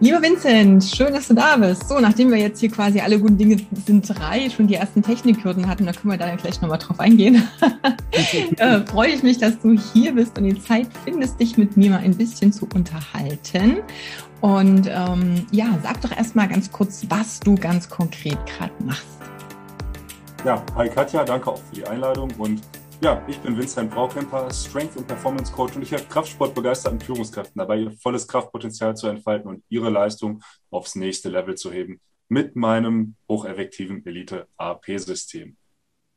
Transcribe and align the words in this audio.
Lieber 0.00 0.20
Vincent, 0.20 0.84
schön, 0.84 1.14
dass 1.14 1.28
du 1.28 1.34
da 1.34 1.56
bist. 1.56 1.88
So, 1.88 2.00
nachdem 2.00 2.30
wir 2.30 2.38
jetzt 2.38 2.58
hier 2.58 2.70
quasi 2.70 3.00
alle 3.00 3.18
guten 3.18 3.38
Dinge 3.38 3.56
sind 3.86 4.06
drei 4.08 4.50
schon 4.50 4.66
die 4.66 4.74
ersten 4.74 5.02
Technikhürden 5.02 5.68
hatten, 5.68 5.86
da 5.86 5.92
können 5.92 6.10
wir 6.10 6.18
da 6.18 6.26
ja 6.26 6.34
gleich 6.34 6.60
nochmal 6.60 6.78
drauf 6.78 6.98
eingehen. 6.98 7.48
äh, 8.58 8.80
freue 8.80 9.10
ich 9.10 9.22
mich, 9.22 9.38
dass 9.38 9.58
du 9.60 9.78
hier 9.92 10.14
bist 10.14 10.36
und 10.36 10.44
die 10.44 10.60
Zeit 10.60 10.88
findest, 11.04 11.38
dich 11.38 11.56
mit 11.56 11.76
mir 11.76 11.90
mal 11.90 11.98
ein 11.98 12.16
bisschen 12.16 12.52
zu 12.52 12.68
unterhalten. 12.74 13.78
Und 14.40 14.90
ähm, 14.90 15.46
ja, 15.52 15.78
sag 15.82 16.00
doch 16.00 16.14
erstmal 16.14 16.48
ganz 16.48 16.70
kurz, 16.72 17.06
was 17.08 17.38
du 17.40 17.54
ganz 17.54 17.88
konkret 17.88 18.38
gerade 18.46 18.72
machst. 18.84 19.06
Ja, 20.44 20.62
hi 20.74 20.88
Katja, 20.88 21.24
danke 21.24 21.50
auch 21.50 21.60
für 21.70 21.76
die 21.76 21.86
Einladung 21.86 22.30
und 22.36 22.60
ja, 23.00 23.22
ich 23.28 23.38
bin 23.40 23.56
Vincent 23.56 23.90
Braukemper, 23.90 24.50
Strength- 24.50 24.96
und 24.96 25.06
Performance 25.06 25.52
Coach 25.52 25.76
und 25.76 25.82
ich 25.82 25.92
helfe 25.92 26.08
Kraftsportbegeisterten 26.08 27.00
Führungskräften 27.00 27.58
dabei, 27.58 27.78
ihr 27.78 27.92
volles 27.92 28.26
Kraftpotenzial 28.28 28.96
zu 28.96 29.08
entfalten 29.08 29.48
und 29.48 29.62
ihre 29.68 29.90
Leistung 29.90 30.42
aufs 30.70 30.94
nächste 30.94 31.28
Level 31.28 31.54
zu 31.54 31.72
heben 31.72 32.00
mit 32.28 32.56
meinem 32.56 33.16
hocheffektiven 33.28 34.04
Elite-AP-System. 34.06 35.56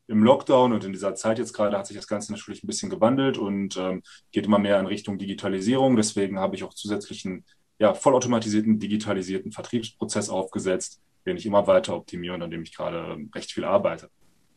Im 0.10 0.24
Lockdown 0.24 0.72
und 0.72 0.86
in 0.86 0.94
dieser 0.94 1.16
Zeit 1.16 1.38
jetzt 1.38 1.54
gerade 1.54 1.78
hat 1.78 1.88
sich 1.88 1.98
das 1.98 2.08
Ganze 2.08 2.32
natürlich 2.32 2.64
ein 2.64 2.68
bisschen 2.68 2.90
gewandelt 2.90 3.38
und 3.38 3.76
ähm, 3.76 4.04
geht 4.32 4.46
immer 4.46 4.60
mehr 4.60 4.80
in 4.80 4.86
Richtung 4.86 5.18
Digitalisierung. 5.18 5.98
Deswegen 5.98 6.40
habe 6.40 6.56
ich 6.56 6.64
auch 6.64 6.74
zusätzlichen, 6.74 7.44
ja, 7.78 7.94
vollautomatisierten, 7.94 8.80
digitalisierten 8.80 9.52
Vertriebsprozess 9.52 10.30
aufgesetzt, 10.30 11.02
den 11.26 11.36
ich 11.36 11.46
immer 11.46 11.68
weiter 11.68 11.94
optimiere 11.96 12.36
und 12.36 12.42
an 12.42 12.52
dem 12.52 12.64
ich 12.64 12.74
gerade 12.74 13.14
ähm, 13.14 13.30
recht 13.36 13.52
viel 13.52 13.66
arbeite. 13.66 14.10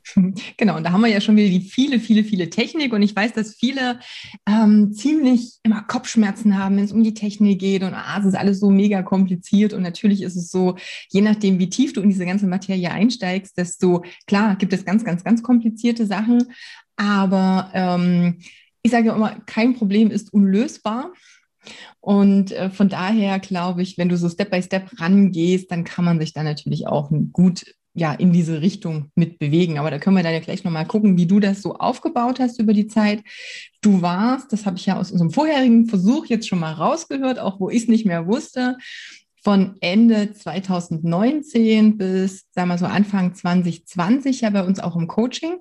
Genau, 0.56 0.76
und 0.76 0.84
da 0.84 0.92
haben 0.92 1.00
wir 1.00 1.08
ja 1.08 1.20
schon 1.20 1.36
wieder 1.36 1.48
die 1.48 1.60
viele, 1.60 2.00
viele, 2.00 2.24
viele 2.24 2.50
Technik. 2.50 2.92
Und 2.92 3.02
ich 3.02 3.14
weiß, 3.14 3.32
dass 3.32 3.54
viele 3.54 4.00
ähm, 4.46 4.92
ziemlich 4.92 5.58
immer 5.62 5.82
Kopfschmerzen 5.82 6.58
haben, 6.58 6.76
wenn 6.76 6.84
es 6.84 6.92
um 6.92 7.02
die 7.02 7.14
Technik 7.14 7.60
geht. 7.60 7.82
Und 7.82 7.94
ah, 7.94 8.18
es 8.18 8.26
ist 8.26 8.34
alles 8.34 8.60
so 8.60 8.70
mega 8.70 9.02
kompliziert. 9.02 9.72
Und 9.72 9.82
natürlich 9.82 10.22
ist 10.22 10.36
es 10.36 10.50
so, 10.50 10.76
je 11.10 11.20
nachdem, 11.20 11.58
wie 11.58 11.70
tief 11.70 11.92
du 11.92 12.00
in 12.00 12.10
diese 12.10 12.26
ganze 12.26 12.46
Materie 12.46 12.90
einsteigst, 12.90 13.56
desto 13.56 14.04
klar 14.26 14.56
gibt 14.56 14.72
es 14.72 14.84
ganz, 14.84 15.04
ganz, 15.04 15.24
ganz 15.24 15.42
komplizierte 15.42 16.06
Sachen. 16.06 16.44
Aber 16.96 17.70
ähm, 17.74 18.38
ich 18.82 18.90
sage 18.90 19.08
ja 19.08 19.14
immer, 19.14 19.40
kein 19.46 19.74
Problem 19.74 20.10
ist 20.10 20.32
unlösbar. 20.32 21.12
Und 22.00 22.52
äh, 22.52 22.70
von 22.70 22.88
daher 22.88 23.38
glaube 23.38 23.82
ich, 23.82 23.98
wenn 23.98 24.08
du 24.08 24.16
so 24.16 24.28
Step 24.28 24.50
by 24.50 24.62
Step 24.62 24.88
rangehst, 24.98 25.70
dann 25.70 25.84
kann 25.84 26.06
man 26.06 26.18
sich 26.18 26.32
da 26.32 26.42
natürlich 26.42 26.86
auch 26.86 27.10
gut 27.32 27.66
ja, 27.94 28.12
in 28.12 28.32
diese 28.32 28.60
Richtung 28.62 29.10
mit 29.14 29.38
bewegen. 29.38 29.78
Aber 29.78 29.90
da 29.90 29.98
können 29.98 30.16
wir 30.16 30.22
dann 30.22 30.32
ja 30.32 30.40
gleich 30.40 30.62
nochmal 30.64 30.86
gucken, 30.86 31.16
wie 31.16 31.26
du 31.26 31.40
das 31.40 31.62
so 31.62 31.74
aufgebaut 31.74 32.38
hast 32.38 32.60
über 32.60 32.72
die 32.72 32.86
Zeit. 32.86 33.22
Du 33.80 34.02
warst, 34.02 34.52
das 34.52 34.66
habe 34.66 34.76
ich 34.76 34.86
ja 34.86 34.96
aus 34.96 35.10
unserem 35.10 35.30
vorherigen 35.30 35.86
Versuch 35.86 36.26
jetzt 36.26 36.48
schon 36.48 36.60
mal 36.60 36.72
rausgehört, 36.72 37.38
auch 37.38 37.58
wo 37.58 37.68
ich 37.68 37.82
es 37.82 37.88
nicht 37.88 38.06
mehr 38.06 38.26
wusste, 38.26 38.76
von 39.42 39.76
Ende 39.80 40.32
2019 40.32 41.96
bis, 41.96 42.46
sagen 42.52 42.68
wir 42.68 42.78
so, 42.78 42.86
Anfang 42.86 43.34
2020 43.34 44.42
ja 44.42 44.50
bei 44.50 44.62
uns 44.62 44.80
auch 44.80 44.96
im 44.96 45.08
Coaching. 45.08 45.56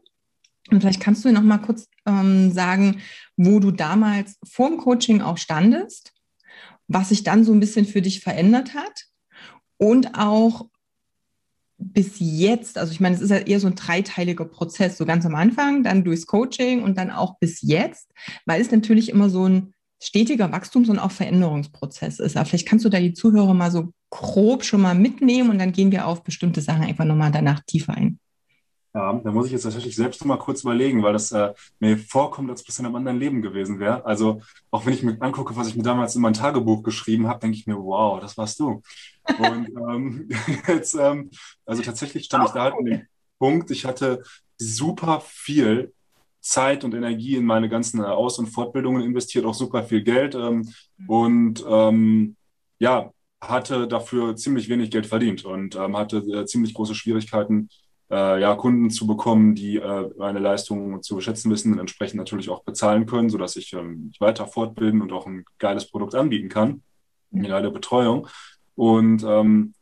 Und 0.69 0.81
vielleicht 0.81 0.99
kannst 0.99 1.25
du 1.25 1.31
noch 1.31 1.41
mal 1.41 1.59
kurz 1.59 1.87
ähm, 2.05 2.51
sagen, 2.51 3.01
wo 3.37 3.59
du 3.59 3.71
damals 3.71 4.37
vor 4.47 4.69
dem 4.69 4.77
Coaching 4.77 5.21
auch 5.21 5.37
standest, 5.37 6.11
was 6.87 7.09
sich 7.09 7.23
dann 7.23 7.43
so 7.43 7.53
ein 7.53 7.59
bisschen 7.59 7.85
für 7.85 8.01
dich 8.01 8.19
verändert 8.19 8.75
hat 8.75 9.05
und 9.77 10.15
auch 10.15 10.67
bis 11.79 12.15
jetzt, 12.19 12.77
also 12.77 12.91
ich 12.91 12.99
meine, 12.99 13.15
es 13.15 13.21
ist 13.21 13.29
ja 13.29 13.37
eher 13.37 13.59
so 13.59 13.67
ein 13.67 13.75
dreiteiliger 13.75 14.45
Prozess, 14.45 14.97
so 14.97 15.05
ganz 15.05 15.25
am 15.25 15.35
Anfang, 15.35 15.83
dann 15.83 16.03
durchs 16.03 16.27
Coaching 16.27 16.83
und 16.83 16.97
dann 16.97 17.09
auch 17.09 17.39
bis 17.39 17.61
jetzt, 17.61 18.11
weil 18.45 18.61
es 18.61 18.71
natürlich 18.71 19.09
immer 19.09 19.29
so 19.29 19.47
ein 19.47 19.73
stetiger 20.01 20.51
Wachstums- 20.51 20.89
und 20.89 20.99
auch 20.99 21.11
Veränderungsprozess 21.11 22.19
ist. 22.19 22.37
Aber 22.37 22.45
vielleicht 22.45 22.67
kannst 22.67 22.85
du 22.85 22.89
da 22.89 22.99
die 22.99 23.13
Zuhörer 23.13 23.53
mal 23.53 23.71
so 23.71 23.93
grob 24.09 24.63
schon 24.63 24.81
mal 24.81 24.95
mitnehmen 24.95 25.49
und 25.49 25.59
dann 25.59 25.71
gehen 25.71 25.91
wir 25.91 26.07
auf 26.07 26.23
bestimmte 26.23 26.61
Sachen 26.61 26.83
einfach 26.83 27.05
nochmal 27.05 27.31
danach 27.31 27.61
tiefer 27.65 27.93
ein. 27.93 28.19
Ja, 28.93 29.13
da 29.13 29.31
muss 29.31 29.45
ich 29.45 29.51
jetzt 29.51 29.63
tatsächlich 29.63 29.95
selbst 29.95 30.25
mal 30.25 30.37
kurz 30.37 30.63
überlegen, 30.63 31.03
weil 31.03 31.13
das 31.13 31.31
äh, 31.31 31.53
mir 31.79 31.97
vorkommt, 31.97 32.49
als 32.49 32.61
ob 32.61 32.69
es 32.69 32.79
in 32.79 32.87
einem 32.87 32.95
anderen 32.95 33.19
Leben 33.19 33.43
gewesen 33.43 33.79
wäre. 33.79 34.03
Also 34.03 34.41
auch 34.71 34.85
wenn 34.85 34.93
ich 34.93 35.03
mir 35.03 35.15
angucke, 35.21 35.55
was 35.55 35.67
ich 35.67 35.75
mir 35.75 35.83
damals 35.83 36.15
in 36.15 36.23
mein 36.23 36.33
Tagebuch 36.33 36.81
geschrieben 36.81 37.27
habe, 37.27 37.39
denke 37.39 37.55
ich 37.55 37.67
mir, 37.67 37.77
wow, 37.77 38.19
das 38.19 38.35
warst 38.35 38.59
du. 38.59 38.81
Und 39.37 39.69
ähm, 39.89 40.27
jetzt, 40.67 40.95
ähm, 40.95 41.29
also 41.65 41.83
tatsächlich 41.83 42.25
stand 42.25 42.45
ich 42.45 42.51
da 42.51 42.63
halt 42.63 42.73
an 42.73 42.85
dem 42.85 43.07
Punkt, 43.37 43.69
ich 43.69 43.85
hatte 43.85 44.23
super 44.57 45.21
viel 45.23 45.93
Zeit 46.41 46.83
und 46.83 46.95
Energie 46.95 47.35
in 47.35 47.45
meine 47.45 47.69
ganzen 47.69 48.01
Aus- 48.03 48.39
und 48.39 48.47
Fortbildungen 48.47 49.03
investiert, 49.03 49.45
auch 49.45 49.53
super 49.53 49.83
viel 49.83 50.01
Geld 50.01 50.33
ähm, 50.33 50.67
mhm. 50.97 51.09
und 51.09 51.65
ähm, 51.67 52.35
ja, 52.79 53.11
hatte 53.41 53.87
dafür 53.87 54.35
ziemlich 54.35 54.67
wenig 54.67 54.89
Geld 54.91 55.05
verdient 55.05 55.45
und 55.45 55.75
ähm, 55.75 55.95
hatte 55.95 56.17
äh, 56.17 56.45
ziemlich 56.45 56.73
große 56.73 56.95
Schwierigkeiten, 56.95 57.69
äh, 58.11 58.41
ja, 58.41 58.55
Kunden 58.55 58.89
zu 58.89 59.05
bekommen, 59.07 59.55
die 59.55 59.77
äh, 59.77 60.09
meine 60.17 60.39
Leistungen 60.39 61.01
zu 61.03 61.21
schätzen 61.21 61.51
wissen 61.51 61.73
und 61.73 61.79
entsprechend 61.79 62.17
natürlich 62.17 62.49
auch 62.49 62.63
bezahlen 62.63 63.05
können, 63.05 63.29
sodass 63.29 63.55
ich 63.55 63.73
ähm, 63.73 64.07
mich 64.07 64.19
weiter 64.19 64.47
fortbilden 64.47 65.01
und 65.01 65.11
auch 65.11 65.27
ein 65.27 65.45
geiles 65.57 65.89
Produkt 65.89 66.15
anbieten 66.15 66.49
kann, 66.49 66.83
eine 67.33 67.47
geile 67.47 67.71
Betreuung. 67.71 68.27
Und 68.75 69.23
ähm, 69.23 69.73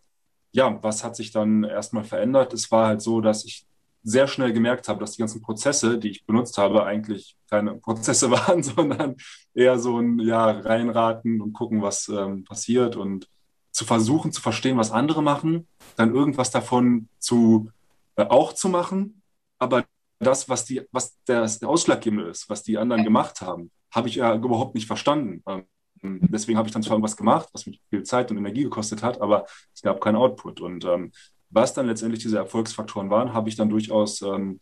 ja, 0.52 0.80
was 0.82 1.04
hat 1.04 1.16
sich 1.16 1.32
dann 1.32 1.64
erstmal 1.64 2.04
verändert? 2.04 2.54
Es 2.54 2.72
war 2.72 2.88
halt 2.88 3.02
so, 3.02 3.22
dass 3.22 3.46
ich 3.46 3.66
sehr 4.04 4.28
schnell 4.28 4.54
gemerkt 4.54 4.88
habe, 4.88 5.00
dass 5.00 5.12
die 5.12 5.20
ganzen 5.20 5.42
Prozesse, 5.42 5.98
die 5.98 6.10
ich 6.10 6.26
benutzt 6.26 6.58
habe, 6.58 6.86
eigentlich 6.86 7.36
keine 7.50 7.76
Prozesse 7.80 8.32
waren, 8.32 8.64
sondern 8.64 9.16
eher 9.54 9.80
so 9.80 10.00
ein 10.00 10.20
ja, 10.20 10.50
reinraten 10.50 11.42
und 11.42 11.54
gucken, 11.54 11.82
was 11.82 12.08
ähm, 12.10 12.44
passiert 12.44 12.96
und 12.96 13.28
zu 13.72 13.86
versuchen 13.86 14.32
zu 14.32 14.42
verstehen, 14.42 14.78
was 14.78 14.92
andere 14.92 15.22
machen, 15.22 15.68
dann 15.98 16.16
irgendwas 16.16 16.50
davon 16.50 17.10
zu 17.20 17.70
auch 18.18 18.54
zu 18.54 18.70
machen, 18.70 19.22
aber 19.60 19.86
das, 20.20 20.50
was 20.50 20.66
die, 20.66 20.82
was 20.92 21.18
das 21.26 21.62
Ausschlaggebende 21.64 22.26
ist, 22.30 22.50
was 22.50 22.64
die 22.64 22.78
anderen 22.78 23.04
gemacht 23.04 23.42
haben, 23.42 23.72
habe 23.92 24.10
ich 24.10 24.16
ja 24.16 24.36
überhaupt 24.36 24.76
nicht 24.76 24.88
verstanden. 24.88 25.44
Ähm, 25.48 25.66
deswegen 26.02 26.58
habe 26.58 26.68
ich 26.68 26.74
dann 26.74 26.84
zwar 26.84 26.94
irgendwas 26.94 27.18
gemacht, 27.18 27.50
was 27.54 27.66
mich 27.66 27.82
viel 27.90 28.04
Zeit 28.04 28.32
und 28.32 28.38
Energie 28.38 28.64
gekostet 28.64 29.04
hat, 29.04 29.22
aber 29.22 29.46
es 29.74 29.82
gab 29.82 30.02
keinen 30.02 30.16
Output. 30.16 30.62
Und 30.62 30.86
ähm, 30.86 31.12
was 31.50 31.74
dann 31.74 31.88
letztendlich 31.88 32.22
diese 32.22 32.38
Erfolgsfaktoren 32.38 33.10
waren, 33.10 33.34
habe 33.34 33.50
ich 33.50 33.56
dann 33.56 33.70
durchaus 33.70 34.22
ähm, 34.22 34.60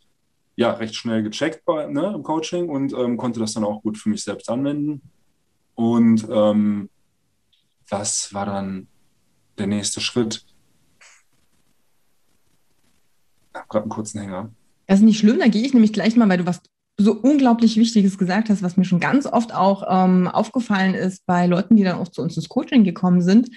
ja, 0.56 0.72
recht 0.72 0.94
schnell 0.94 1.22
gecheckt 1.22 1.64
bei, 1.64 1.86
ne, 1.86 2.12
im 2.14 2.22
Coaching 2.22 2.68
und 2.68 2.92
ähm, 2.92 3.16
konnte 3.16 3.40
das 3.40 3.54
dann 3.54 3.64
auch 3.64 3.82
gut 3.82 3.98
für 3.98 4.08
mich 4.08 4.24
selbst 4.24 4.48
anwenden. 4.48 5.02
Und 5.74 6.26
ähm, 6.30 6.88
was 7.88 8.32
war 8.32 8.46
dann 8.46 8.88
der 9.58 9.66
nächste 9.66 10.00
Schritt? 10.00 10.44
Habe 13.66 13.68
gerade 13.68 13.84
einen 13.84 13.90
kurzen 13.90 14.20
Hänger. 14.20 14.50
Das 14.86 15.00
ist 15.00 15.04
nicht 15.04 15.18
schlimm, 15.18 15.38
da 15.38 15.48
gehe 15.48 15.64
ich 15.64 15.74
nämlich 15.74 15.92
gleich 15.92 16.16
mal, 16.16 16.28
weil 16.28 16.38
du 16.38 16.46
was 16.46 16.60
so 16.98 17.12
unglaublich 17.12 17.76
Wichtiges 17.76 18.16
gesagt 18.16 18.48
hast, 18.48 18.62
was 18.62 18.78
mir 18.78 18.86
schon 18.86 19.00
ganz 19.00 19.26
oft 19.26 19.54
auch 19.54 19.84
ähm, 19.88 20.28
aufgefallen 20.28 20.94
ist 20.94 21.26
bei 21.26 21.46
Leuten, 21.46 21.76
die 21.76 21.84
dann 21.84 21.98
auch 21.98 22.08
zu 22.08 22.22
uns 22.22 22.36
ins 22.36 22.48
Coaching 22.48 22.84
gekommen 22.84 23.20
sind. 23.20 23.50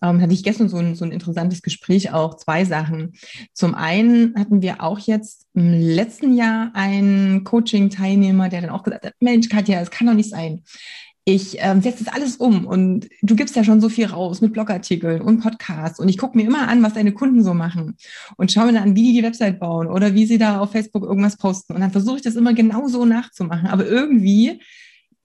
Ähm, 0.00 0.22
hatte 0.22 0.32
ich 0.32 0.42
gestern 0.42 0.70
so 0.70 0.78
ein, 0.78 0.94
so 0.94 1.04
ein 1.04 1.12
interessantes 1.12 1.60
Gespräch 1.60 2.12
auch. 2.12 2.36
Zwei 2.36 2.64
Sachen. 2.64 3.12
Zum 3.52 3.74
einen 3.74 4.34
hatten 4.38 4.62
wir 4.62 4.82
auch 4.82 4.98
jetzt 4.98 5.46
im 5.52 5.72
letzten 5.74 6.34
Jahr 6.34 6.70
einen 6.72 7.44
Coaching-Teilnehmer, 7.44 8.48
der 8.48 8.62
dann 8.62 8.70
auch 8.70 8.82
gesagt 8.82 9.04
hat, 9.04 9.12
Mensch, 9.20 9.50
Katja, 9.50 9.80
es 9.80 9.90
kann 9.90 10.06
doch 10.06 10.14
nicht 10.14 10.30
sein 10.30 10.62
ich 11.28 11.56
ähm, 11.58 11.82
setze 11.82 12.04
das 12.04 12.14
alles 12.14 12.36
um 12.36 12.66
und 12.66 13.08
du 13.20 13.34
gibst 13.34 13.56
ja 13.56 13.64
schon 13.64 13.80
so 13.80 13.88
viel 13.88 14.06
raus 14.06 14.40
mit 14.40 14.52
Blogartikeln 14.52 15.20
und 15.20 15.40
Podcasts 15.40 15.98
und 15.98 16.08
ich 16.08 16.18
gucke 16.18 16.38
mir 16.38 16.46
immer 16.46 16.68
an, 16.68 16.84
was 16.84 16.94
deine 16.94 17.12
Kunden 17.12 17.42
so 17.42 17.52
machen 17.52 17.96
und 18.36 18.52
schaue 18.52 18.66
mir 18.66 18.74
dann 18.74 18.90
an, 18.90 18.96
wie 18.96 19.02
die 19.02 19.12
die 19.14 19.22
Website 19.24 19.58
bauen 19.58 19.88
oder 19.88 20.14
wie 20.14 20.24
sie 20.24 20.38
da 20.38 20.60
auf 20.60 20.70
Facebook 20.70 21.02
irgendwas 21.02 21.36
posten 21.36 21.74
und 21.74 21.80
dann 21.80 21.90
versuche 21.90 22.18
ich 22.18 22.22
das 22.22 22.36
immer 22.36 22.54
genau 22.54 22.86
so 22.86 23.04
nachzumachen, 23.04 23.66
aber 23.66 23.84
irgendwie 23.86 24.60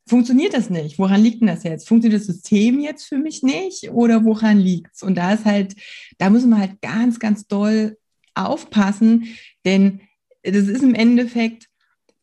funktioniert 0.07 0.55
das 0.55 0.71
nicht. 0.71 0.97
Woran 0.97 1.21
liegt 1.21 1.41
denn 1.41 1.47
das 1.47 1.63
jetzt? 1.63 1.87
Funktioniert 1.87 2.19
das 2.19 2.27
System 2.27 2.79
jetzt 2.79 3.05
für 3.05 3.19
mich 3.19 3.43
nicht 3.43 3.91
oder 3.91 4.25
woran 4.25 4.57
liegt's? 4.57 5.03
Und 5.03 5.15
da 5.15 5.33
ist 5.33 5.45
halt, 5.45 5.75
da 6.17 6.31
müssen 6.31 6.49
wir 6.49 6.57
halt 6.57 6.81
ganz, 6.81 7.19
ganz 7.19 7.45
doll 7.45 7.97
aufpassen, 8.33 9.27
denn 9.65 10.01
das 10.41 10.67
ist 10.67 10.81
im 10.81 10.95
Endeffekt, 10.95 11.67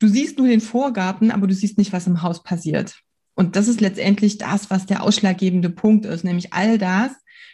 du 0.00 0.08
siehst 0.08 0.36
nur 0.36 0.48
den 0.48 0.60
Vorgarten, 0.60 1.30
aber 1.30 1.46
du 1.46 1.54
siehst 1.54 1.78
nicht, 1.78 1.92
was 1.92 2.08
im 2.08 2.22
Haus 2.22 2.42
passiert. 2.42 3.04
Und 3.38 3.54
das 3.54 3.68
ist 3.68 3.80
letztendlich 3.80 4.36
das, 4.36 4.68
was 4.68 4.86
der 4.86 5.04
ausschlaggebende 5.04 5.70
Punkt 5.70 6.04
ist, 6.04 6.24
nämlich 6.24 6.52
all 6.52 6.76
das, 6.76 7.12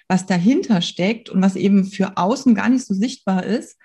was 0.08 0.25
dahinter 0.25 0.81
steckt 0.81 1.28
und 1.28 1.42
was 1.42 1.56
eben 1.56 1.84
für 1.84 2.16
außen 2.16 2.54
gar 2.54 2.70
nicht 2.70 2.86
so 2.86 2.94
sichtbar 2.94 3.44
ist. 3.44 3.76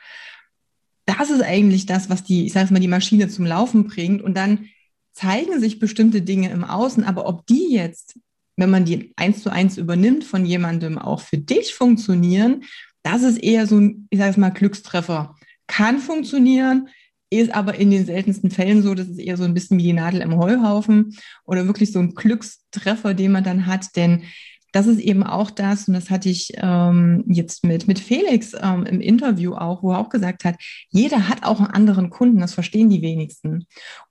Das 1.05 1.29
ist 1.29 1.41
eigentlich 1.41 1.87
das, 1.87 2.09
was 2.09 2.23
die, 2.23 2.45
ich 2.45 2.53
sage 2.53 2.71
mal, 2.71 2.79
die 2.79 2.87
Maschine 2.87 3.27
zum 3.27 3.45
Laufen 3.45 3.85
bringt. 3.85 4.21
Und 4.21 4.37
dann 4.37 4.69
zeigen 5.11 5.59
sich 5.59 5.79
bestimmte 5.79 6.21
Dinge 6.21 6.49
im 6.51 6.63
Außen, 6.63 7.03
aber 7.03 7.27
ob 7.27 7.45
die 7.47 7.73
jetzt, 7.73 8.17
wenn 8.55 8.69
man 8.69 8.85
die 8.85 9.11
eins 9.17 9.43
zu 9.43 9.49
eins 9.51 9.77
übernimmt 9.77 10.23
von 10.23 10.45
jemandem 10.45 10.97
auch 10.97 11.19
für 11.19 11.37
dich 11.37 11.73
funktionieren, 11.73 12.63
das 13.03 13.23
ist 13.23 13.43
eher 13.43 13.67
so 13.67 13.77
ein, 13.77 14.07
ich 14.09 14.19
sage 14.19 14.39
mal, 14.39 14.51
Glückstreffer. 14.51 15.35
Kann 15.67 15.99
funktionieren, 15.99 16.87
ist 17.29 17.53
aber 17.53 17.75
in 17.75 17.91
den 17.91 18.05
seltensten 18.05 18.51
Fällen 18.51 18.81
so, 18.81 18.95
das 18.95 19.07
ist 19.07 19.19
eher 19.19 19.37
so 19.37 19.43
ein 19.43 19.53
bisschen 19.53 19.77
wie 19.77 19.83
die 19.83 19.93
Nadel 19.93 20.21
im 20.21 20.37
Heuhaufen 20.37 21.15
oder 21.45 21.67
wirklich 21.67 21.91
so 21.91 21.99
ein 21.99 22.15
Glückstreffer, 22.15 23.13
den 23.13 23.31
man 23.31 23.43
dann 23.43 23.65
hat, 23.65 23.95
denn 23.95 24.23
das 24.71 24.87
ist 24.87 24.99
eben 24.99 25.23
auch 25.23 25.49
das, 25.49 25.87
und 25.87 25.95
das 25.95 26.09
hatte 26.09 26.29
ich 26.29 26.51
ähm, 26.57 27.23
jetzt 27.27 27.63
mit, 27.63 27.87
mit 27.87 27.99
Felix 27.99 28.53
ähm, 28.59 28.85
im 28.85 29.01
Interview 29.01 29.53
auch, 29.55 29.81
wo 29.81 29.91
er 29.91 29.99
auch 29.99 30.09
gesagt 30.09 30.43
hat, 30.43 30.55
jeder 30.89 31.27
hat 31.27 31.43
auch 31.43 31.59
einen 31.59 31.71
anderen 31.71 32.09
Kunden, 32.09 32.39
das 32.39 32.53
verstehen 32.53 32.89
die 32.89 33.01
wenigsten. 33.01 33.65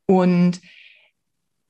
Und 0.06 0.61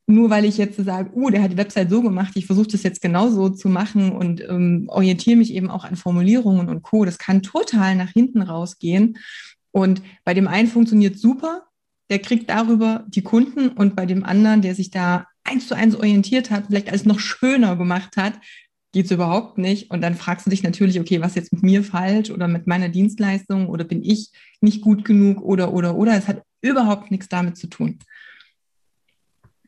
nur 0.06 0.30
weil 0.30 0.46
ich 0.46 0.56
jetzt 0.56 0.82
sage, 0.82 1.10
uh, 1.14 1.28
der 1.28 1.42
hat 1.42 1.52
die 1.52 1.58
Website 1.58 1.90
so 1.90 2.00
gemacht, 2.00 2.32
ich 2.34 2.46
versuche 2.46 2.68
das 2.68 2.82
jetzt 2.82 3.02
genauso 3.02 3.50
zu 3.50 3.68
machen 3.68 4.10
und 4.10 4.40
ähm, 4.40 4.86
orientiere 4.88 5.36
mich 5.36 5.52
eben 5.52 5.68
auch 5.68 5.84
an 5.84 5.96
Formulierungen 5.96 6.70
und 6.70 6.82
Co. 6.82 7.04
Das 7.04 7.18
kann 7.18 7.42
total 7.42 7.94
nach 7.94 8.10
hinten 8.10 8.40
rausgehen. 8.40 9.18
Und 9.72 10.02
bei 10.24 10.34
dem 10.34 10.48
einen 10.48 10.68
funktioniert 10.68 11.18
super, 11.18 11.68
der 12.10 12.20
kriegt 12.20 12.48
darüber 12.48 13.04
die 13.08 13.22
Kunden 13.22 13.68
und 13.68 13.94
bei 13.94 14.06
dem 14.06 14.24
anderen, 14.24 14.62
der 14.62 14.74
sich 14.74 14.90
da 14.90 15.26
eins 15.44 15.68
zu 15.68 15.74
eins 15.74 15.94
orientiert 15.94 16.50
hat, 16.50 16.66
vielleicht 16.66 16.88
alles 16.88 17.04
noch 17.04 17.20
schöner 17.20 17.76
gemacht 17.76 18.16
hat, 18.16 18.40
geht 18.92 19.06
es 19.06 19.10
überhaupt 19.10 19.58
nicht. 19.58 19.90
Und 19.90 20.00
dann 20.00 20.14
fragst 20.14 20.46
du 20.46 20.50
dich 20.50 20.62
natürlich, 20.62 21.00
okay, 21.00 21.20
was 21.20 21.30
ist 21.30 21.36
jetzt 21.36 21.52
mit 21.52 21.62
mir 21.62 21.82
falsch 21.82 22.30
oder 22.30 22.48
mit 22.48 22.66
meiner 22.66 22.88
Dienstleistung 22.88 23.68
oder 23.68 23.84
bin 23.84 24.02
ich 24.02 24.30
nicht 24.60 24.80
gut 24.80 25.04
genug 25.04 25.42
oder, 25.42 25.72
oder, 25.72 25.96
oder. 25.96 26.16
Es 26.16 26.28
hat 26.28 26.42
überhaupt 26.62 27.10
nichts 27.10 27.28
damit 27.28 27.56
zu 27.56 27.66
tun. 27.66 27.98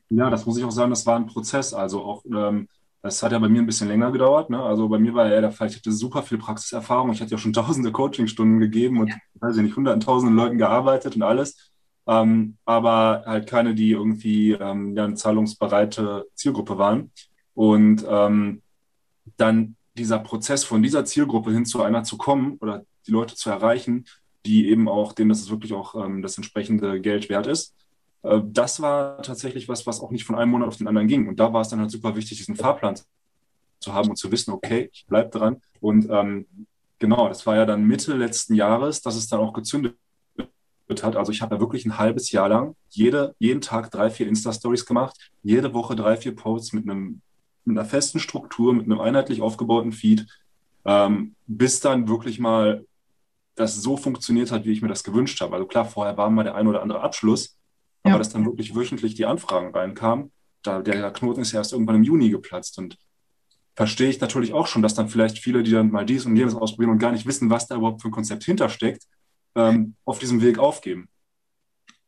Ja, 0.09 0.29
das 0.29 0.45
muss 0.45 0.57
ich 0.57 0.63
auch 0.63 0.71
sagen, 0.71 0.89
das 0.89 1.05
war 1.05 1.15
ein 1.17 1.27
Prozess. 1.27 1.73
Also 1.73 2.03
auch, 2.03 2.25
ähm, 2.25 2.67
das 3.01 3.23
hat 3.23 3.31
ja 3.31 3.39
bei 3.39 3.49
mir 3.49 3.61
ein 3.61 3.65
bisschen 3.65 3.87
länger 3.87 4.11
gedauert. 4.11 4.49
Ne? 4.49 4.61
Also 4.61 4.87
bei 4.87 4.99
mir 4.99 5.13
war 5.13 5.27
ja 5.27 5.41
der 5.41 5.51
Fall, 5.51 5.67
ich 5.67 5.75
hatte 5.75 5.91
super 5.91 6.21
viel 6.21 6.37
Praxiserfahrung. 6.37 7.11
Ich 7.11 7.21
hatte 7.21 7.31
ja 7.31 7.37
schon 7.37 7.53
tausende 7.53 7.91
Coachingstunden 7.91 8.59
gegeben 8.59 8.99
und, 8.99 9.09
ja. 9.09 9.15
weiß 9.35 9.57
ich 9.57 9.63
nicht, 9.63 9.75
hunderten, 9.75 10.01
tausenden 10.01 10.35
Leuten 10.35 10.57
gearbeitet 10.57 11.15
und 11.15 11.23
alles. 11.23 11.71
Ähm, 12.07 12.57
aber 12.65 13.23
halt 13.25 13.47
keine, 13.47 13.73
die 13.73 13.91
irgendwie 13.91 14.51
ähm, 14.51 14.95
ja, 14.95 15.05
eine 15.05 15.15
zahlungsbereite 15.15 16.25
Zielgruppe 16.35 16.77
waren. 16.77 17.11
Und 17.53 18.05
ähm, 18.07 18.61
dann 19.37 19.75
dieser 19.97 20.19
Prozess 20.19 20.63
von 20.63 20.83
dieser 20.83 21.05
Zielgruppe 21.05 21.51
hin 21.51 21.65
zu 21.65 21.81
einer 21.81 22.03
zu 22.03 22.17
kommen 22.17 22.57
oder 22.59 22.85
die 23.07 23.11
Leute 23.11 23.35
zu 23.35 23.49
erreichen, 23.49 24.05
die 24.45 24.69
eben 24.69 24.87
auch, 24.87 25.13
denen 25.13 25.29
das 25.29 25.49
wirklich 25.49 25.73
auch 25.73 25.95
ähm, 25.95 26.21
das 26.21 26.37
entsprechende 26.37 27.01
Geld 27.01 27.29
wert 27.29 27.47
ist. 27.47 27.75
Äh, 28.23 28.41
das 28.43 28.81
war 28.81 29.21
tatsächlich 29.21 29.67
was, 29.67 29.85
was 29.87 29.99
auch 29.99 30.11
nicht 30.11 30.25
von 30.25 30.35
einem 30.35 30.51
Monat 30.51 30.67
auf 30.67 30.77
den 30.77 30.87
anderen 30.87 31.07
ging. 31.07 31.27
Und 31.27 31.39
da 31.39 31.53
war 31.53 31.61
es 31.61 31.69
dann 31.69 31.79
halt 31.79 31.91
super 31.91 32.15
wichtig, 32.15 32.37
diesen 32.37 32.55
Fahrplan 32.55 32.95
zu 33.79 33.93
haben 33.93 34.09
und 34.09 34.15
zu 34.15 34.31
wissen, 34.31 34.51
okay, 34.51 34.89
ich 34.91 35.05
bleibe 35.07 35.29
dran. 35.29 35.61
Und 35.79 36.07
ähm, 36.09 36.45
genau, 36.99 37.27
das 37.27 37.45
war 37.45 37.55
ja 37.55 37.65
dann 37.65 37.85
Mitte 37.85 38.15
letzten 38.15 38.53
Jahres, 38.55 39.01
dass 39.01 39.15
es 39.15 39.27
dann 39.27 39.39
auch 39.39 39.53
gezündet 39.53 39.95
hat. 41.01 41.15
Also 41.15 41.31
ich 41.31 41.41
habe 41.41 41.55
ja 41.55 41.61
wirklich 41.61 41.85
ein 41.85 41.97
halbes 41.97 42.31
Jahr 42.31 42.49
lang 42.49 42.75
jede, 42.89 43.33
jeden 43.39 43.61
Tag 43.61 43.91
drei, 43.91 44.09
vier 44.09 44.27
Insta-Stories 44.27 44.85
gemacht, 44.85 45.31
jede 45.41 45.73
Woche 45.73 45.95
drei, 45.95 46.17
vier 46.17 46.35
Posts 46.35 46.73
mit 46.73 46.83
einem 46.83 47.21
mit 47.63 47.77
einer 47.77 47.87
festen 47.87 48.19
Struktur, 48.19 48.73
mit 48.73 48.85
einem 48.85 48.99
einheitlich 48.99 49.41
aufgebauten 49.41 49.91
Feed, 49.91 50.25
ähm, 50.85 51.35
bis 51.47 51.79
dann 51.79 52.07
wirklich 52.07 52.39
mal 52.39 52.85
das 53.55 53.75
so 53.75 53.97
funktioniert 53.97 54.51
hat, 54.51 54.65
wie 54.65 54.71
ich 54.71 54.81
mir 54.81 54.87
das 54.87 55.03
gewünscht 55.03 55.39
habe. 55.41 55.53
Also 55.53 55.67
klar, 55.67 55.85
vorher 55.85 56.17
war 56.17 56.29
mal 56.29 56.43
der 56.43 56.55
ein 56.55 56.67
oder 56.67 56.81
andere 56.81 57.01
Abschluss, 57.01 57.57
aber 58.03 58.13
ja. 58.13 58.17
dass 58.17 58.29
dann 58.29 58.45
wirklich 58.45 58.75
wöchentlich 58.75 59.15
die 59.15 59.25
Anfragen 59.25 59.73
reinkamen, 59.75 60.31
da, 60.63 60.81
der 60.81 61.11
Knoten 61.11 61.41
ist 61.41 61.51
ja 61.51 61.59
erst 61.59 61.73
irgendwann 61.73 61.95
im 61.95 62.03
Juni 62.03 62.29
geplatzt 62.29 62.77
und 62.77 62.97
verstehe 63.75 64.09
ich 64.09 64.19
natürlich 64.19 64.53
auch 64.53 64.67
schon, 64.67 64.81
dass 64.81 64.93
dann 64.93 65.09
vielleicht 65.09 65.39
viele, 65.39 65.63
die 65.63 65.71
dann 65.71 65.91
mal 65.91 66.05
dies 66.05 66.25
und 66.25 66.35
jenes 66.35 66.55
ausprobieren 66.55 66.91
und 66.91 66.99
gar 66.99 67.11
nicht 67.11 67.25
wissen, 67.25 67.49
was 67.49 67.67
da 67.67 67.75
überhaupt 67.75 68.01
für 68.01 68.09
ein 68.09 68.13
Konzept 68.13 68.43
hintersteckt, 68.43 69.03
ähm, 69.55 69.95
auf 70.05 70.19
diesem 70.19 70.41
Weg 70.41 70.59
aufgeben. 70.59 71.07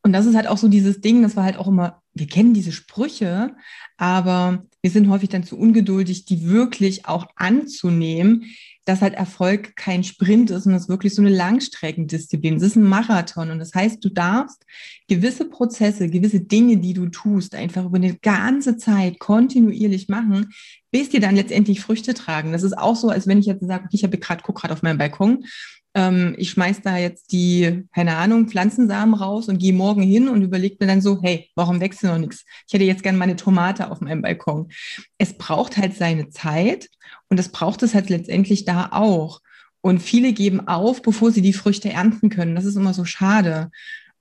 Und 0.06 0.12
das 0.12 0.26
ist 0.26 0.36
halt 0.36 0.48
auch 0.48 0.58
so 0.58 0.68
dieses 0.68 1.00
Ding, 1.00 1.22
das 1.22 1.38
war 1.38 1.46
halt 1.46 1.58
auch 1.58 1.68
immer, 1.68 2.02
wir 2.14 2.28
kennen 2.28 2.54
diese 2.54 2.74
Sprüche, 2.74 3.56
aber 3.98 4.66
wir 4.82 4.92
sind 4.92 5.10
häufig 5.10 5.30
dann 5.30 5.46
zu 5.46 5.58
ungeduldig, 5.58 6.26
die 6.26 6.50
wirklich 6.50 7.08
auch 7.08 7.28
anzunehmen, 7.38 8.44
dass 8.86 9.02
halt 9.02 9.14
Erfolg 9.14 9.76
kein 9.76 10.04
Sprint 10.04 10.52
ist 10.52 10.66
und 10.66 10.74
es 10.74 10.90
wirklich 10.90 11.16
so 11.16 11.22
eine 11.22 11.32
Langstreckendisziplin. 11.32 12.58
Es 12.58 12.64
ist 12.64 12.76
ein 12.76 12.84
Marathon 12.84 13.52
und 13.52 13.60
das 13.60 13.74
heißt, 13.74 14.04
du 14.04 14.10
darfst 14.10 14.66
gewisse 15.08 15.46
Prozesse, 15.46 16.10
gewisse 16.10 16.42
Dinge, 16.42 16.78
die 16.78 16.94
du 16.94 17.08
tust, 17.08 17.56
einfach 17.56 17.86
über 17.86 17.98
eine 17.98 18.16
ganze 18.16 18.78
Zeit 18.78 19.20
kontinuierlich 19.20 20.10
machen, 20.10 20.54
bis 20.92 21.10
die 21.10 21.20
dann 21.20 21.36
letztendlich 21.36 21.82
Früchte 21.82 22.14
tragen. 22.14 22.52
Das 22.52 22.64
ist 22.64 22.78
auch 22.78 22.96
so, 22.96 23.10
als 23.10 23.26
wenn 23.26 23.40
ich 23.40 23.46
jetzt 23.46 23.66
sage, 23.66 23.86
okay, 23.86 23.96
ich 23.96 24.04
habe 24.04 24.18
gerade, 24.18 24.44
guck 24.44 24.60
gerade 24.60 24.74
auf 24.74 24.84
meinem 24.84 24.98
Balkon 24.98 25.46
ähm, 25.96 26.34
ich 26.38 26.52
schmeiß 26.52 26.82
da 26.82 26.98
jetzt 26.98 27.32
die, 27.32 27.84
keine 27.94 28.18
Ahnung, 28.18 28.48
Pflanzensamen 28.48 29.14
raus 29.16 29.48
und 29.48 29.60
gehe 29.60 29.74
morgen 29.74 30.02
hin 30.02 30.28
und 30.28 30.42
überlege 30.42 30.78
mir 30.80 30.88
dann 30.88 31.02
so, 31.02 31.22
hey, 31.22 31.50
warum 31.56 31.80
wächst 31.80 32.04
noch 32.04 32.18
nichts? 32.18 32.46
Ich 32.68 32.74
hätte 32.74 32.86
jetzt 32.86 33.04
gerne 33.04 33.18
meine 33.18 33.36
Tomate 33.36 33.92
auf 33.92 34.02
meinem 34.02 34.22
Balkon. 34.22 34.72
Es 35.18 35.38
braucht 35.38 35.78
halt 35.78 35.96
seine 35.96 36.30
Zeit 36.30 36.90
und 37.30 37.40
es 37.40 37.50
braucht 37.50 37.84
es 37.84 37.94
halt 37.94 38.10
letztendlich 38.10 38.66
da 38.66 38.90
auch. 38.92 39.42
Und 39.82 40.02
viele 40.02 40.34
geben 40.34 40.68
auf, 40.68 41.02
bevor 41.02 41.32
sie 41.32 41.42
die 41.42 41.54
Früchte 41.54 41.90
ernten 41.90 42.30
können. 42.30 42.56
Das 42.56 42.66
ist 42.66 42.78
immer 42.78 42.94
so 42.94 43.06
schade 43.06 43.70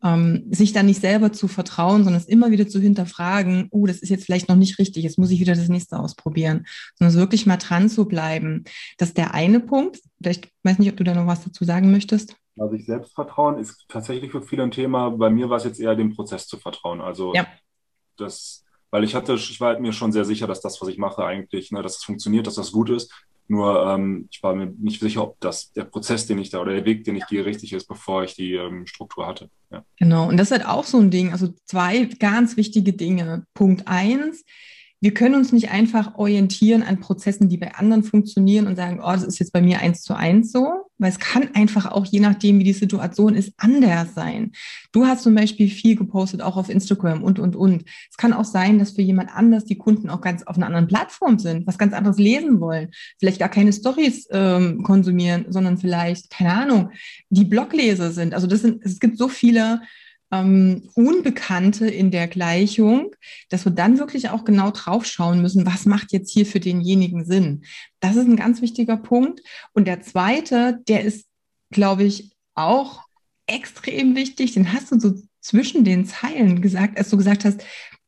ähm, 0.03 0.45
sich 0.51 0.73
dann 0.73 0.87
nicht 0.87 1.01
selber 1.01 1.33
zu 1.33 1.49
vertrauen, 1.49 2.05
sondern 2.05 2.21
es 2.21 2.29
immer 2.29 2.51
wieder 2.51 2.67
zu 2.67 2.81
hinterfragen, 2.81 3.69
oh, 3.71 3.87
das 3.87 3.99
ist 3.99 4.09
jetzt 4.09 4.25
vielleicht 4.25 4.49
noch 4.49 4.57
nicht 4.57 4.79
richtig, 4.79 5.05
jetzt 5.05 5.19
muss 5.19 5.31
ich 5.31 5.41
wieder 5.41 5.55
das 5.55 5.69
nächste 5.69 5.99
ausprobieren, 5.99 6.67
sondern 6.97 7.17
wirklich 7.17 7.47
mal 7.47 7.57
dran 7.57 7.89
zu 7.89 8.07
bleiben. 8.07 8.65
Das 8.99 9.11
ist 9.11 9.19
der 9.19 9.35
eine 9.35 9.61
Punkt. 9.61 10.01
Vielleicht 10.21 10.49
weiß 10.65 10.79
nicht, 10.79 10.91
ob 10.91 10.97
du 10.97 11.05
da 11.05 11.15
noch 11.15 11.27
was 11.27 11.45
dazu 11.45 11.65
sagen 11.65 11.91
möchtest. 11.91 12.37
Also 12.59 12.75
ich 12.75 12.85
Selbstvertrauen 12.85 13.59
ist 13.59 13.87
tatsächlich 13.89 14.31
für 14.31 14.43
viele 14.43 14.63
ein 14.65 14.71
Thema. 14.71 15.11
Bei 15.11 15.31
mir 15.31 15.49
war 15.49 15.57
es 15.57 15.65
jetzt 15.65 15.81
eher 15.81 15.95
dem 15.95 16.15
Prozess 16.15 16.47
zu 16.47 16.59
vertrauen. 16.59 17.01
Also 17.01 17.33
ja. 17.35 17.47
das, 18.17 18.65
weil 18.91 19.05
ich 19.05 19.15
hatte, 19.15 19.35
ich 19.35 19.61
war 19.61 19.69
halt 19.69 19.81
mir 19.81 19.93
schon 19.93 20.13
sehr 20.13 20.25
sicher, 20.25 20.47
dass 20.47 20.61
das, 20.61 20.81
was 20.81 20.89
ich 20.89 20.99
mache, 20.99 21.25
eigentlich, 21.25 21.71
ne, 21.71 21.83
dass 21.83 21.99
es 21.99 22.05
funktioniert, 22.05 22.47
dass 22.47 22.57
das 22.57 22.73
gut 22.73 22.91
ist. 22.91 23.11
Nur 23.49 23.87
ähm, 23.87 24.29
ich 24.31 24.43
war 24.43 24.55
mir 24.55 24.73
nicht 24.79 25.01
sicher, 25.01 25.23
ob 25.23 25.41
das 25.41 25.73
der 25.73 25.85
Prozess, 25.85 26.27
den 26.27 26.39
ich 26.39 26.51
da 26.51 26.61
oder 26.61 26.73
der 26.73 26.85
Weg, 26.85 27.05
den 27.05 27.17
ich 27.17 27.27
gehe, 27.27 27.45
richtig 27.45 27.73
ist, 27.73 27.87
bevor 27.87 28.25
ich 28.25 28.35
die 28.35 28.55
ähm, 28.55 28.87
Struktur 28.87 29.27
hatte. 29.27 29.51
Ja. 29.71 29.85
Genau, 29.99 30.29
und 30.29 30.37
das 30.37 30.51
ist 30.51 30.59
halt 30.59 30.67
auch 30.67 30.85
so 30.85 30.99
ein 30.99 31.11
Ding. 31.11 31.33
Also 31.33 31.49
zwei 31.67 32.05
ganz 32.05 32.57
wichtige 32.57 32.93
Dinge. 32.93 33.47
Punkt 33.55 33.89
eins, 33.89 34.45
wir 35.01 35.13
können 35.13 35.35
uns 35.35 35.53
nicht 35.53 35.71
einfach 35.71 36.15
orientieren 36.15 36.85
an 36.85 37.01
Prozessen, 37.01 37.49
die 37.49 37.57
bei 37.57 37.75
anderen 37.75 38.05
funktionieren 38.05 38.69
und 38.69 38.77
sagen, 38.77 39.01
oh, 39.03 39.11
das 39.11 39.25
ist 39.25 39.41
jetzt 39.41 39.53
bei 39.53 39.61
mir 39.61 39.81
eins 39.81 40.03
zu 40.03 40.15
eins 40.15 40.53
so, 40.53 40.82
weil 40.99 41.11
es 41.11 41.19
kann 41.19 41.49
einfach 41.55 41.87
auch, 41.87 42.07
je 42.07 42.21
nachdem, 42.21 42.59
wie 42.59 42.65
die 42.65 42.73
Situation 42.73 43.35
ist, 43.35 43.53
anders 43.57 44.15
sein. 44.15 44.53
Du 44.93 45.07
hast 45.07 45.23
zum 45.23 45.35
Beispiel 45.35 45.69
viel 45.69 45.97
gepostet, 45.97 46.43
auch 46.43 46.57
auf 46.57 46.69
Instagram 46.69 47.23
und, 47.23 47.39
und, 47.39 47.57
und. 47.57 47.85
Es 48.11 48.17
kann 48.17 48.33
auch 48.33 48.45
sein, 48.45 48.79
dass 48.79 48.93
für 48.93 49.03
jemand 49.03 49.35
anders 49.35 49.65
die 49.65 49.79
Kunden 49.79 50.11
auch 50.11 50.21
ganz 50.21 50.43
auf 50.45 50.57
einer 50.57 50.67
anderen 50.67 50.87
Plattform 50.87 51.39
sind, 51.39 51.67
was 51.67 51.79
ganz 51.79 51.93
anderes 51.93 52.19
lesen 52.19 52.61
wollen, 52.61 52.91
vielleicht 53.19 53.39
gar 53.39 53.49
keine 53.49 53.73
Stories 53.73 54.29
ähm, 54.31 54.83
konsumieren, 54.83 55.47
sondern 55.49 55.79
vielleicht, 55.79 56.31
keine 56.31 56.53
Ahnung, 56.53 56.91
die 57.31 57.45
Blogleser 57.45 58.13
sind. 58.13 58.35
Also 58.35 58.47
das 58.47 58.61
sind, 58.61 58.85
es 58.85 59.01
gibt 59.01 59.19
so 59.19 59.29
viele 59.29 59.81
ähm, 60.33 60.89
Unbekannte 60.95 61.87
in 61.87 62.11
der 62.11 62.27
Gleichung, 62.27 63.15
dass 63.51 63.65
wir 63.67 63.73
dann 63.73 63.99
wirklich 63.99 64.31
auch 64.31 64.45
genau 64.45 64.71
drauf 64.71 65.05
schauen 65.05 65.43
müssen, 65.43 65.67
was 65.67 65.85
macht 65.85 66.11
jetzt 66.13 66.33
hier 66.33 66.47
für 66.47 66.59
denjenigen 66.59 67.25
Sinn. 67.25 67.65
Das 68.01 68.17
ist 68.17 68.27
ein 68.27 68.37
ganz 68.37 68.63
wichtiger 68.63 68.97
Punkt. 68.97 69.43
Und 69.75 69.87
der 69.87 70.01
zweite, 70.01 70.81
der 70.89 71.05
ist, 71.05 71.27
glaube 71.71 72.05
ich, 72.05 72.33
auch 72.55 73.03
extrem 73.47 74.17
wichtig, 74.17 74.55
den 74.55 74.73
hast 74.73 74.91
du 74.91 74.99
so 74.99 75.15
zwischen 75.41 75.85
den 75.85 76.07
Zeilen 76.07 76.63
gesagt, 76.63 76.99
als 76.99 77.11
du 77.11 77.17
gesagt 77.17 77.45
hast, 77.45 77.63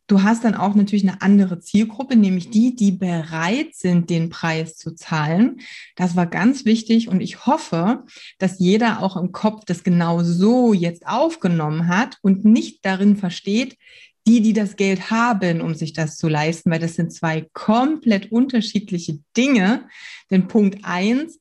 Du 0.07 0.23
hast 0.23 0.45
dann 0.45 0.55
auch 0.55 0.75
natürlich 0.75 1.09
eine 1.09 1.23
andere 1.23 1.61
Zielgruppe, 1.61 2.15
nämlich 2.17 2.51
die, 2.51 2.77
die 2.77 2.93
bereit 2.93 3.75
sind, 3.75 4.11
den 4.11 4.29
Preis 4.29 4.77
zu 4.77 4.95
zahlen. 4.95 5.61
Das 5.97 6.15
war 6.15 6.27
ganz 6.27 6.67
wichtig 6.67 7.09
und 7.09 7.23
ich 7.23 7.47
hoffe, 7.47 8.05
dass 8.39 8.59
jeder 8.59 9.03
auch 9.03 9.17
im 9.17 9.33
Kopf 9.33 9.65
das 9.65 9.83
genau 9.83 10.23
so 10.23 10.75
jetzt 10.75 11.07
aufgenommen 11.07 11.89
hat 11.89 12.19
und 12.21 12.45
nicht 12.45 12.85
darin 12.85 13.17
versteht, 13.17 13.79
die, 14.27 14.43
die 14.43 14.53
das 14.53 14.77
Geld 14.77 15.11
haben, 15.11 15.61
um 15.61 15.75
sich 15.75 15.93
das 15.93 16.17
zu 16.17 16.29
leisten, 16.29 16.71
weil 16.71 16.81
das 16.81 16.95
sind 16.95 17.13
zwei 17.13 17.47
komplett 17.53 18.31
unterschiedliche 18.31 19.21
Dinge. 19.37 19.89
Denn 20.31 20.49
Punkt 20.49 20.81
eins, 20.83 21.39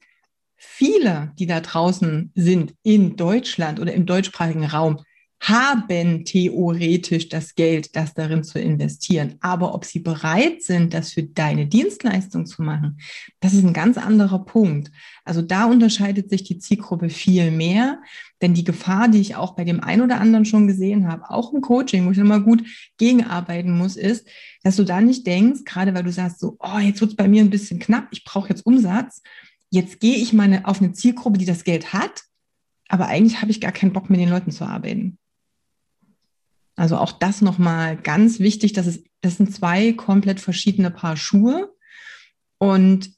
viele, 0.55 1.33
die 1.37 1.47
da 1.47 1.59
draußen 1.59 2.31
sind 2.35 2.73
in 2.83 3.15
Deutschland 3.15 3.79
oder 3.79 3.93
im 3.93 4.05
deutschsprachigen 4.05 4.65
Raum, 4.65 5.01
haben 5.43 6.23
theoretisch 6.23 7.27
das 7.27 7.55
Geld, 7.55 7.97
das 7.97 8.13
darin 8.13 8.45
zu 8.45 8.59
investieren. 8.59 9.35
Aber 9.41 9.75
ob 9.75 9.83
sie 9.83 9.99
bereit 9.99 10.63
sind, 10.63 10.93
das 10.93 11.11
für 11.11 11.23
deine 11.23 11.67
Dienstleistung 11.67 12.45
zu 12.45 12.61
machen, 12.61 12.99
das 13.41 13.53
ist 13.53 13.65
ein 13.65 13.73
ganz 13.73 13.97
anderer 13.97 14.45
Punkt. 14.45 14.89
Also 15.25 15.41
da 15.41 15.65
unterscheidet 15.65 16.29
sich 16.29 16.43
die 16.43 16.59
Zielgruppe 16.59 17.09
viel 17.09 17.51
mehr. 17.51 18.01
Denn 18.41 18.53
die 18.53 18.63
Gefahr, 18.63 19.09
die 19.09 19.19
ich 19.19 19.35
auch 19.35 19.55
bei 19.55 19.65
dem 19.65 19.81
einen 19.81 20.01
oder 20.01 20.21
anderen 20.21 20.45
schon 20.45 20.67
gesehen 20.67 21.09
habe, 21.09 21.29
auch 21.29 21.53
im 21.53 21.61
Coaching, 21.61 22.05
wo 22.05 22.11
ich 22.11 22.17
immer 22.17 22.39
gut 22.39 22.63
gegenarbeiten 22.97 23.77
muss, 23.77 23.97
ist, 23.97 24.25
dass 24.63 24.77
du 24.77 24.85
da 24.85 25.01
nicht 25.01 25.27
denkst, 25.27 25.65
gerade 25.65 25.93
weil 25.93 26.03
du 26.03 26.11
sagst 26.11 26.39
so, 26.39 26.57
oh, 26.59 26.79
jetzt 26.79 27.01
wird 27.01 27.11
es 27.11 27.17
bei 27.17 27.27
mir 27.27 27.41
ein 27.41 27.49
bisschen 27.49 27.79
knapp, 27.79 28.07
ich 28.11 28.23
brauche 28.23 28.49
jetzt 28.49 28.65
Umsatz. 28.65 29.21
Jetzt 29.69 29.99
gehe 29.99 30.15
ich 30.15 30.31
mal 30.31 30.61
auf 30.63 30.81
eine 30.81 30.93
Zielgruppe, 30.93 31.37
die 31.37 31.45
das 31.45 31.63
Geld 31.63 31.93
hat, 31.93 32.23
aber 32.87 33.07
eigentlich 33.07 33.41
habe 33.41 33.51
ich 33.51 33.59
gar 33.59 33.71
keinen 33.71 33.93
Bock, 33.93 34.09
mit 34.09 34.19
den 34.19 34.29
Leuten 34.29 34.51
zu 34.51 34.65
arbeiten. 34.65 35.17
Also 36.75 36.97
auch 36.97 37.11
das 37.11 37.41
nochmal 37.41 37.97
ganz 37.97 38.39
wichtig, 38.39 38.73
dass 38.73 38.87
es, 38.87 39.03
das 39.21 39.37
sind 39.37 39.53
zwei 39.53 39.93
komplett 39.93 40.39
verschiedene 40.39 40.91
Paar 40.91 41.17
Schuhe. 41.17 41.71
Und 42.57 43.11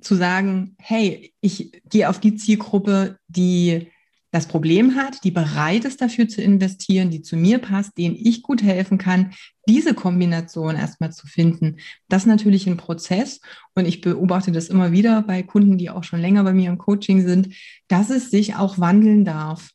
zu 0.00 0.14
sagen, 0.14 0.74
hey, 0.78 1.32
ich 1.40 1.80
gehe 1.88 2.08
auf 2.08 2.20
die 2.20 2.34
Zielgruppe, 2.34 3.18
die 3.28 3.88
das 4.32 4.46
Problem 4.46 4.96
hat, 4.96 5.24
die 5.24 5.30
bereit 5.30 5.84
ist 5.84 6.00
dafür 6.00 6.26
zu 6.26 6.40
investieren, 6.40 7.10
die 7.10 7.20
zu 7.20 7.36
mir 7.36 7.58
passt, 7.58 7.98
denen 7.98 8.16
ich 8.18 8.42
gut 8.42 8.62
helfen 8.62 8.96
kann, 8.96 9.34
diese 9.68 9.92
Kombination 9.92 10.74
erstmal 10.74 11.12
zu 11.12 11.26
finden. 11.26 11.76
Das 12.08 12.22
ist 12.22 12.28
natürlich 12.28 12.66
ein 12.66 12.78
Prozess 12.78 13.40
und 13.74 13.86
ich 13.86 14.00
beobachte 14.00 14.50
das 14.50 14.68
immer 14.68 14.90
wieder 14.90 15.20
bei 15.22 15.42
Kunden, 15.42 15.76
die 15.76 15.90
auch 15.90 16.02
schon 16.02 16.20
länger 16.20 16.44
bei 16.44 16.54
mir 16.54 16.70
im 16.70 16.78
Coaching 16.78 17.26
sind, 17.26 17.54
dass 17.88 18.08
es 18.08 18.30
sich 18.30 18.56
auch 18.56 18.78
wandeln 18.78 19.26
darf 19.26 19.70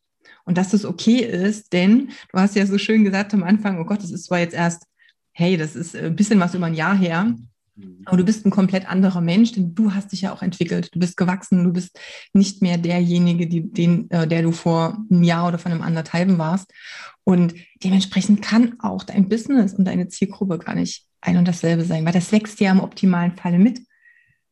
und 0.48 0.58
dass 0.58 0.70
das 0.70 0.86
okay 0.86 1.20
ist, 1.20 1.74
denn 1.74 2.10
du 2.32 2.40
hast 2.40 2.56
ja 2.56 2.66
so 2.66 2.78
schön 2.78 3.04
gesagt 3.04 3.34
am 3.34 3.44
Anfang, 3.44 3.80
oh 3.82 3.84
Gott, 3.84 4.02
das 4.02 4.12
ist 4.12 4.24
zwar 4.24 4.40
jetzt 4.40 4.56
erst, 4.56 4.84
hey, 5.34 5.58
das 5.58 5.76
ist 5.76 5.94
ein 5.94 6.16
bisschen 6.16 6.40
was 6.40 6.56
über 6.56 6.68
ein 6.68 6.74
Jahr 6.74 6.98
her, 6.98 7.36
mhm. 7.76 8.02
aber 8.06 8.16
du 8.16 8.24
bist 8.24 8.46
ein 8.46 8.50
komplett 8.50 8.90
anderer 8.90 9.20
Mensch, 9.20 9.52
denn 9.52 9.76
du 9.76 9.94
hast 9.94 10.14
dich 10.14 10.22
ja 10.22 10.32
auch 10.32 10.42
entwickelt. 10.42 10.96
Du 10.96 11.00
bist 11.00 11.18
gewachsen, 11.18 11.66
du 11.66 11.74
bist 11.74 12.00
nicht 12.32 12.62
mehr 12.62 12.78
derjenige, 12.78 13.48
die, 13.48 13.70
den, 13.70 14.10
äh, 14.10 14.26
der 14.26 14.42
du 14.42 14.54
vor 14.54 14.98
einem 15.12 15.24
Jahr 15.24 15.50
oder 15.50 15.60
vor 15.60 15.70
einem 15.70 15.82
anderthalben 15.82 16.38
warst. 16.38 16.72
Und 17.26 17.54
dementsprechend 17.84 18.42
kann 18.42 18.80
auch 18.80 19.04
dein 19.04 19.28
Business 19.28 19.74
und 19.74 19.84
deine 19.84 20.08
Zielgruppe 20.08 20.60
gar 20.60 20.76
nicht 20.76 21.08
ein 21.20 21.36
und 21.36 21.46
dasselbe 21.46 21.84
sein, 21.84 22.06
weil 22.06 22.14
das 22.14 22.32
wächst 22.32 22.62
ja 22.62 22.72
im 22.72 22.80
optimalen 22.80 23.36
Falle 23.36 23.60
mit. 23.60 23.82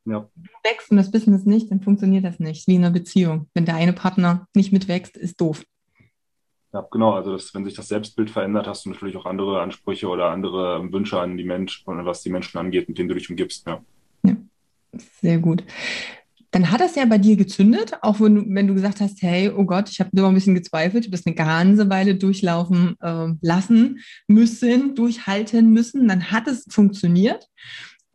Ja. 0.04 0.30
Wenn 0.36 0.44
du 0.44 0.70
wächst 0.70 0.92
und 0.92 0.98
das 0.98 1.10
Business 1.10 1.46
nicht, 1.46 1.72
dann 1.72 1.80
funktioniert 1.80 2.26
das 2.26 2.40
nicht, 2.40 2.68
wie 2.68 2.76
in 2.76 2.84
einer 2.84 2.94
Beziehung. 2.94 3.48
Wenn 3.54 3.66
der 3.66 3.76
eine 3.76 3.94
Partner 3.94 4.46
nicht 4.54 4.74
mitwächst, 4.74 5.16
ist 5.16 5.40
doof. 5.40 5.64
Ja, 6.76 6.86
genau. 6.92 7.14
Also 7.14 7.32
das, 7.32 7.54
wenn 7.56 7.64
sich 7.64 7.74
das 7.74 7.88
Selbstbild 7.88 8.30
verändert, 8.30 8.68
hast 8.68 8.86
du 8.86 8.90
natürlich 8.90 9.16
auch 9.16 9.26
andere 9.26 9.62
Ansprüche 9.62 10.10
oder 10.10 10.30
andere 10.32 10.92
Wünsche 10.92 11.18
an 11.18 11.38
die 11.38 11.46
Menschen, 11.46 11.86
was 11.86 12.22
die 12.22 12.30
Menschen 12.30 12.58
angeht, 12.58 12.90
mit 12.90 12.98
denen 12.98 13.08
du 13.08 13.16
dich 13.16 13.30
umgibst. 13.30 13.66
Ja. 13.66 13.82
ja. 14.26 14.36
Sehr 15.22 15.38
gut. 15.38 15.64
Dann 16.52 16.72
hat 16.72 16.82
das 16.82 16.96
ja 16.96 17.06
bei 17.06 17.18
dir 17.18 17.38
gezündet, 17.38 17.94
auch 18.02 18.20
wenn 18.20 18.36
du, 18.36 18.44
wenn 18.48 18.68
du 18.68 18.74
gesagt 18.74 19.00
hast, 19.00 19.22
hey, 19.22 19.50
oh 19.56 19.64
Gott, 19.64 19.90
ich 19.90 20.02
habe 20.02 20.10
immer 20.14 20.28
ein 20.28 20.34
bisschen 20.34 20.54
gezweifelt, 20.54 21.06
ich 21.06 21.08
habe 21.08 21.18
das 21.18 21.26
eine 21.26 21.36
ganze 21.36 21.90
Weile 21.90 22.16
durchlaufen 22.16 22.98
äh, 23.00 23.28
lassen 23.40 24.00
müssen, 24.28 24.96
durchhalten 24.96 25.72
müssen, 25.72 26.10
dann 26.10 26.30
hat 26.30 26.48
es 26.48 26.66
funktioniert. 26.70 27.48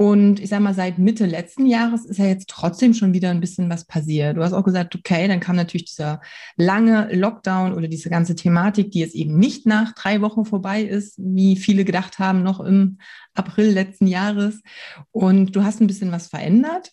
Und 0.01 0.41
ich 0.41 0.49
sage 0.49 0.63
mal, 0.63 0.73
seit 0.73 0.99
Mitte 0.99 1.27
letzten 1.27 1.67
Jahres 1.67 2.07
ist 2.07 2.17
ja 2.17 2.25
jetzt 2.25 2.49
trotzdem 2.49 2.95
schon 2.95 3.13
wieder 3.13 3.29
ein 3.29 3.41
bisschen 3.41 3.69
was 3.69 3.85
passiert. 3.85 4.35
Du 4.35 4.43
hast 4.43 4.55
auch 4.55 4.65
gesagt, 4.65 4.97
okay, 4.97 5.29
dann 5.29 5.41
kam 5.41 5.57
natürlich 5.57 5.85
dieser 5.85 6.23
lange 6.57 7.15
Lockdown 7.15 7.75
oder 7.75 7.87
diese 7.87 8.09
ganze 8.09 8.35
Thematik, 8.35 8.93
die 8.93 9.01
jetzt 9.01 9.15
eben 9.15 9.39
nicht 9.39 9.67
nach 9.67 9.93
drei 9.93 10.23
Wochen 10.23 10.47
vorbei 10.47 10.81
ist, 10.81 11.17
wie 11.19 11.55
viele 11.55 11.85
gedacht 11.85 12.19
haben, 12.19 12.43
noch 12.43 12.61
im 12.61 12.97
April 13.35 13.73
letzten 13.73 14.07
Jahres. 14.07 14.63
Und 15.11 15.55
du 15.55 15.65
hast 15.65 15.83
ein 15.83 15.87
bisschen 15.87 16.13
was 16.13 16.29
verändert. 16.29 16.93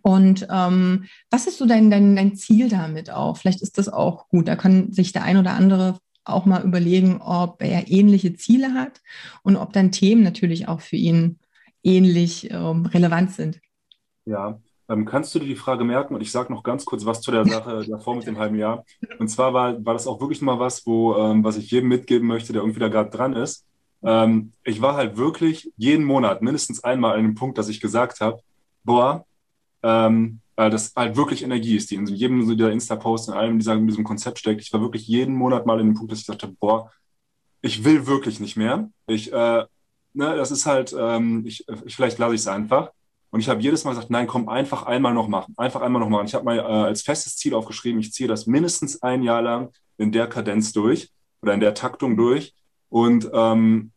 Und 0.00 0.46
ähm, 0.52 1.06
was 1.30 1.48
ist 1.48 1.58
so 1.58 1.66
dein, 1.66 1.90
dein, 1.90 2.14
dein 2.14 2.36
Ziel 2.36 2.68
damit 2.68 3.10
auch? 3.10 3.38
Vielleicht 3.38 3.60
ist 3.60 3.76
das 3.76 3.88
auch 3.88 4.28
gut. 4.28 4.46
Da 4.46 4.54
kann 4.54 4.92
sich 4.92 5.10
der 5.10 5.24
ein 5.24 5.36
oder 5.36 5.54
andere 5.54 5.98
auch 6.22 6.46
mal 6.46 6.62
überlegen, 6.62 7.20
ob 7.20 7.60
er 7.60 7.90
ähnliche 7.90 8.34
Ziele 8.34 8.74
hat 8.74 9.00
und 9.42 9.56
ob 9.56 9.72
dann 9.72 9.90
Themen 9.90 10.22
natürlich 10.22 10.68
auch 10.68 10.80
für 10.80 10.94
ihn 10.94 11.40
ähnlich 11.88 12.50
ähm, 12.50 12.86
relevant 12.86 13.32
sind. 13.32 13.60
Ja, 14.26 14.60
ähm, 14.88 15.04
kannst 15.04 15.34
du 15.34 15.38
dir 15.38 15.46
die 15.46 15.56
Frage 15.56 15.84
merken? 15.84 16.14
Und 16.14 16.20
ich 16.20 16.30
sage 16.30 16.52
noch 16.52 16.62
ganz 16.62 16.84
kurz 16.84 17.04
was 17.04 17.20
zu 17.20 17.30
der 17.30 17.44
Sache 17.46 17.84
davor 17.88 18.16
mit 18.16 18.26
dem 18.26 18.38
halben 18.38 18.56
Jahr. 18.56 18.84
Und 19.18 19.28
zwar 19.28 19.52
war, 19.52 19.84
war 19.84 19.94
das 19.94 20.06
auch 20.06 20.20
wirklich 20.20 20.42
mal 20.42 20.58
was, 20.58 20.86
wo, 20.86 21.16
ähm, 21.16 21.44
was 21.44 21.56
ich 21.56 21.70
jedem 21.70 21.88
mitgeben 21.88 22.26
möchte, 22.26 22.52
der 22.52 22.62
irgendwie 22.62 22.80
da 22.80 22.88
gerade 22.88 23.10
dran 23.10 23.34
ist. 23.34 23.66
Ähm, 24.02 24.52
ich 24.64 24.80
war 24.80 24.94
halt 24.94 25.16
wirklich 25.16 25.72
jeden 25.76 26.04
Monat 26.04 26.42
mindestens 26.42 26.84
einmal 26.84 27.16
an 27.16 27.24
dem 27.24 27.34
Punkt, 27.34 27.58
dass 27.58 27.68
ich 27.68 27.80
gesagt 27.80 28.20
habe, 28.20 28.40
boah, 28.84 29.24
ähm, 29.82 30.40
äh, 30.56 30.70
das 30.70 30.92
halt 30.94 31.16
wirklich 31.16 31.42
Energie 31.42 31.76
ist, 31.76 31.90
die 31.90 31.96
in 31.96 32.06
jedem 32.06 32.46
so 32.46 32.54
der 32.54 32.70
Insta-Post, 32.70 33.28
in 33.28 33.34
allem 33.34 33.58
dieser, 33.58 33.74
in 33.74 33.86
diesem 33.86 34.04
Konzept 34.04 34.38
steckt. 34.38 34.60
Ich 34.60 34.72
war 34.72 34.80
wirklich 34.80 35.06
jeden 35.06 35.34
Monat 35.34 35.66
mal 35.66 35.80
in 35.80 35.88
dem 35.88 35.94
Punkt, 35.94 36.12
dass 36.12 36.20
ich 36.20 36.28
habe, 36.28 36.54
boah, 36.60 36.90
ich 37.60 37.84
will 37.84 38.06
wirklich 38.06 38.40
nicht 38.40 38.56
mehr. 38.56 38.88
Ich 39.06 39.32
äh, 39.32 39.64
ne, 40.12 40.36
das 40.36 40.50
ist 40.50 40.66
halt, 40.66 40.94
ähm, 40.98 41.44
ich, 41.46 41.64
ich, 41.84 41.96
vielleicht 41.96 42.18
lasse 42.18 42.34
ich 42.34 42.40
es 42.40 42.48
einfach. 42.48 42.90
Und 43.30 43.40
ich 43.40 43.48
habe 43.48 43.60
jedes 43.60 43.84
Mal 43.84 43.90
gesagt, 43.90 44.10
nein, 44.10 44.26
komm, 44.26 44.48
einfach 44.48 44.84
einmal 44.84 45.12
noch 45.12 45.28
machen. 45.28 45.54
Einfach 45.56 45.82
einmal 45.82 46.00
noch 46.00 46.08
machen. 46.08 46.26
Ich 46.26 46.34
habe 46.34 46.44
mal 46.44 46.58
äh, 46.58 46.62
als 46.62 47.02
festes 47.02 47.36
Ziel 47.36 47.54
aufgeschrieben, 47.54 48.00
ich 48.00 48.12
ziehe 48.12 48.28
das 48.28 48.46
mindestens 48.46 49.02
ein 49.02 49.22
Jahr 49.22 49.42
lang 49.42 49.70
in 49.98 50.12
der 50.12 50.28
Kadenz 50.28 50.72
durch 50.72 51.10
oder 51.42 51.52
in 51.52 51.60
der 51.60 51.74
Taktung 51.74 52.16
durch. 52.16 52.54
Und 52.88 53.28
ähm, 53.32 53.92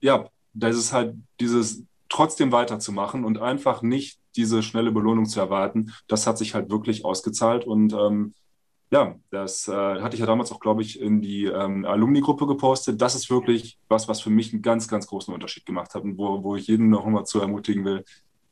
ja, 0.00 0.28
das 0.52 0.76
ist 0.76 0.92
halt 0.92 1.16
dieses 1.40 1.84
trotzdem 2.08 2.52
weiterzumachen 2.52 3.24
und 3.24 3.38
einfach 3.38 3.82
nicht 3.82 4.18
diese 4.36 4.62
schnelle 4.62 4.92
Belohnung 4.92 5.26
zu 5.26 5.40
erwarten. 5.40 5.92
Das 6.06 6.26
hat 6.26 6.38
sich 6.38 6.54
halt 6.54 6.70
wirklich 6.70 7.04
ausgezahlt 7.04 7.64
und 7.64 7.92
ähm, 7.92 8.34
ja, 8.92 9.14
das 9.30 9.68
äh, 9.68 9.72
hatte 9.72 10.14
ich 10.14 10.20
ja 10.20 10.26
damals 10.26 10.50
auch, 10.50 10.58
glaube 10.58 10.82
ich, 10.82 11.00
in 11.00 11.20
die 11.20 11.44
ähm, 11.44 11.84
Alumni-Gruppe 11.84 12.46
gepostet. 12.46 13.00
Das 13.00 13.14
ist 13.14 13.30
wirklich 13.30 13.78
was, 13.88 14.08
was 14.08 14.20
für 14.20 14.30
mich 14.30 14.52
einen 14.52 14.62
ganz, 14.62 14.88
ganz 14.88 15.06
großen 15.06 15.32
Unterschied 15.32 15.64
gemacht 15.64 15.94
hat 15.94 16.02
und 16.02 16.18
wo, 16.18 16.42
wo 16.42 16.56
ich 16.56 16.66
jeden 16.66 16.90
noch 16.90 17.06
einmal 17.06 17.24
zu 17.24 17.40
ermutigen 17.40 17.84
will, 17.84 18.04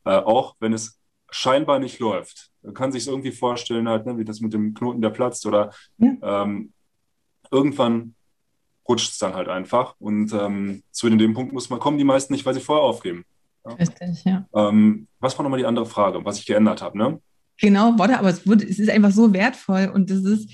äh, 0.05 0.11
auch 0.11 0.55
wenn 0.59 0.71
es 0.71 0.99
scheinbar 1.29 1.79
nicht 1.79 1.99
läuft. 1.99 2.51
Man 2.61 2.73
kann 2.73 2.91
sich 2.91 3.07
irgendwie 3.07 3.31
vorstellen, 3.31 3.89
halt, 3.89 4.05
ne, 4.05 4.17
wie 4.17 4.25
das 4.25 4.39
mit 4.39 4.53
dem 4.53 4.73
Knoten, 4.73 5.01
der 5.01 5.09
platzt 5.09 5.45
oder 5.45 5.71
ja. 5.97 6.43
ähm, 6.43 6.71
irgendwann 7.51 8.15
rutscht 8.87 9.11
es 9.11 9.17
dann 9.17 9.35
halt 9.35 9.49
einfach. 9.49 9.95
Und 9.99 10.33
ähm, 10.33 10.83
zu 10.91 11.09
dem 11.09 11.33
Punkt 11.33 11.53
muss 11.53 11.69
man 11.69 11.79
kommen, 11.79 11.97
die 11.97 12.03
meisten 12.05 12.33
nicht, 12.33 12.45
weil 12.45 12.53
sie 12.53 12.61
vorher 12.61 12.83
aufgeben. 12.83 13.25
Ja? 13.65 13.73
Richtig, 13.73 14.23
ja. 14.23 14.47
Ähm, 14.53 15.07
was 15.19 15.37
war 15.37 15.43
nochmal 15.43 15.59
die 15.59 15.65
andere 15.65 15.85
Frage, 15.85 16.23
was 16.23 16.39
ich 16.39 16.45
geändert 16.45 16.81
habe, 16.81 16.97
ne? 16.97 17.21
Genau, 17.61 17.97
Worte, 17.97 18.17
aber 18.17 18.29
es, 18.29 18.47
wurde, 18.47 18.65
es 18.65 18.79
ist 18.79 18.89
einfach 18.89 19.11
so 19.11 19.33
wertvoll 19.33 19.91
und 19.93 20.09
das 20.09 20.23
ist, 20.23 20.49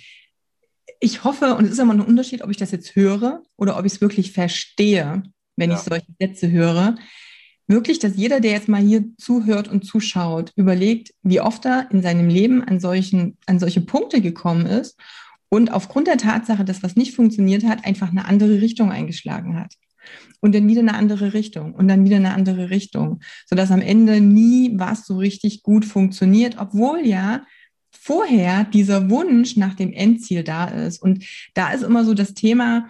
ich 1.00 1.24
hoffe, 1.24 1.55
und 1.55 1.65
es 1.65 1.71
ist 1.71 1.79
immer 1.79 1.93
ein 1.93 2.01
Unterschied, 2.01 2.41
ob 2.41 2.50
ich 2.50 2.57
das 2.57 2.71
jetzt 2.71 2.95
höre 2.95 3.43
oder 3.57 3.77
ob 3.77 3.85
ich 3.85 3.93
es 3.93 4.01
wirklich 4.01 4.31
verstehe, 4.31 5.24
wenn 5.55 5.69
ja. 5.69 5.77
ich 5.77 5.83
solche 5.83 6.07
Sätze 6.19 6.51
höre. 6.51 6.95
Wirklich, 7.67 8.00
dass 8.00 8.15
jeder, 8.15 8.39
der 8.39 8.51
jetzt 8.51 8.67
mal 8.67 8.81
hier 8.81 9.05
zuhört 9.17 9.67
und 9.67 9.85
zuschaut, 9.85 10.51
überlegt, 10.55 11.13
wie 11.24 11.41
oft 11.41 11.65
er 11.65 11.89
in 11.91 12.01
seinem 12.01 12.27
Leben 12.27 12.63
an, 12.63 12.79
solchen, 12.79 13.38
an 13.45 13.59
solche 13.59 13.81
Punkte 13.81 14.21
gekommen 14.21 14.65
ist 14.65 15.00
und 15.50 15.71
aufgrund 15.71 16.07
der 16.07 16.17
Tatsache, 16.17 16.65
dass 16.65 16.83
was 16.83 16.95
nicht 16.95 17.15
funktioniert 17.15 17.63
hat, 17.63 17.85
einfach 17.85 18.09
eine 18.09 18.25
andere 18.25 18.62
Richtung 18.62 18.91
eingeschlagen 18.91 19.59
hat 19.59 19.74
und 20.41 20.53
dann 20.53 20.67
wieder 20.67 20.81
eine 20.81 20.95
andere 20.95 21.33
Richtung 21.33 21.74
und 21.74 21.88
dann 21.88 22.05
wieder 22.05 22.17
eine 22.17 22.33
andere 22.33 22.69
Richtung, 22.69 23.21
sodass 23.47 23.71
am 23.71 23.81
Ende 23.81 24.21
nie 24.21 24.71
was 24.75 25.05
so 25.05 25.17
richtig 25.17 25.63
gut 25.63 25.85
funktioniert, 25.85 26.57
obwohl 26.59 27.05
ja 27.05 27.45
vorher 27.91 28.65
dieser 28.65 29.09
Wunsch 29.09 29.57
nach 29.57 29.74
dem 29.74 29.91
Endziel 29.91 30.43
da 30.43 30.65
ist. 30.65 31.01
Und 31.01 31.25
da 31.53 31.71
ist 31.71 31.83
immer 31.83 32.05
so 32.05 32.13
das 32.13 32.33
Thema, 32.33 32.89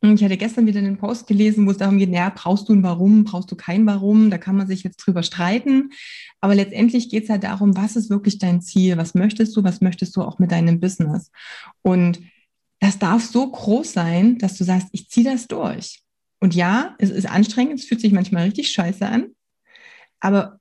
ich 0.00 0.22
hatte 0.22 0.36
gestern 0.36 0.66
wieder 0.66 0.78
einen 0.78 0.96
Post 0.96 1.26
gelesen, 1.26 1.66
wo 1.66 1.72
es 1.72 1.76
darum 1.76 1.98
geht, 1.98 2.10
naja, 2.10 2.32
brauchst 2.34 2.68
du 2.68 2.72
ein 2.72 2.84
Warum, 2.84 3.24
brauchst 3.24 3.50
du 3.50 3.56
kein 3.56 3.84
Warum, 3.86 4.30
da 4.30 4.38
kann 4.38 4.56
man 4.56 4.68
sich 4.68 4.84
jetzt 4.84 4.96
drüber 4.98 5.24
streiten. 5.24 5.90
Aber 6.40 6.54
letztendlich 6.54 7.10
geht 7.10 7.24
es 7.24 7.30
halt 7.30 7.42
darum, 7.42 7.76
was 7.76 7.96
ist 7.96 8.08
wirklich 8.08 8.38
dein 8.38 8.60
Ziel, 8.60 8.96
was 8.96 9.14
möchtest 9.14 9.56
du, 9.56 9.64
was 9.64 9.80
möchtest 9.80 10.16
du 10.16 10.22
auch 10.22 10.38
mit 10.38 10.52
deinem 10.52 10.78
Business. 10.78 11.32
Und 11.82 12.20
das 12.78 13.00
darf 13.00 13.24
so 13.24 13.50
groß 13.50 13.92
sein, 13.92 14.38
dass 14.38 14.56
du 14.56 14.62
sagst, 14.62 14.88
ich 14.92 15.08
ziehe 15.08 15.28
das 15.28 15.48
durch. 15.48 16.00
Und 16.40 16.54
ja, 16.54 16.94
es 16.98 17.10
ist 17.10 17.28
anstrengend, 17.28 17.80
es 17.80 17.86
fühlt 17.86 18.00
sich 18.00 18.12
manchmal 18.12 18.44
richtig 18.44 18.70
scheiße 18.70 19.06
an. 19.06 19.28
Aber 20.20 20.60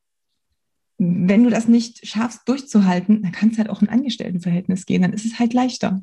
wenn 0.98 1.44
du 1.44 1.50
das 1.50 1.68
nicht 1.68 2.08
schaffst, 2.08 2.48
durchzuhalten, 2.48 3.22
dann 3.22 3.32
kann 3.32 3.50
es 3.50 3.58
halt 3.58 3.70
auch 3.70 3.82
ein 3.82 3.90
Angestelltenverhältnis 3.90 4.86
gehen. 4.86 5.04
Dann 5.04 5.14
ist 5.14 5.26
es 5.26 5.38
halt 5.40 5.54
leichter. 5.54 6.02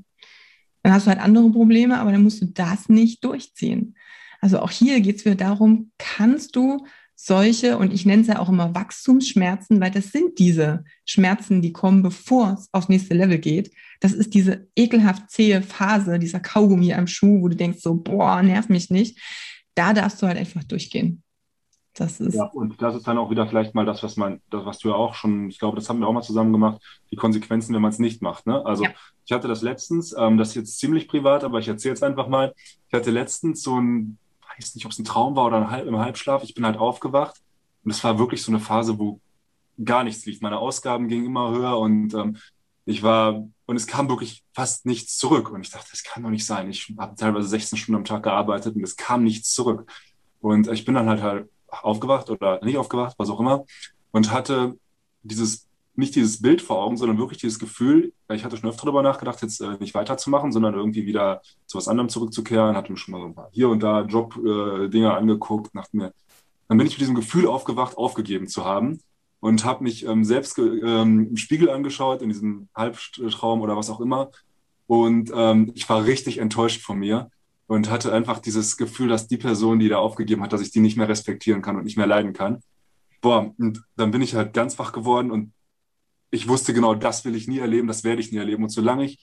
Dann 0.83 0.93
hast 0.93 1.07
du 1.07 1.11
halt 1.11 1.21
andere 1.21 1.51
Probleme, 1.51 1.99
aber 1.99 2.13
dann 2.13 2.23
musst 2.23 2.43
du 2.43 2.47
das 2.47 2.89
nicht 2.89 3.25
durchziehen. 3.25 3.97
Also 4.41 4.61
auch 4.61 4.71
hier 4.71 5.01
geht 5.01 5.17
es 5.17 5.25
wieder 5.25 5.35
darum, 5.35 5.91
kannst 5.99 6.55
du 6.55 6.87
solche, 7.17 7.79
und 7.79 7.93
ich 7.93 8.05
nenne 8.05 8.23
es 8.23 8.29
ja 8.29 8.39
auch 8.39 8.49
immer 8.49 8.75
Wachstumsschmerzen, 8.75 9.81
weil 9.81 9.91
das 9.91 10.11
sind 10.11 10.39
diese 10.39 10.85
Schmerzen, 11.07 11.63
die 11.63 11.73
kommen, 11.73 12.03
bevor 12.03 12.55
es 12.59 12.69
aufs 12.73 12.89
nächste 12.89 13.15
Level 13.15 13.39
geht. 13.39 13.71
Das 14.01 14.13
ist 14.13 14.35
diese 14.35 14.69
ekelhaft 14.77 15.31
zähe 15.31 15.63
Phase, 15.63 16.19
dieser 16.19 16.41
Kaugummi 16.41 16.93
am 16.93 17.07
Schuh, 17.07 17.41
wo 17.41 17.49
du 17.49 17.57
denkst 17.57 17.79
so, 17.81 17.95
boah, 17.95 18.43
nerv 18.43 18.69
mich 18.69 18.91
nicht. 18.91 19.19
Da 19.75 19.93
darfst 19.93 20.23
du 20.23 20.27
halt 20.27 20.39
einfach 20.39 20.65
durchgehen. 20.65 21.23
Das 21.95 22.19
ist 22.19 22.35
ja, 22.35 22.47
und 22.47 22.83
das 22.83 22.97
ist 22.97 23.07
dann 23.07 23.19
auch 23.19 23.31
wieder 23.31 23.47
vielleicht 23.47 23.75
mal 23.75 23.87
das, 23.87 24.03
was 24.03 24.17
man, 24.17 24.41
das, 24.51 24.65
was 24.65 24.79
du 24.79 24.89
ja 24.89 24.95
auch 24.97 25.15
schon, 25.15 25.49
ich 25.49 25.61
glaube, 25.61 25.77
das 25.77 25.89
haben 25.89 26.01
wir 26.01 26.09
auch 26.09 26.13
mal 26.13 26.23
zusammen 26.23 26.53
gemacht, 26.53 26.83
die 27.13 27.17
Konsequenzen, 27.17 27.73
wenn 27.73 27.83
man 27.83 27.93
es 27.93 28.01
nicht 28.01 28.21
macht. 28.21 28.47
Ne? 28.47 28.67
Also 28.67 28.85
ja. 28.85 28.91
ich 29.25 29.33
hatte 29.33 29.47
das 29.47 29.63
letztens, 29.63 30.13
ähm, 30.19 30.37
das 30.37 30.49
ist 30.51 30.55
jetzt 30.57 30.79
ziemlich 30.81 31.07
privat, 31.07 31.45
aber 31.45 31.61
ich 31.61 31.69
erzähle 31.69 31.95
es 31.95 32.03
einfach 32.03 32.27
mal. 32.27 32.53
Ich 32.89 32.95
hatte 32.95 33.13
letztens 33.13 33.63
so 33.63 33.81
ein, 33.81 34.19
weiß 34.57 34.75
nicht, 34.75 34.87
ob 34.87 34.93
es 34.93 34.99
ein 34.99 35.05
Traum 35.05 35.37
war 35.37 35.47
oder 35.47 35.59
ein 35.59 35.71
Halb, 35.71 35.87
im 35.87 35.99
Halbschlaf. 35.99 36.43
Ich 36.43 36.55
bin 36.55 36.67
halt 36.67 36.79
aufgewacht 36.79 37.41
und 37.85 37.93
es 37.93 38.03
war 38.03 38.19
wirklich 38.19 38.43
so 38.43 38.51
eine 38.51 38.61
Phase, 38.61 38.99
wo 38.99 39.21
gar 39.83 40.03
nichts 40.03 40.27
lief. 40.27 40.41
Meine 40.41 40.59
Ausgaben 40.59 41.07
gingen 41.07 41.27
immer 41.27 41.53
höher 41.53 41.79
und 41.79 42.13
ähm, 42.15 42.39
ich 42.87 43.03
war, 43.03 43.47
und 43.67 43.77
es 43.77 43.87
kam 43.87 44.09
wirklich 44.09 44.45
fast 44.53 44.85
nichts 44.87 45.17
zurück. 45.17 45.51
Und 45.51 45.63
ich 45.63 45.71
dachte, 45.71 45.89
das 45.91 46.03
kann 46.03 46.23
doch 46.23 46.31
nicht 46.31 46.47
sein. 46.47 46.69
Ich 46.69 46.93
habe 46.99 47.17
teilweise 47.17 47.49
16 47.49 47.79
Stunden 47.79 48.01
am 48.01 48.05
Tag 48.05 48.23
gearbeitet 48.23 48.77
und 48.77 48.83
es 48.83 48.97
kam 48.97 49.25
nichts 49.25 49.53
zurück. 49.53 49.91
Und 50.41 50.69
ich 50.69 50.85
bin 50.85 50.95
dann 50.95 51.09
halt 51.09 51.23
halt 51.23 51.49
aufgewacht 51.69 52.31
oder 52.31 52.63
nicht 52.65 52.77
aufgewacht, 52.77 53.15
was 53.19 53.31
auch 53.31 53.41
immer, 53.41 53.65
und 54.13 54.31
hatte 54.31 54.79
dieses, 55.23 55.67
nicht 55.97 56.15
dieses 56.15 56.43
Bild 56.43 56.63
vor 56.63 56.79
Augen, 56.79 56.97
sondern 56.97 57.19
wirklich 57.19 57.41
dieses 57.41 57.59
Gefühl, 57.59 58.13
ich 58.31 58.45
hatte 58.45 58.57
schon 58.57 58.69
öfter 58.69 58.85
darüber 58.85 59.03
nachgedacht, 59.03 59.43
jetzt 59.43 59.61
äh, 59.61 59.77
nicht 59.79 59.95
weiterzumachen, 59.95 60.53
sondern 60.53 60.75
irgendwie 60.75 61.07
wieder 61.07 61.41
zu 61.67 61.79
was 61.79 61.89
anderem 61.89 62.09
zurückzukehren, 62.09 62.77
hatte 62.77 62.93
mir 62.93 62.99
schon 62.99 63.13
mal 63.13 63.21
so 63.21 63.27
ein 63.27 63.35
paar 63.35 63.49
hier 63.53 63.71
und 63.71 63.83
da 63.83 64.03
Job-Dinge 64.03 65.07
äh, 65.07 65.11
angeguckt, 65.11 65.75
dachte 65.75 65.97
mir, 65.97 66.13
dann 66.69 66.79
bin 66.79 66.87
ich 66.87 66.93
mit 66.95 67.01
diesem 67.01 67.15
Gefühl 67.15 67.47
aufgewacht, 67.47 67.97
aufgegeben 67.97 68.47
zu 68.47 68.65
haben 68.65 69.01
und 69.45 69.65
habe 69.67 69.85
mich 69.85 70.07
ähm, 70.07 70.25
selbst 70.25 70.57
ähm, 70.59 71.29
im 71.29 71.37
Spiegel 71.37 71.69
angeschaut, 71.69 72.23
in 72.23 72.31
diesem 72.31 72.69
Halbtraum 72.75 73.61
oder 73.61 73.77
was 73.77 73.91
auch 73.91 74.01
immer. 74.01 74.31
Und 74.87 75.31
ähm, 75.35 75.71
ich 75.75 75.87
war 75.91 76.07
richtig 76.07 76.39
enttäuscht 76.39 76.81
von 76.81 76.99
mir, 76.99 77.29
und 77.67 77.91
hatte 77.91 78.13
einfach 78.13 78.39
dieses 78.39 78.79
Gefühl, 78.79 79.09
dass 79.09 79.27
die 79.27 79.37
Person, 79.37 79.79
die 79.79 79.89
da 79.89 79.99
aufgegeben 79.99 80.43
hat, 80.43 80.53
dass 80.53 80.61
ich 80.63 80.71
die 80.71 80.81
nicht 80.81 80.97
mehr 80.97 81.09
respektieren 81.09 81.61
kann 81.61 81.77
und 81.77 81.85
nicht 81.85 81.97
mehr 81.97 82.07
leiden 82.07 82.33
kann. 82.33 82.61
Boah, 83.21 83.55
und 83.59 83.83
dann 83.97 84.11
bin 84.11 84.23
ich 84.23 84.35
halt 84.35 84.55
ganz 84.55 84.79
wach 84.79 84.93
geworden 84.93 85.31
und 85.31 85.53
ich 86.31 86.49
wusste 86.49 86.73
genau, 86.73 86.95
das 86.95 87.25
will 87.27 87.35
ich 87.35 87.47
nie 87.47 87.59
erleben, 87.59 87.87
das 87.87 88.03
werde 88.03 88.21
ich 88.21 88.33
nie 88.33 88.39
erleben. 88.39 88.65
Und 88.65 88.71
solange 88.71 89.05
ich, 89.05 89.19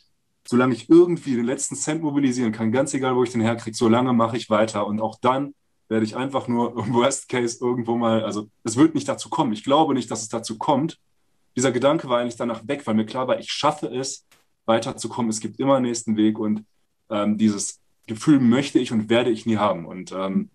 solange 0.47 0.73
ich 0.75 0.89
irgendwie 0.89 1.35
den 1.35 1.45
letzten 1.45 1.75
Cent 1.75 2.01
mobilisieren 2.03 2.51
kann, 2.51 2.71
ganz 2.71 2.93
egal, 2.93 3.15
wo 3.15 3.23
ich 3.23 3.31
den 3.31 3.41
herkriege, 3.41 3.75
solange 3.75 4.13
mache 4.13 4.37
ich 4.37 4.49
weiter. 4.49 4.85
Und 4.85 5.01
auch 5.01 5.19
dann 5.19 5.53
werde 5.91 6.05
ich 6.05 6.15
einfach 6.15 6.48
nur 6.48 6.77
im 6.77 6.93
Worst 6.93 7.27
Case 7.27 7.57
irgendwo 7.60 7.98
mal, 7.98 8.24
also 8.24 8.50
es 8.63 8.77
wird 8.77 8.95
nicht 8.95 9.10
dazu 9.10 9.29
kommen. 9.29 9.51
Ich 9.51 9.65
glaube 9.65 9.93
nicht, 9.93 10.10
dass 10.10 10.21
es 10.21 10.29
dazu 10.29 10.57
kommt. 10.57 10.98
Dieser 11.57 11.74
Gedanke 11.74 12.07
war 12.07 12.19
eigentlich 12.19 12.38
danach 12.38 12.65
weg, 12.65 12.88
weil 12.88 12.95
mir 12.95 13.05
klar 13.05 13.27
war, 13.27 13.39
ich 13.39 13.51
schaffe 13.51 13.88
es, 13.88 14.25
weiterzukommen. 14.65 15.29
Es 15.29 15.41
gibt 15.41 15.60
immer 15.60 15.75
einen 15.75 15.86
nächsten 15.86 16.15
Weg 16.15 16.39
und 16.39 16.63
ähm, 17.10 17.38
dieses 17.38 17.81
Gefühl 18.07 18.39
möchte 18.39 18.79
ich 18.79 18.93
und 18.93 19.10
werde 19.10 19.31
ich 19.31 19.45
nie 19.45 19.57
haben. 19.57 19.86
Und 19.86 20.13
ähm, 20.13 20.50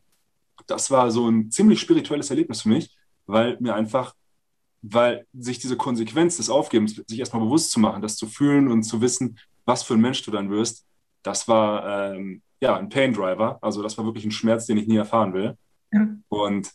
das 0.67 0.91
war 0.91 1.11
so 1.11 1.29
ein 1.29 1.51
ziemlich 1.51 1.81
spirituelles 1.81 2.31
Erlebnis 2.31 2.63
für 2.63 2.71
mich, 2.71 2.97
weil 3.27 3.59
mir 3.61 3.75
einfach, 3.75 4.15
weil 4.81 5.27
sich 5.35 5.59
diese 5.59 5.77
Konsequenz 5.77 6.39
des 6.39 6.49
Aufgebens, 6.49 7.03
sich 7.07 7.19
erstmal 7.19 7.43
bewusst 7.43 7.73
zu 7.73 7.81
machen, 7.81 8.01
das 8.01 8.17
zu 8.17 8.27
fühlen 8.27 8.69
und 8.69 8.85
zu 8.85 9.03
wissen, 9.03 9.39
was 9.67 9.83
für 9.83 9.95
ein 9.95 10.01
Mensch 10.01 10.23
du 10.23 10.31
dann 10.31 10.49
wirst, 10.49 10.87
das 11.23 11.47
war 11.47 12.15
ähm, 12.15 12.41
ja 12.61 12.77
ein 12.77 12.89
Pain 12.89 13.13
Driver. 13.13 13.59
Also 13.63 13.83
das 13.83 13.97
war 13.99 14.05
wirklich 14.05 14.25
ein 14.25 14.31
Schmerz, 14.31 14.67
den 14.67 14.79
ich 14.79 14.87
nie 14.87 14.97
erfahren 14.97 15.33
will. 15.33 15.57
Ja. 15.93 16.09
Und 16.29 16.71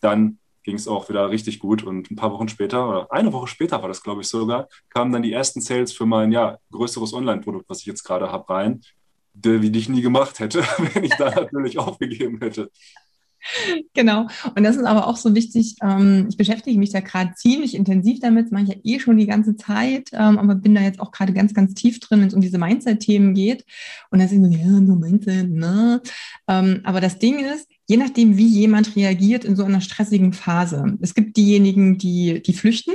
dann 0.00 0.38
ging 0.62 0.76
es 0.76 0.86
auch 0.86 1.08
wieder 1.08 1.30
richtig 1.30 1.58
gut. 1.58 1.82
Und 1.82 2.10
ein 2.10 2.16
paar 2.16 2.32
Wochen 2.32 2.48
später, 2.48 2.88
oder 2.88 3.12
eine 3.12 3.32
Woche 3.32 3.48
später 3.48 3.80
war 3.80 3.88
das, 3.88 4.02
glaube 4.02 4.22
ich, 4.22 4.28
sogar, 4.28 4.68
kamen 4.90 5.12
dann 5.12 5.22
die 5.22 5.32
ersten 5.32 5.60
Sales 5.60 5.92
für 5.92 6.06
mein 6.06 6.32
ja, 6.32 6.58
größeres 6.70 7.12
Online-Produkt, 7.12 7.68
was 7.68 7.80
ich 7.80 7.86
jetzt 7.86 8.04
gerade 8.04 8.30
habe, 8.30 8.48
rein 8.48 8.80
der, 9.34 9.62
wie 9.62 9.76
ich 9.76 9.88
nie 9.88 10.02
gemacht 10.02 10.38
hätte, 10.40 10.62
wenn 10.94 11.04
ich 11.04 11.14
da 11.16 11.30
natürlich 11.34 11.78
aufgegeben 11.78 12.38
hätte. 12.40 12.70
Genau. 13.94 14.26
Und 14.54 14.62
das 14.64 14.76
ist 14.76 14.84
aber 14.84 15.06
auch 15.06 15.16
so 15.16 15.34
wichtig. 15.34 15.76
Ähm, 15.82 16.26
ich 16.28 16.36
beschäftige 16.36 16.78
mich 16.78 16.90
da 16.90 17.00
gerade 17.00 17.34
ziemlich 17.34 17.74
intensiv 17.74 18.20
damit. 18.20 18.46
Das 18.46 18.52
mache 18.52 18.64
ich 18.64 18.68
ja 18.70 18.76
eh 18.82 19.00
schon 19.00 19.16
die 19.16 19.26
ganze 19.26 19.56
Zeit, 19.56 20.10
ähm, 20.12 20.38
aber 20.38 20.54
bin 20.54 20.74
da 20.74 20.80
jetzt 20.80 21.00
auch 21.00 21.12
gerade 21.12 21.32
ganz, 21.32 21.54
ganz 21.54 21.74
tief 21.74 22.00
drin, 22.00 22.20
wenn 22.20 22.28
es 22.28 22.34
um 22.34 22.40
diese 22.40 22.58
Mindset-Themen 22.58 23.34
geht. 23.34 23.64
Und 24.10 24.20
da 24.20 24.28
sind 24.28 24.44
so, 24.44 24.50
ja, 24.50 24.64
so 24.64 24.94
Mindset, 24.94 25.50
ne? 25.50 26.00
Ähm, 26.48 26.80
aber 26.84 27.00
das 27.00 27.18
Ding 27.18 27.40
ist, 27.40 27.68
je 27.86 27.96
nachdem, 27.96 28.36
wie 28.36 28.46
jemand 28.46 28.96
reagiert 28.96 29.44
in 29.44 29.56
so 29.56 29.64
einer 29.64 29.80
stressigen 29.80 30.32
Phase. 30.32 30.96
Es 31.00 31.14
gibt 31.14 31.36
diejenigen, 31.36 31.98
die, 31.98 32.42
die 32.42 32.52
flüchten. 32.52 32.94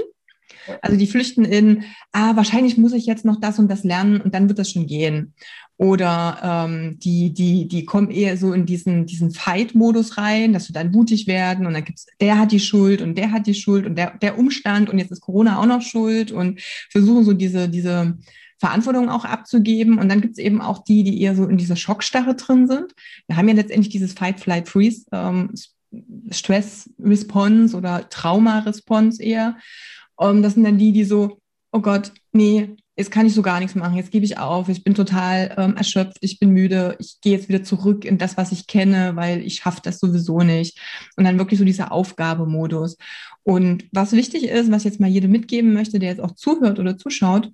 Also 0.82 0.98
die 0.98 1.08
flüchten 1.08 1.46
in, 1.46 1.84
ah, 2.12 2.36
wahrscheinlich 2.36 2.78
muss 2.78 2.94
ich 2.94 3.06
jetzt 3.06 3.26
noch 3.26 3.40
das 3.40 3.60
und 3.60 3.70
das 3.70 3.84
lernen 3.84 4.22
und 4.22 4.34
dann 4.34 4.50
wird 4.50 4.60
das 4.60 4.72
schon 4.72 4.88
gehen. 4.88 5.34
Oder 5.78 6.40
ähm, 6.68 6.98
die, 7.00 7.34
die, 7.34 7.68
die 7.68 7.86
kommen 7.86 8.10
eher 8.10 8.36
so 8.38 8.52
in 8.54 8.66
diesen, 8.66 9.06
diesen 9.06 9.32
Fight-Modus 9.32 10.18
rein, 10.18 10.54
dass 10.54 10.70
wir 10.70 10.74
dann 10.74 10.92
mutig 10.92 11.28
werden 11.28 11.68
und 11.68 11.74
dann 11.74 11.86
gibt's, 11.86 12.08
der 12.20 12.40
hat 12.40 12.52
die 12.52 12.60
Schuld 12.60 13.02
und 13.02 13.16
der 13.16 13.32
hat 13.32 13.46
die 13.46 13.54
Schuld 13.54 13.86
und 13.86 13.96
der, 13.96 14.18
der 14.18 14.40
Umstand 14.40 14.90
und 14.90 14.98
jetzt 14.98 15.12
ist 15.12 15.22
Corona 15.22 15.60
auch 15.60 15.68
noch 15.68 15.84
schuld 15.84 16.32
und 16.32 16.62
versuchen 16.90 17.24
so 17.26 17.34
diese, 17.34 17.70
diese 17.70 18.18
Verantwortung 18.60 19.10
auch 19.10 19.26
abzugeben. 19.26 20.00
Und 20.00 20.10
dann 20.10 20.22
gibt's 20.22 20.40
eben 20.40 20.62
auch 20.62 20.84
die, 20.84 21.04
die 21.04 21.22
eher 21.22 21.36
so 21.36 21.46
in 21.46 21.58
dieser 21.58 21.76
Schockstarre 21.76 22.36
drin 22.36 22.68
sind. 22.68 22.94
Wir 23.28 23.38
haben 23.38 23.48
ja 23.48 23.54
letztendlich 23.54 23.90
dieses 23.90 24.14
Fight, 24.14 24.40
Flight, 24.40 24.68
Freeze, 24.68 25.06
ähm, 25.12 25.52
Stress-Response 26.32 27.76
oder 27.78 28.10
Trauma-Response 28.10 29.22
eher. 29.22 29.58
Um, 30.18 30.38
ähm, 30.38 30.44
das 30.44 30.56
sind 30.56 30.64
dann 30.64 30.78
die, 30.78 30.92
die 30.92 31.06
so, 31.06 31.40
oh 31.72 31.80
Gott, 31.80 32.12
nee, 32.32 32.76
jetzt 32.98 33.12
kann 33.12 33.28
ich 33.28 33.34
so 33.34 33.44
gar 33.44 33.60
nichts 33.60 33.76
machen, 33.76 33.96
jetzt 33.96 34.12
gebe 34.12 34.26
ich 34.26 34.40
auf, 34.40 34.70
ich 34.70 34.84
bin 34.84 34.96
total 34.96 35.54
ähm, 35.58 35.78
erschöpft, 35.78 36.18
ich 36.22 36.40
bin 36.40 36.50
müde, 36.50 36.96
ich 37.00 37.22
gehe 37.22 37.34
jetzt 37.34 37.48
wieder 37.48 37.64
zurück 37.64 38.04
in 38.04 38.18
das, 38.18 38.38
was 38.38 38.52
ich 38.52 38.66
kenne, 38.66 39.16
weil 39.16 39.42
ich 39.42 39.56
schaffe 39.56 39.82
das 39.84 40.00
sowieso 40.00 40.40
nicht. 40.40 40.80
Und 41.16 41.24
dann 41.24 41.38
wirklich 41.38 41.60
so 41.60 41.66
dieser 41.66 41.92
Aufgabemodus. 41.92 42.98
Und 43.44 43.86
was 43.92 44.14
wichtig 44.14 44.46
ist, 44.46 44.72
was 44.72 44.84
jetzt 44.84 45.00
mal 45.00 45.10
jedem 45.10 45.32
mitgeben 45.32 45.74
möchte, 45.74 46.00
der 46.00 46.10
jetzt 46.10 46.22
auch 46.22 46.34
zuhört 46.34 46.80
oder 46.80 46.98
zuschaut, 46.98 47.52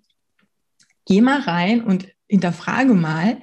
geh 1.05 1.21
mal 1.21 1.41
rein 1.41 1.83
und 1.83 2.07
hinterfrage 2.29 2.93
mal, 2.93 3.41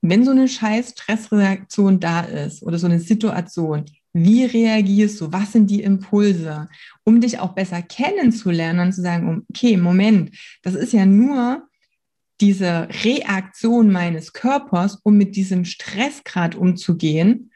wenn 0.00 0.24
so 0.24 0.30
eine 0.30 0.48
scheiß 0.48 0.90
Stressreaktion 0.90 1.98
da 1.98 2.20
ist 2.20 2.62
oder 2.62 2.78
so 2.78 2.86
eine 2.86 3.00
Situation, 3.00 3.86
wie 4.14 4.44
reagierst 4.44 5.20
du? 5.20 5.32
Was 5.32 5.52
sind 5.52 5.68
die 5.68 5.82
Impulse? 5.82 6.68
Um 7.02 7.20
dich 7.20 7.40
auch 7.40 7.52
besser 7.52 7.82
kennenzulernen 7.82 8.86
und 8.86 8.92
zu 8.92 9.02
sagen, 9.02 9.44
okay, 9.50 9.76
Moment, 9.76 10.30
das 10.62 10.74
ist 10.74 10.92
ja 10.92 11.04
nur 11.04 11.68
diese 12.40 12.88
Reaktion 13.02 13.90
meines 13.90 14.32
Körpers, 14.32 15.00
um 15.02 15.16
mit 15.16 15.34
diesem 15.36 15.64
Stressgrad 15.64 16.54
umzugehen. 16.54 17.50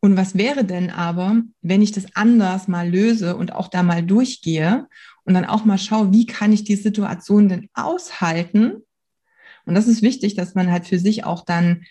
Und 0.00 0.16
was 0.16 0.36
wäre 0.36 0.64
denn 0.64 0.90
aber, 0.90 1.42
wenn 1.62 1.80
ich 1.80 1.92
das 1.92 2.06
anders 2.14 2.68
mal 2.68 2.88
löse 2.88 3.36
und 3.36 3.54
auch 3.54 3.68
da 3.68 3.82
mal 3.82 4.02
durchgehe 4.02 4.88
und 5.24 5.34
dann 5.34 5.44
auch 5.46 5.64
mal 5.64 5.78
schaue, 5.78 6.12
wie 6.12 6.26
kann 6.26 6.52
ich 6.52 6.64
die 6.64 6.76
Situation 6.76 7.48
denn 7.48 7.68
aushalten? 7.72 8.82
Und 9.64 9.74
das 9.74 9.86
ist 9.86 10.02
wichtig, 10.02 10.34
dass 10.34 10.54
man 10.54 10.70
halt 10.70 10.86
für 10.86 10.98
sich 10.98 11.24
auch 11.24 11.44
dann 11.44 11.84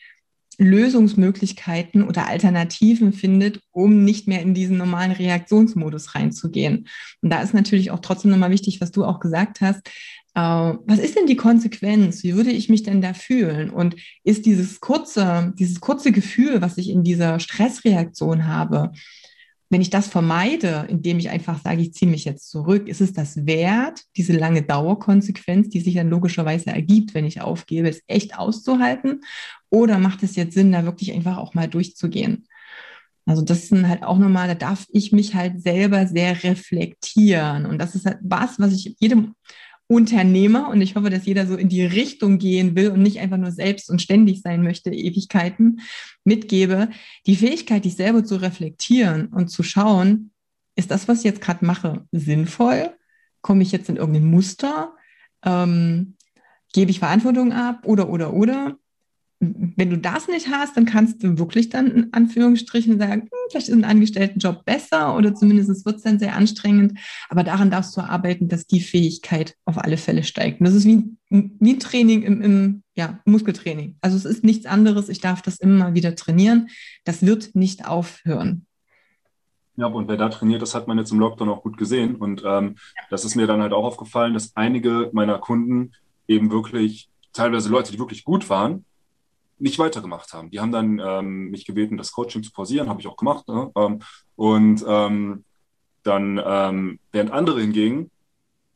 Lösungsmöglichkeiten 0.58 2.04
oder 2.04 2.28
Alternativen 2.28 3.14
findet, 3.14 3.62
um 3.72 4.04
nicht 4.04 4.28
mehr 4.28 4.42
in 4.42 4.54
diesen 4.54 4.78
normalen 4.78 5.12
Reaktionsmodus 5.12 6.16
reinzugehen. 6.16 6.88
Und 7.22 7.30
da 7.32 7.42
ist 7.42 7.54
natürlich 7.54 7.92
auch 7.92 8.00
trotzdem 8.00 8.32
nochmal 8.32 8.52
wichtig, 8.52 8.82
was 8.82 8.92
du 8.92 9.06
auch 9.06 9.20
gesagt 9.20 9.62
hast. 9.62 9.88
Äh, 10.36 10.42
was 10.42 11.00
ist 11.00 11.16
denn 11.16 11.26
die 11.26 11.36
Konsequenz? 11.36 12.24
Wie 12.24 12.36
würde 12.36 12.52
ich 12.52 12.70
mich 12.70 12.84
denn 12.84 13.02
da 13.02 13.14
fühlen? 13.14 13.70
Und 13.70 13.96
ist 14.24 14.46
dieses 14.46 14.80
kurze, 14.80 15.54
dieses 15.58 15.80
kurze 15.80 16.12
Gefühl, 16.12 16.62
was 16.62 16.78
ich 16.78 16.90
in 16.90 17.04
dieser 17.04 17.40
Stressreaktion 17.40 18.48
habe, 18.48 18.92
wenn 19.72 19.82
ich 19.82 19.90
das 19.90 20.08
vermeide, 20.08 20.86
indem 20.90 21.18
ich 21.18 21.30
einfach 21.30 21.62
sage, 21.62 21.82
ich 21.82 21.94
ziehe 21.94 22.12
mich 22.12 22.26
jetzt 22.26 22.50
zurück, 22.50 22.90
ist 22.90 23.00
es 23.00 23.14
das 23.14 23.46
wert, 23.46 24.02
diese 24.18 24.34
lange 24.34 24.62
Dauerkonsequenz, 24.62 25.70
die 25.70 25.80
sich 25.80 25.96
dann 25.96 26.10
logischerweise 26.10 26.72
ergibt, 26.72 27.14
wenn 27.14 27.26
ich 27.26 27.42
aufgebe, 27.42 27.88
es 27.88 28.04
echt 28.08 28.38
auszuhalten? 28.38 29.22
Oder 29.70 29.98
macht 29.98 30.24
es 30.24 30.36
jetzt 30.36 30.54
Sinn, 30.54 30.74
da 30.74 30.84
wirklich 30.84 31.14
einfach 31.14 31.38
auch 31.38 31.54
mal 31.54 31.70
durchzugehen? 31.70 32.48
Also 33.26 33.44
das 33.44 33.70
sind 33.70 33.88
halt 33.88 34.04
auch 34.04 34.18
nochmal, 34.18 34.50
da 34.50 34.56
darf 34.56 34.88
ich 34.92 35.14
mich 35.14 35.36
halt 35.36 35.62
selber 35.62 36.06
sehr 36.06 36.44
reflektieren. 36.44 37.66
Und 37.66 37.80
das 37.80 37.96
ist 37.96 38.06
halt 38.06 38.18
was, 38.22 38.60
was 38.60 38.74
ich 38.74 38.96
jedem 39.00 39.36
Unternehmer 39.92 40.70
und 40.70 40.80
ich 40.80 40.96
hoffe, 40.96 41.10
dass 41.10 41.26
jeder 41.26 41.46
so 41.46 41.58
in 41.58 41.68
die 41.68 41.84
Richtung 41.84 42.38
gehen 42.38 42.78
will 42.78 42.92
und 42.92 43.02
nicht 43.02 43.20
einfach 43.20 43.36
nur 43.36 43.52
selbst 43.52 43.90
und 43.90 44.02
ständig 44.02 44.42
sein 44.42 44.64
möchte, 44.64 44.90
Ewigkeiten, 44.90 45.82
mitgebe, 46.24 46.90
die 47.28 47.36
Fähigkeit, 47.36 47.84
dich 47.84 47.98
selber 47.98 48.24
zu 48.24 48.38
reflektieren 48.38 49.28
und 49.28 49.50
zu 49.50 49.64
schauen, 49.64 50.32
ist 50.78 50.92
das, 50.92 51.10
was 51.10 51.20
ich 51.20 51.24
jetzt 51.26 51.42
gerade 51.42 51.66
mache, 51.66 52.06
sinnvoll? 52.14 52.92
Komme 53.42 53.64
ich 53.64 53.74
jetzt 53.74 53.90
in 53.90 53.98
irgendein 53.98 54.28
Muster? 54.28 54.94
Ähm, 55.44 56.16
gebe 56.72 56.90
ich 56.90 57.00
Verantwortung 57.00 57.52
ab? 57.52 57.82
Oder, 57.84 58.08
oder, 58.10 58.34
oder? 58.34 58.78
Wenn 59.42 59.90
du 59.90 59.98
das 59.98 60.28
nicht 60.28 60.50
hast, 60.50 60.78
dann 60.78 60.86
kannst 60.86 61.24
du 61.24 61.40
wirklich 61.40 61.70
dann 61.70 61.88
in 61.88 62.14
Anführungsstrichen 62.14 63.00
sagen, 63.00 63.22
hm, 63.24 63.30
vielleicht 63.50 63.70
ist 63.70 63.76
ein 63.76 63.84
Angestelltenjob 63.84 64.64
besser 64.66 65.16
oder 65.16 65.34
zumindest 65.34 65.84
wird 65.84 65.96
es 65.96 66.04
dann 66.04 66.20
sehr 66.20 66.36
anstrengend. 66.36 67.00
Aber 67.28 67.44
daran 67.44 67.72
darfst 67.72 67.98
du 67.98 68.02
arbeiten, 68.02 68.50
dass 68.50 68.68
die 68.68 68.82
Fähigkeit 68.82 69.56
auf 69.66 69.80
alle 69.80 69.98
Fälle 69.98 70.24
steigt. 70.24 70.60
Und 70.60 70.68
das 70.68 70.76
ist 70.76 70.86
wie, 70.86 71.18
wie 71.30 71.80
Training 71.80 72.22
im, 72.22 72.42
im 72.42 72.84
ja, 72.96 73.20
Muskeltraining. 73.26 73.98
Also 74.02 74.16
es 74.16 74.26
ist 74.26 74.44
nichts 74.44 74.68
anderes. 74.68 75.10
Ich 75.10 75.22
darf 75.22 75.42
das 75.42 75.60
immer 75.60 75.96
wieder 75.96 76.16
trainieren. 76.16 76.70
Das 77.04 77.26
wird 77.26 77.56
nicht 77.56 77.88
aufhören. 77.88 78.68
Ja, 79.76 79.88
und 79.88 80.08
wer 80.08 80.18
da 80.18 80.30
trainiert, 80.30 80.62
das 80.62 80.76
hat 80.76 80.88
man 80.88 81.00
jetzt 81.00 81.12
im 81.12 81.20
Lockdown 81.20 81.50
auch 81.50 81.64
gut 81.64 81.78
gesehen. 81.78 82.16
Und 82.16 82.44
ähm, 82.46 82.76
das 83.10 83.26
ist 83.26 83.36
mir 83.36 83.48
dann 83.48 83.62
halt 83.62 83.74
auch 83.74 83.86
aufgefallen, 83.86 84.36
dass 84.36 84.56
einige 84.56 85.10
meiner 85.14 85.40
Kunden 85.40 85.94
eben 86.28 86.52
wirklich, 86.52 87.10
teilweise 87.34 87.70
Leute, 87.70 87.92
die 87.92 87.98
wirklich 87.98 88.24
gut 88.24 88.48
waren, 88.48 88.86
nicht 89.62 89.80
weitergemacht 89.80 90.34
haben. 90.34 90.50
Die 90.50 90.60
haben 90.60 90.72
dann 90.72 91.00
ähm, 91.00 91.52
mich 91.52 91.66
gebeten, 91.66 91.98
das 91.98 92.12
Coaching 92.12 92.44
zu 92.44 92.52
pausieren, 92.52 92.90
habe 92.90 93.00
ich 93.00 93.08
auch 93.08 93.16
gemacht. 93.16 93.48
Ne? 93.48 93.72
Ähm, 93.76 94.00
und 94.36 94.84
ähm, 94.88 95.44
dann, 96.04 96.42
ähm, 96.44 97.00
während 97.12 97.32
andere 97.32 97.62
hingegen, 97.62 98.10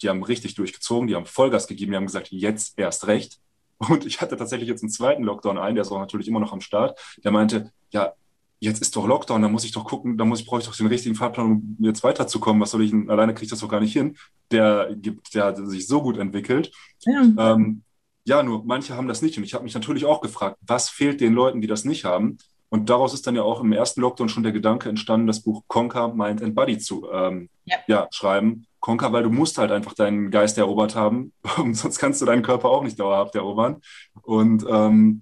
die 0.02 0.10
haben 0.10 0.24
richtig 0.24 0.56
durchgezogen, 0.56 1.08
die 1.08 1.16
haben 1.16 1.26
Vollgas 1.26 1.68
gegeben, 1.68 1.92
die 1.92 1.98
haben 1.98 2.06
gesagt, 2.06 2.30
jetzt 2.32 2.78
erst 2.78 3.08
recht. 3.08 3.40
Und 3.78 4.06
ich 4.06 4.22
hatte 4.22 4.38
tatsächlich 4.38 4.70
jetzt 4.70 4.84
einen 4.84 4.92
zweiten 4.92 5.24
Lockdown 5.24 5.58
ein, 5.58 5.76
der 5.76 5.82
ist 5.82 5.92
auch 5.92 6.00
natürlich 6.00 6.28
immer 6.28 6.40
noch 6.40 6.54
am 6.54 6.62
Start. 6.62 6.98
Der 7.24 7.32
meinte, 7.32 7.72
ja, 7.92 8.14
jetzt 8.60 8.82
ist 8.82 8.96
doch 8.96 9.08
Lockdown, 9.08 9.42
da 9.42 9.50
muss 9.50 9.66
ich 9.66 9.72
doch 9.72 9.84
gucken, 9.84 10.18
da 10.18 10.26
muss 10.26 10.40
ich, 10.40 10.46
brauche 10.46 10.62
ich 10.62 10.66
doch 10.66 10.76
den 10.76 10.88
richtigen 10.88 11.16
Fahrplan, 11.16 11.46
um 11.46 11.78
jetzt 11.80 12.04
weiterzukommen. 12.04 12.62
Was 12.62 12.72
soll 12.72 12.84
ich 12.84 12.92
denn? 12.92 13.10
Alleine 13.10 13.34
kriege 13.34 13.46
ich 13.46 13.50
das 13.50 13.60
doch 13.60 13.70
gar 13.70 13.82
nicht 13.82 13.94
hin. 13.94 14.18
Der 14.52 14.96
gibt, 14.96 15.34
der 15.34 15.46
hat 15.46 15.58
sich 15.58 15.88
so 15.88 16.02
gut 16.02 16.18
entwickelt. 16.18 16.72
Ja. 17.02 17.54
Ähm, 17.54 17.84
ja, 18.26 18.44
nur 18.44 18.64
manche 18.66 18.96
haben 18.96 19.08
das 19.08 19.22
nicht. 19.22 19.38
Und 19.38 19.44
ich 19.44 19.54
habe 19.54 19.64
mich 19.64 19.74
natürlich 19.74 20.06
auch 20.06 20.20
gefragt, 20.20 20.58
was 20.62 20.90
fehlt 20.90 21.22
den 21.22 21.34
Leuten, 21.34 21.62
die 21.62 21.68
das 21.68 21.86
nicht 21.86 22.06
haben? 22.06 22.38
Und 22.70 22.90
daraus 22.90 23.14
ist 23.14 23.26
dann 23.28 23.36
ja 23.36 23.44
auch 23.44 23.62
im 23.62 23.72
ersten 23.72 24.02
Lockdown 24.02 24.28
schon 24.28 24.44
der 24.44 24.52
Gedanke 24.52 24.90
entstanden, 24.90 25.28
das 25.28 25.42
Buch 25.42 25.64
Conquer, 25.68 26.14
Mind 26.14 26.42
and 26.42 26.56
Body 26.56 26.80
zu 26.80 27.08
ähm, 27.12 27.50
ja. 27.64 27.78
ja. 27.88 28.08
schreiben. 28.12 28.66
Conquer, 28.80 29.14
weil 29.14 29.24
du 29.24 29.30
musst 29.30 29.58
halt 29.58 29.72
einfach 29.72 29.94
deinen 29.94 30.32
Geist 30.32 30.58
erobert 30.58 30.96
haben, 30.96 31.32
sonst 31.72 32.00
kannst 32.00 32.22
du 32.22 32.26
deinen 32.26 32.42
Körper 32.42 32.70
auch 32.70 32.84
nicht 32.84 33.00
dauerhaft 33.00 33.36
erobern. 33.36 33.82
Und 34.24 34.66
ähm, 34.68 35.22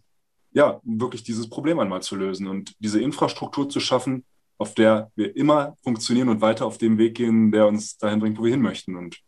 ja, 0.53 0.79
wirklich 0.83 1.23
dieses 1.23 1.49
Problem 1.49 1.79
einmal 1.79 2.01
zu 2.01 2.15
lösen 2.15 2.47
und 2.47 2.73
diese 2.79 3.01
Infrastruktur 3.01 3.69
zu 3.69 3.79
schaffen, 3.79 4.23
auf 4.57 4.73
der 4.73 5.11
wir 5.15 5.35
immer 5.35 5.75
funktionieren 5.83 6.29
und 6.29 6.41
weiter 6.41 6.65
auf 6.65 6.77
dem 6.77 6.97
Weg 6.97 7.15
gehen, 7.15 7.51
der 7.51 7.67
uns 7.67 7.97
dahin 7.97 8.19
bringt, 8.19 8.37
wo 8.37 8.43
wir 8.43 8.51
hin 8.51 8.61
möchten. 8.61 8.95
Und 8.95 9.19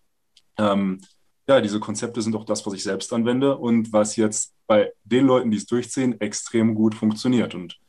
ähm, 0.57 1.01
ja, 1.47 1.61
diese 1.61 1.79
Konzepte 1.79 2.21
sind 2.21 2.35
auch 2.35 2.45
das, 2.45 2.65
was 2.65 2.73
ich 2.73 2.83
selbst 2.83 3.13
anwende 3.13 3.57
und 3.57 3.93
was 3.93 4.15
jetzt 4.15 4.53
bei 4.67 4.91
den 5.03 5.25
Leuten, 5.25 5.51
die 5.51 5.57
es 5.57 5.65
durchziehen, 5.65 6.19
extrem 6.19 6.73
gut 6.73 6.95
funktioniert. 6.95 7.53
Und 7.53 7.79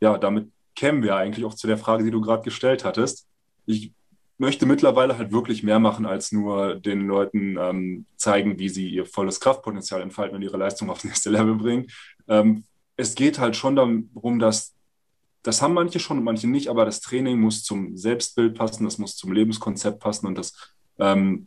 ja, 0.00 0.18
damit 0.18 0.50
kämen 0.74 1.02
wir 1.02 1.16
eigentlich 1.16 1.44
auch 1.44 1.54
zu 1.54 1.66
der 1.66 1.78
Frage, 1.78 2.04
die 2.04 2.10
du 2.10 2.20
gerade 2.20 2.42
gestellt 2.42 2.84
hattest. 2.84 3.26
Ich 3.64 3.92
möchte 4.36 4.66
mittlerweile 4.66 5.18
halt 5.18 5.32
wirklich 5.32 5.62
mehr 5.62 5.78
machen, 5.78 6.06
als 6.06 6.32
nur 6.32 6.74
den 6.74 7.06
Leuten 7.06 7.56
ähm, 7.58 8.06
zeigen, 8.16 8.58
wie 8.58 8.68
sie 8.68 8.88
ihr 8.88 9.06
volles 9.06 9.40
Kraftpotenzial 9.40 10.00
entfalten 10.00 10.36
und 10.36 10.42
ihre 10.42 10.56
Leistung 10.56 10.90
aufs 10.90 11.04
nächste 11.04 11.30
Level 11.30 11.54
bringen. 11.54 11.86
Ähm, 12.28 12.64
es 12.96 13.14
geht 13.14 13.38
halt 13.38 13.56
schon 13.56 13.76
darum, 13.76 14.38
dass 14.38 14.74
das 15.42 15.62
haben 15.62 15.72
manche 15.72 16.00
schon 16.00 16.18
und 16.18 16.24
manche 16.24 16.48
nicht, 16.48 16.68
aber 16.68 16.84
das 16.84 17.00
Training 17.00 17.40
muss 17.40 17.62
zum 17.62 17.96
Selbstbild 17.96 18.54
passen, 18.54 18.84
das 18.84 18.98
muss 18.98 19.16
zum 19.16 19.32
Lebenskonzept 19.32 19.98
passen 19.98 20.26
und 20.26 20.36
das 20.36 20.74
ähm, 20.98 21.46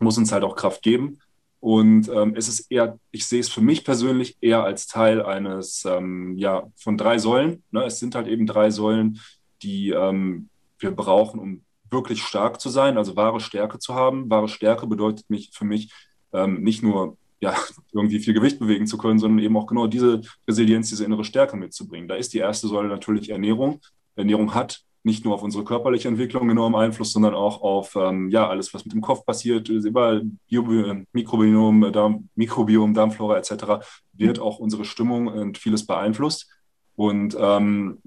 muss 0.00 0.18
uns 0.18 0.32
halt 0.32 0.44
auch 0.44 0.56
Kraft 0.56 0.82
geben. 0.82 1.18
Und 1.60 2.08
ähm, 2.08 2.34
es 2.36 2.48
ist 2.48 2.70
eher, 2.70 2.98
ich 3.10 3.26
sehe 3.26 3.40
es 3.40 3.50
für 3.50 3.60
mich 3.60 3.84
persönlich 3.84 4.38
eher 4.40 4.64
als 4.64 4.86
Teil 4.86 5.22
eines, 5.22 5.84
ähm, 5.84 6.36
ja, 6.38 6.66
von 6.76 6.96
drei 6.96 7.18
Säulen. 7.18 7.62
Ne? 7.70 7.84
Es 7.84 7.98
sind 7.98 8.14
halt 8.14 8.26
eben 8.28 8.46
drei 8.46 8.70
Säulen, 8.70 9.20
die 9.62 9.90
ähm, 9.90 10.48
wir 10.78 10.90
brauchen, 10.90 11.38
um 11.38 11.62
wirklich 11.90 12.22
stark 12.22 12.60
zu 12.60 12.70
sein, 12.70 12.96
also 12.96 13.14
wahre 13.14 13.40
Stärke 13.40 13.78
zu 13.78 13.94
haben. 13.94 14.30
Wahre 14.30 14.48
Stärke 14.48 14.86
bedeutet 14.86 15.28
mich, 15.28 15.50
für 15.52 15.66
mich 15.66 15.92
ähm, 16.32 16.62
nicht 16.62 16.82
nur 16.82 17.18
ja, 17.40 17.54
irgendwie 17.92 18.20
viel 18.20 18.34
Gewicht 18.34 18.58
bewegen 18.58 18.86
zu 18.86 18.96
können, 18.96 19.18
sondern 19.18 19.44
eben 19.44 19.56
auch 19.56 19.66
genau 19.66 19.86
diese 19.86 20.22
Resilienz, 20.48 20.88
diese 20.88 21.04
innere 21.04 21.24
Stärke 21.24 21.56
mitzubringen. 21.56 22.08
Da 22.08 22.14
ist 22.14 22.32
die 22.32 22.38
erste 22.38 22.68
Säule 22.68 22.88
natürlich 22.88 23.30
Ernährung. 23.30 23.80
Ernährung 24.16 24.54
hat 24.54 24.82
nicht 25.02 25.24
nur 25.24 25.34
auf 25.34 25.42
unsere 25.42 25.64
körperliche 25.64 26.08
Entwicklung 26.08 26.50
enorm 26.50 26.74
Einfluss, 26.74 27.12
sondern 27.12 27.34
auch 27.34 27.62
auf 27.62 27.96
ähm, 27.96 28.28
ja, 28.30 28.48
alles, 28.48 28.74
was 28.74 28.84
mit 28.84 28.92
dem 28.92 29.00
Kopf 29.00 29.24
passiert, 29.24 29.68
über 29.68 30.20
Bio 30.48 31.04
Mikrobiom, 31.12 31.92
Darm, 31.92 32.28
Mikrobiom, 32.34 32.92
Darmflora 32.92 33.38
etc., 33.38 33.84
wird 34.12 34.38
auch 34.38 34.58
unsere 34.58 34.84
Stimmung 34.84 35.28
und 35.28 35.58
vieles 35.58 35.86
beeinflusst. 35.86 36.50
Und 36.96 37.36
ähm, 37.38 37.98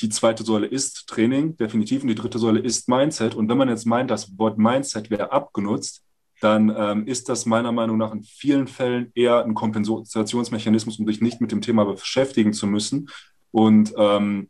die 0.00 0.08
zweite 0.08 0.44
Säule 0.44 0.66
ist 0.66 1.06
Training, 1.08 1.56
definitiv. 1.56 2.02
Und 2.02 2.08
die 2.08 2.14
dritte 2.14 2.38
Säule 2.38 2.60
ist 2.60 2.88
Mindset. 2.88 3.34
Und 3.34 3.48
wenn 3.48 3.58
man 3.58 3.68
jetzt 3.68 3.84
meint, 3.84 4.10
das 4.10 4.38
Wort 4.38 4.56
Mindset 4.56 5.10
wäre 5.10 5.32
abgenutzt, 5.32 6.02
dann 6.40 6.72
ähm, 6.76 7.06
ist 7.06 7.28
das 7.28 7.46
meiner 7.46 7.72
Meinung 7.72 7.98
nach 7.98 8.12
in 8.12 8.22
vielen 8.22 8.68
Fällen 8.68 9.10
eher 9.14 9.44
ein 9.44 9.54
Kompensationsmechanismus, 9.54 10.98
um 10.98 11.06
sich 11.06 11.20
nicht 11.20 11.40
mit 11.40 11.50
dem 11.50 11.60
Thema 11.60 11.84
beschäftigen 11.84 12.52
zu 12.52 12.66
müssen. 12.66 13.08
Und 13.50 13.92
ähm, 13.96 14.48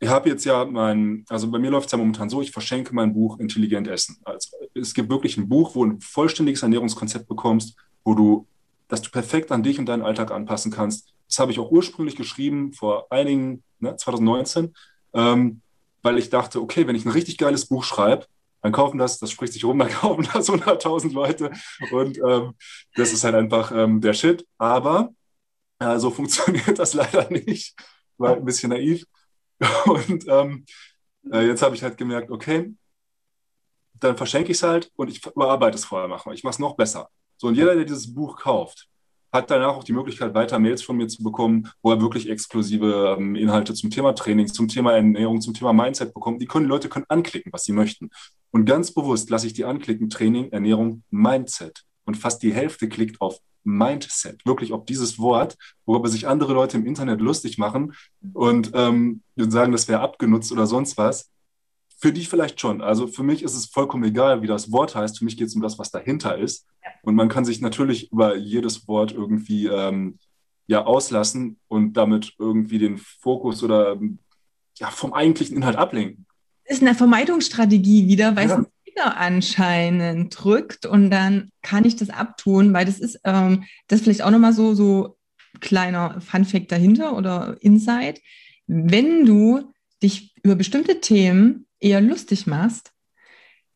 ich 0.00 0.08
habe 0.08 0.28
jetzt 0.28 0.44
ja 0.44 0.64
mein, 0.64 1.24
also 1.28 1.50
bei 1.50 1.58
mir 1.58 1.70
läuft 1.70 1.86
es 1.86 1.92
ja 1.92 1.98
momentan 1.98 2.30
so, 2.30 2.40
ich 2.40 2.52
verschenke 2.52 2.94
mein 2.94 3.12
Buch 3.12 3.38
Intelligent 3.40 3.88
Essen. 3.88 4.18
Also 4.24 4.50
es 4.74 4.94
gibt 4.94 5.10
wirklich 5.10 5.36
ein 5.36 5.48
Buch, 5.48 5.74
wo 5.74 5.84
du 5.84 5.92
ein 5.92 6.00
vollständiges 6.00 6.62
Ernährungskonzept 6.62 7.28
bekommst, 7.28 7.76
wo 8.04 8.14
du, 8.14 8.46
das 8.86 9.02
du 9.02 9.10
perfekt 9.10 9.50
an 9.50 9.62
dich 9.62 9.78
und 9.78 9.86
deinen 9.86 10.02
Alltag 10.02 10.30
anpassen 10.30 10.70
kannst. 10.70 11.12
Das 11.28 11.38
habe 11.40 11.50
ich 11.50 11.58
auch 11.58 11.70
ursprünglich 11.70 12.16
geschrieben 12.16 12.72
vor 12.72 13.06
einigen, 13.10 13.64
ne, 13.80 13.96
2019, 13.96 14.74
ähm, 15.14 15.62
weil 16.02 16.18
ich 16.18 16.30
dachte, 16.30 16.62
okay, 16.62 16.86
wenn 16.86 16.96
ich 16.96 17.04
ein 17.04 17.12
richtig 17.12 17.36
geiles 17.36 17.66
Buch 17.66 17.82
schreibe, 17.82 18.26
dann 18.62 18.72
kaufen 18.72 18.98
das, 18.98 19.18
das 19.18 19.30
spricht 19.30 19.52
sich 19.52 19.64
rum, 19.64 19.78
dann 19.80 19.90
kaufen 19.90 20.28
das 20.32 20.48
100.000 20.48 21.12
Leute 21.12 21.50
und 21.90 22.18
ähm, 22.18 22.54
das 22.94 23.12
ist 23.12 23.24
halt 23.24 23.34
einfach 23.34 23.72
ähm, 23.72 24.00
der 24.00 24.14
Shit. 24.14 24.46
Aber 24.58 25.10
äh, 25.80 25.98
so 25.98 26.10
funktioniert 26.12 26.78
das 26.78 26.94
leider 26.94 27.28
nicht. 27.30 27.74
War 28.16 28.36
ein 28.36 28.44
bisschen 28.44 28.70
naiv. 28.70 29.04
Und 29.86 30.26
ähm, 30.28 30.64
äh, 31.32 31.46
jetzt 31.46 31.62
habe 31.62 31.74
ich 31.74 31.82
halt 31.82 31.96
gemerkt, 31.96 32.30
okay, 32.30 32.74
dann 34.00 34.16
verschenke 34.16 34.52
ich 34.52 34.58
es 34.58 34.62
halt 34.62 34.90
und 34.96 35.10
ich 35.10 35.24
überarbeite 35.26 35.76
es 35.76 35.84
vorher 35.84 36.08
machen. 36.08 36.32
Ich 36.32 36.44
mache 36.44 36.52
es 36.52 36.58
noch 36.58 36.76
besser. 36.76 37.08
So, 37.36 37.48
und 37.48 37.54
jeder, 37.54 37.74
der 37.74 37.84
dieses 37.84 38.14
Buch 38.14 38.38
kauft, 38.38 38.88
hat 39.32 39.50
danach 39.50 39.76
auch 39.76 39.84
die 39.84 39.92
Möglichkeit, 39.92 40.34
weiter 40.34 40.58
Mails 40.58 40.82
von 40.82 40.96
mir 40.96 41.06
zu 41.06 41.22
bekommen, 41.22 41.70
wo 41.82 41.92
er 41.92 42.00
wirklich 42.00 42.30
exklusive 42.30 43.16
ähm, 43.18 43.36
Inhalte 43.36 43.74
zum 43.74 43.90
Thema 43.90 44.14
Training, 44.14 44.46
zum 44.46 44.68
Thema 44.68 44.92
Ernährung, 44.92 45.40
zum 45.40 45.52
Thema 45.52 45.72
Mindset 45.72 46.14
bekommt. 46.14 46.40
Die 46.40 46.46
können, 46.46 46.66
Leute 46.66 46.88
können 46.88 47.04
anklicken, 47.08 47.52
was 47.52 47.64
sie 47.64 47.72
möchten. 47.72 48.10
Und 48.50 48.64
ganz 48.64 48.92
bewusst 48.92 49.28
lasse 49.28 49.46
ich 49.46 49.52
die 49.52 49.64
anklicken, 49.64 50.08
Training, 50.08 50.50
Ernährung, 50.50 51.02
Mindset. 51.10 51.84
Und 52.08 52.14
fast 52.14 52.42
die 52.42 52.54
Hälfte 52.54 52.88
klickt 52.88 53.20
auf 53.20 53.38
Mindset, 53.64 54.46
wirklich 54.46 54.72
ob 54.72 54.86
dieses 54.86 55.18
Wort, 55.18 55.58
worüber 55.84 56.08
sich 56.08 56.26
andere 56.26 56.54
Leute 56.54 56.78
im 56.78 56.86
Internet 56.86 57.20
lustig 57.20 57.58
machen 57.58 57.92
und 58.32 58.70
ähm, 58.72 59.20
sagen, 59.36 59.72
das 59.72 59.88
wäre 59.88 60.00
abgenutzt 60.00 60.50
oder 60.50 60.66
sonst 60.66 60.96
was. 60.96 61.30
Für 61.98 62.10
dich 62.10 62.30
vielleicht 62.30 62.62
schon. 62.62 62.80
Also 62.80 63.08
für 63.08 63.22
mich 63.22 63.42
ist 63.42 63.54
es 63.54 63.66
vollkommen 63.66 64.04
egal, 64.04 64.40
wie 64.40 64.46
das 64.46 64.72
Wort 64.72 64.94
heißt. 64.94 65.18
Für 65.18 65.26
mich 65.26 65.36
geht 65.36 65.48
es 65.48 65.54
um 65.54 65.60
das, 65.60 65.78
was 65.78 65.90
dahinter 65.90 66.38
ist. 66.38 66.66
Und 67.02 67.14
man 67.14 67.28
kann 67.28 67.44
sich 67.44 67.60
natürlich 67.60 68.10
über 68.10 68.36
jedes 68.36 68.88
Wort 68.88 69.12
irgendwie 69.12 69.66
ähm, 69.66 70.18
ja 70.66 70.86
auslassen 70.86 71.58
und 71.68 71.92
damit 71.98 72.36
irgendwie 72.38 72.78
den 72.78 72.96
Fokus 72.96 73.62
oder 73.62 74.00
ja, 74.78 74.90
vom 74.90 75.12
eigentlichen 75.12 75.58
Inhalt 75.58 75.76
ablenken. 75.76 76.24
Ist 76.64 76.80
eine 76.80 76.94
Vermeidungsstrategie 76.94 78.08
wieder, 78.08 78.34
weil 78.34 78.48
ja. 78.48 78.60
es 78.60 78.66
Finger 78.98 79.16
anscheinend 79.16 80.36
drückt 80.36 80.86
und 80.86 81.10
dann 81.10 81.50
kann 81.62 81.84
ich 81.84 81.96
das 81.96 82.10
abtun, 82.10 82.72
weil 82.72 82.84
das 82.84 82.98
ist, 82.98 83.20
ähm, 83.24 83.64
das 83.86 84.02
vielleicht 84.02 84.22
auch 84.22 84.30
nochmal 84.30 84.52
so, 84.52 84.74
so 84.74 85.16
kleiner 85.60 86.20
Funfact 86.20 86.70
dahinter 86.70 87.16
oder 87.16 87.56
Insight. 87.60 88.20
Wenn 88.66 89.24
du 89.24 89.72
dich 90.02 90.34
über 90.42 90.54
bestimmte 90.54 91.00
Themen 91.00 91.66
eher 91.80 92.00
lustig 92.00 92.46
machst, 92.46 92.92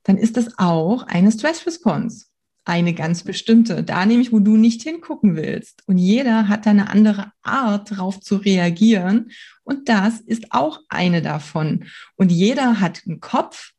dann 0.04 0.16
ist 0.16 0.36
das 0.36 0.58
auch 0.58 1.04
eine 1.04 1.30
Stress 1.30 1.66
Response. 1.66 2.26
Eine 2.64 2.94
ganz 2.94 3.24
bestimmte. 3.24 3.82
Da 3.82 4.06
nämlich, 4.06 4.32
wo 4.32 4.38
du 4.38 4.56
nicht 4.56 4.82
hingucken 4.82 5.34
willst. 5.34 5.82
Und 5.86 5.98
jeder 5.98 6.48
hat 6.48 6.66
da 6.66 6.70
eine 6.70 6.90
andere 6.90 7.32
Art, 7.42 7.90
darauf 7.90 8.20
zu 8.20 8.36
reagieren. 8.36 9.30
Und 9.64 9.88
das 9.88 10.20
ist 10.20 10.46
auch 10.50 10.80
eine 10.88 11.22
davon. 11.22 11.84
Und 12.16 12.30
jeder 12.30 12.80
hat 12.80 13.02
einen 13.06 13.20
Kopf, 13.20 13.72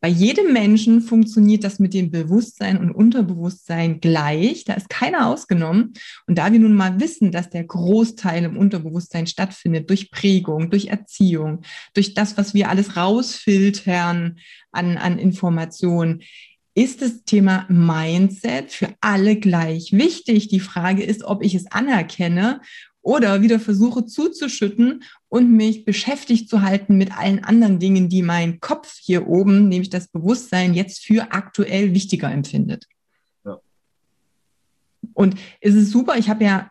bei 0.00 0.08
jedem 0.08 0.52
Menschen 0.52 1.00
funktioniert 1.00 1.64
das 1.64 1.78
mit 1.78 1.94
dem 1.94 2.10
Bewusstsein 2.10 2.78
und 2.78 2.92
Unterbewusstsein 2.92 4.00
gleich. 4.00 4.64
Da 4.64 4.74
ist 4.74 4.90
keiner 4.90 5.26
ausgenommen. 5.26 5.94
Und 6.26 6.36
da 6.38 6.52
wir 6.52 6.60
nun 6.60 6.74
mal 6.74 7.00
wissen, 7.00 7.32
dass 7.32 7.48
der 7.48 7.64
Großteil 7.64 8.44
im 8.44 8.56
Unterbewusstsein 8.56 9.26
stattfindet, 9.26 9.88
durch 9.88 10.10
Prägung, 10.10 10.70
durch 10.70 10.86
Erziehung, 10.86 11.62
durch 11.94 12.14
das, 12.14 12.36
was 12.36 12.52
wir 12.52 12.68
alles 12.68 12.96
rausfiltern 12.96 14.38
an, 14.70 14.98
an 14.98 15.18
Informationen, 15.18 16.22
ist 16.76 17.00
das 17.00 17.24
Thema 17.24 17.64
Mindset 17.70 18.70
für 18.70 18.90
alle 19.00 19.36
gleich 19.36 19.92
wichtig. 19.92 20.48
Die 20.48 20.60
Frage 20.60 21.02
ist, 21.02 21.24
ob 21.24 21.42
ich 21.42 21.54
es 21.54 21.72
anerkenne 21.72 22.60
oder 23.00 23.40
wieder 23.40 23.58
versuche 23.58 24.04
zuzuschütten 24.04 25.02
und 25.28 25.50
mich 25.50 25.86
beschäftigt 25.86 26.50
zu 26.50 26.60
halten 26.60 26.98
mit 26.98 27.16
allen 27.16 27.42
anderen 27.42 27.78
Dingen, 27.78 28.10
die 28.10 28.22
mein 28.22 28.60
Kopf 28.60 28.98
hier 29.00 29.26
oben, 29.26 29.68
nämlich 29.68 29.88
das 29.88 30.08
Bewusstsein, 30.08 30.74
jetzt 30.74 31.02
für 31.02 31.32
aktuell 31.32 31.94
wichtiger 31.94 32.30
empfindet. 32.30 32.86
Ja. 33.44 33.58
Und 35.14 35.36
es 35.62 35.74
ist 35.74 35.90
super, 35.90 36.18
ich 36.18 36.28
habe 36.28 36.44
ja 36.44 36.70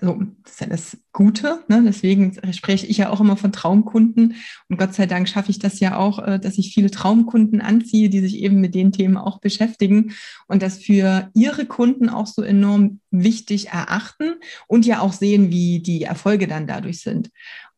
also 0.00 0.22
das 0.44 0.52
ist 0.52 0.60
ja 0.60 0.66
das 0.66 0.96
Gute, 1.12 1.64
ne? 1.66 1.82
deswegen 1.84 2.38
spreche 2.52 2.86
ich 2.86 2.98
ja 2.98 3.10
auch 3.10 3.20
immer 3.20 3.36
von 3.36 3.50
Traumkunden 3.50 4.36
und 4.68 4.78
Gott 4.78 4.94
sei 4.94 5.06
Dank 5.06 5.28
schaffe 5.28 5.50
ich 5.50 5.58
das 5.58 5.80
ja 5.80 5.96
auch, 5.96 6.20
äh, 6.20 6.38
dass 6.38 6.56
ich 6.56 6.72
viele 6.72 6.90
Traumkunden 6.90 7.60
anziehe, 7.60 8.08
die 8.08 8.20
sich 8.20 8.38
eben 8.38 8.60
mit 8.60 8.76
den 8.76 8.92
Themen 8.92 9.16
auch 9.16 9.40
beschäftigen 9.40 10.12
und 10.46 10.62
das 10.62 10.78
für 10.78 11.28
ihre 11.34 11.66
Kunden 11.66 12.08
auch 12.08 12.28
so 12.28 12.42
enorm 12.42 13.00
wichtig 13.10 13.70
erachten 13.70 14.34
und 14.68 14.86
ja 14.86 15.00
auch 15.00 15.12
sehen, 15.12 15.50
wie 15.50 15.80
die 15.80 16.04
Erfolge 16.04 16.46
dann 16.46 16.68
dadurch 16.68 17.00
sind. 17.00 17.30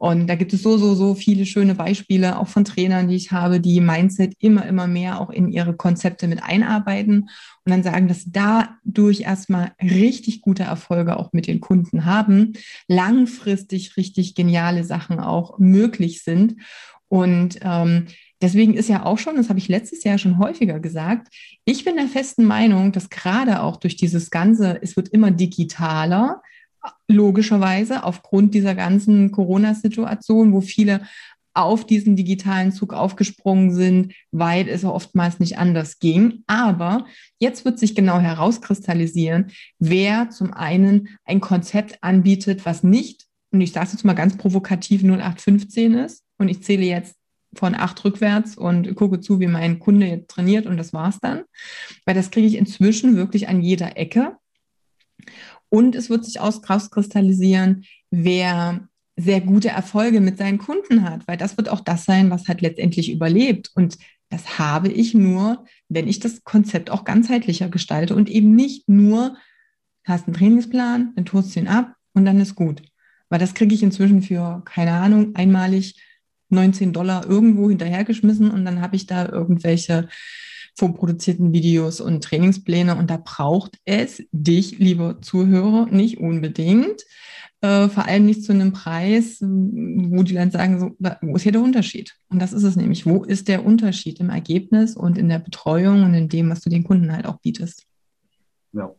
Und 0.02 0.26
da 0.26 0.34
gibt 0.34 0.52
es 0.52 0.64
so, 0.64 0.78
so, 0.78 0.96
so 0.96 1.14
viele 1.14 1.46
schöne 1.46 1.76
Beispiele 1.76 2.36
auch 2.36 2.48
von 2.48 2.64
Trainern, 2.64 3.06
die 3.06 3.14
ich 3.14 3.30
habe, 3.30 3.60
die 3.60 3.80
Mindset 3.80 4.34
immer, 4.40 4.66
immer 4.66 4.88
mehr 4.88 5.20
auch 5.20 5.30
in 5.30 5.52
ihre 5.52 5.76
Konzepte 5.76 6.26
mit 6.26 6.42
einarbeiten 6.42 7.28
und 7.64 7.70
dann 7.70 7.84
sagen, 7.84 8.08
dass 8.08 8.24
dadurch 8.26 9.20
erstmal 9.20 9.70
richtig 9.80 10.40
gute 10.40 10.64
Erfolge 10.64 11.16
auch 11.16 11.32
mit 11.32 11.46
den 11.46 11.60
Kunden 11.60 12.04
haben, 12.04 12.54
langfristig 13.22 13.96
richtig 13.96 14.34
geniale 14.34 14.84
Sachen 14.84 15.20
auch 15.20 15.58
möglich 15.58 16.22
sind. 16.22 16.56
Und 17.08 17.58
ähm, 17.62 18.06
deswegen 18.40 18.74
ist 18.74 18.88
ja 18.88 19.04
auch 19.04 19.18
schon, 19.18 19.36
das 19.36 19.48
habe 19.48 19.58
ich 19.58 19.68
letztes 19.68 20.02
Jahr 20.04 20.18
schon 20.18 20.38
häufiger 20.38 20.80
gesagt, 20.80 21.28
ich 21.64 21.84
bin 21.84 21.96
der 21.96 22.06
festen 22.06 22.44
Meinung, 22.44 22.92
dass 22.92 23.10
gerade 23.10 23.62
auch 23.62 23.76
durch 23.76 23.96
dieses 23.96 24.30
Ganze, 24.30 24.80
es 24.82 24.96
wird 24.96 25.08
immer 25.08 25.30
digitaler, 25.30 26.42
logischerweise 27.06 28.02
aufgrund 28.02 28.54
dieser 28.54 28.74
ganzen 28.74 29.30
Corona-Situation, 29.30 30.52
wo 30.52 30.60
viele 30.60 31.02
auf 31.54 31.86
diesen 31.86 32.16
digitalen 32.16 32.72
Zug 32.72 32.94
aufgesprungen 32.94 33.74
sind, 33.74 34.14
weil 34.30 34.68
es 34.68 34.84
oftmals 34.84 35.38
nicht 35.38 35.58
anders 35.58 35.98
ging. 35.98 36.44
Aber 36.46 37.06
jetzt 37.38 37.64
wird 37.64 37.78
sich 37.78 37.94
genau 37.94 38.18
herauskristallisieren, 38.18 39.52
wer 39.78 40.30
zum 40.30 40.52
einen 40.52 41.08
ein 41.24 41.40
Konzept 41.40 41.98
anbietet, 42.02 42.64
was 42.64 42.82
nicht, 42.82 43.26
und 43.52 43.60
ich 43.60 43.72
sage 43.72 43.86
es 43.86 43.92
jetzt 43.92 44.04
mal 44.04 44.14
ganz 44.14 44.36
provokativ, 44.36 45.02
0815 45.02 45.94
ist. 45.94 46.24
Und 46.38 46.48
ich 46.48 46.62
zähle 46.62 46.84
jetzt 46.84 47.14
von 47.54 47.74
acht 47.74 48.02
rückwärts 48.04 48.56
und 48.56 48.94
gucke 48.96 49.20
zu, 49.20 49.38
wie 49.38 49.46
mein 49.46 49.78
Kunde 49.78 50.06
jetzt 50.06 50.30
trainiert 50.30 50.66
und 50.66 50.78
das 50.78 50.94
war's 50.94 51.18
dann. 51.20 51.42
Weil 52.06 52.14
das 52.14 52.30
kriege 52.30 52.46
ich 52.46 52.56
inzwischen 52.56 53.14
wirklich 53.14 53.48
an 53.48 53.60
jeder 53.60 53.98
Ecke. 53.98 54.36
Und 55.68 55.94
es 55.94 56.08
wird 56.08 56.24
sich 56.24 56.40
auskristallisieren, 56.40 57.84
wer 58.10 58.88
sehr 59.16 59.40
gute 59.40 59.68
Erfolge 59.68 60.20
mit 60.20 60.38
seinen 60.38 60.58
Kunden 60.58 61.02
hat, 61.02 61.26
weil 61.28 61.36
das 61.36 61.56
wird 61.56 61.68
auch 61.68 61.80
das 61.80 62.04
sein, 62.04 62.30
was 62.30 62.48
halt 62.48 62.62
letztendlich 62.62 63.12
überlebt. 63.12 63.70
Und 63.74 63.98
das 64.30 64.58
habe 64.58 64.88
ich 64.88 65.12
nur, 65.12 65.64
wenn 65.88 66.08
ich 66.08 66.18
das 66.18 66.44
Konzept 66.44 66.90
auch 66.90 67.04
ganzheitlicher 67.04 67.68
gestalte 67.68 68.14
und 68.14 68.30
eben 68.30 68.54
nicht 68.54 68.88
nur, 68.88 69.36
hast 70.04 70.26
einen 70.26 70.34
Trainingsplan, 70.34 71.12
dann 71.14 71.24
tust 71.24 71.54
du 71.54 71.60
ihn 71.60 71.68
ab 71.68 71.94
und 72.14 72.24
dann 72.24 72.40
ist 72.40 72.54
gut. 72.54 72.82
Weil 73.28 73.38
das 73.38 73.54
kriege 73.54 73.74
ich 73.74 73.82
inzwischen 73.82 74.22
für, 74.22 74.62
keine 74.64 74.92
Ahnung, 74.92 75.34
einmalig 75.36 76.00
19 76.48 76.92
Dollar 76.92 77.26
irgendwo 77.26 77.68
hinterhergeschmissen 77.68 78.50
und 78.50 78.64
dann 78.64 78.80
habe 78.80 78.96
ich 78.96 79.06
da 79.06 79.28
irgendwelche 79.28 80.08
vorproduzierten 80.74 81.52
Videos 81.52 82.00
und 82.00 82.24
Trainingspläne. 82.24 82.96
Und 82.96 83.10
da 83.10 83.18
braucht 83.18 83.78
es 83.84 84.22
dich, 84.32 84.78
liebe 84.78 85.18
Zuhörer, 85.20 85.86
nicht 85.86 86.18
unbedingt. 86.18 87.02
Äh, 87.62 87.88
vor 87.88 88.06
allem 88.06 88.26
nicht 88.26 88.42
zu 88.42 88.52
einem 88.52 88.72
Preis, 88.72 89.40
wo 89.40 90.24
die 90.24 90.34
dann 90.34 90.50
sagen, 90.50 90.80
so, 90.80 90.96
wo 91.20 91.36
ist 91.36 91.42
hier 91.42 91.52
der 91.52 91.62
Unterschied? 91.62 92.12
Und 92.28 92.42
das 92.42 92.52
ist 92.52 92.64
es 92.64 92.74
nämlich. 92.74 93.06
Wo 93.06 93.22
ist 93.22 93.46
der 93.46 93.64
Unterschied 93.64 94.18
im 94.18 94.30
Ergebnis 94.30 94.96
und 94.96 95.16
in 95.16 95.28
der 95.28 95.38
Betreuung 95.38 96.02
und 96.02 96.12
in 96.12 96.28
dem, 96.28 96.50
was 96.50 96.60
du 96.60 96.70
den 96.70 96.82
Kunden 96.82 97.12
halt 97.12 97.24
auch 97.24 97.38
bietest? 97.40 97.86
Ja. 98.72 98.90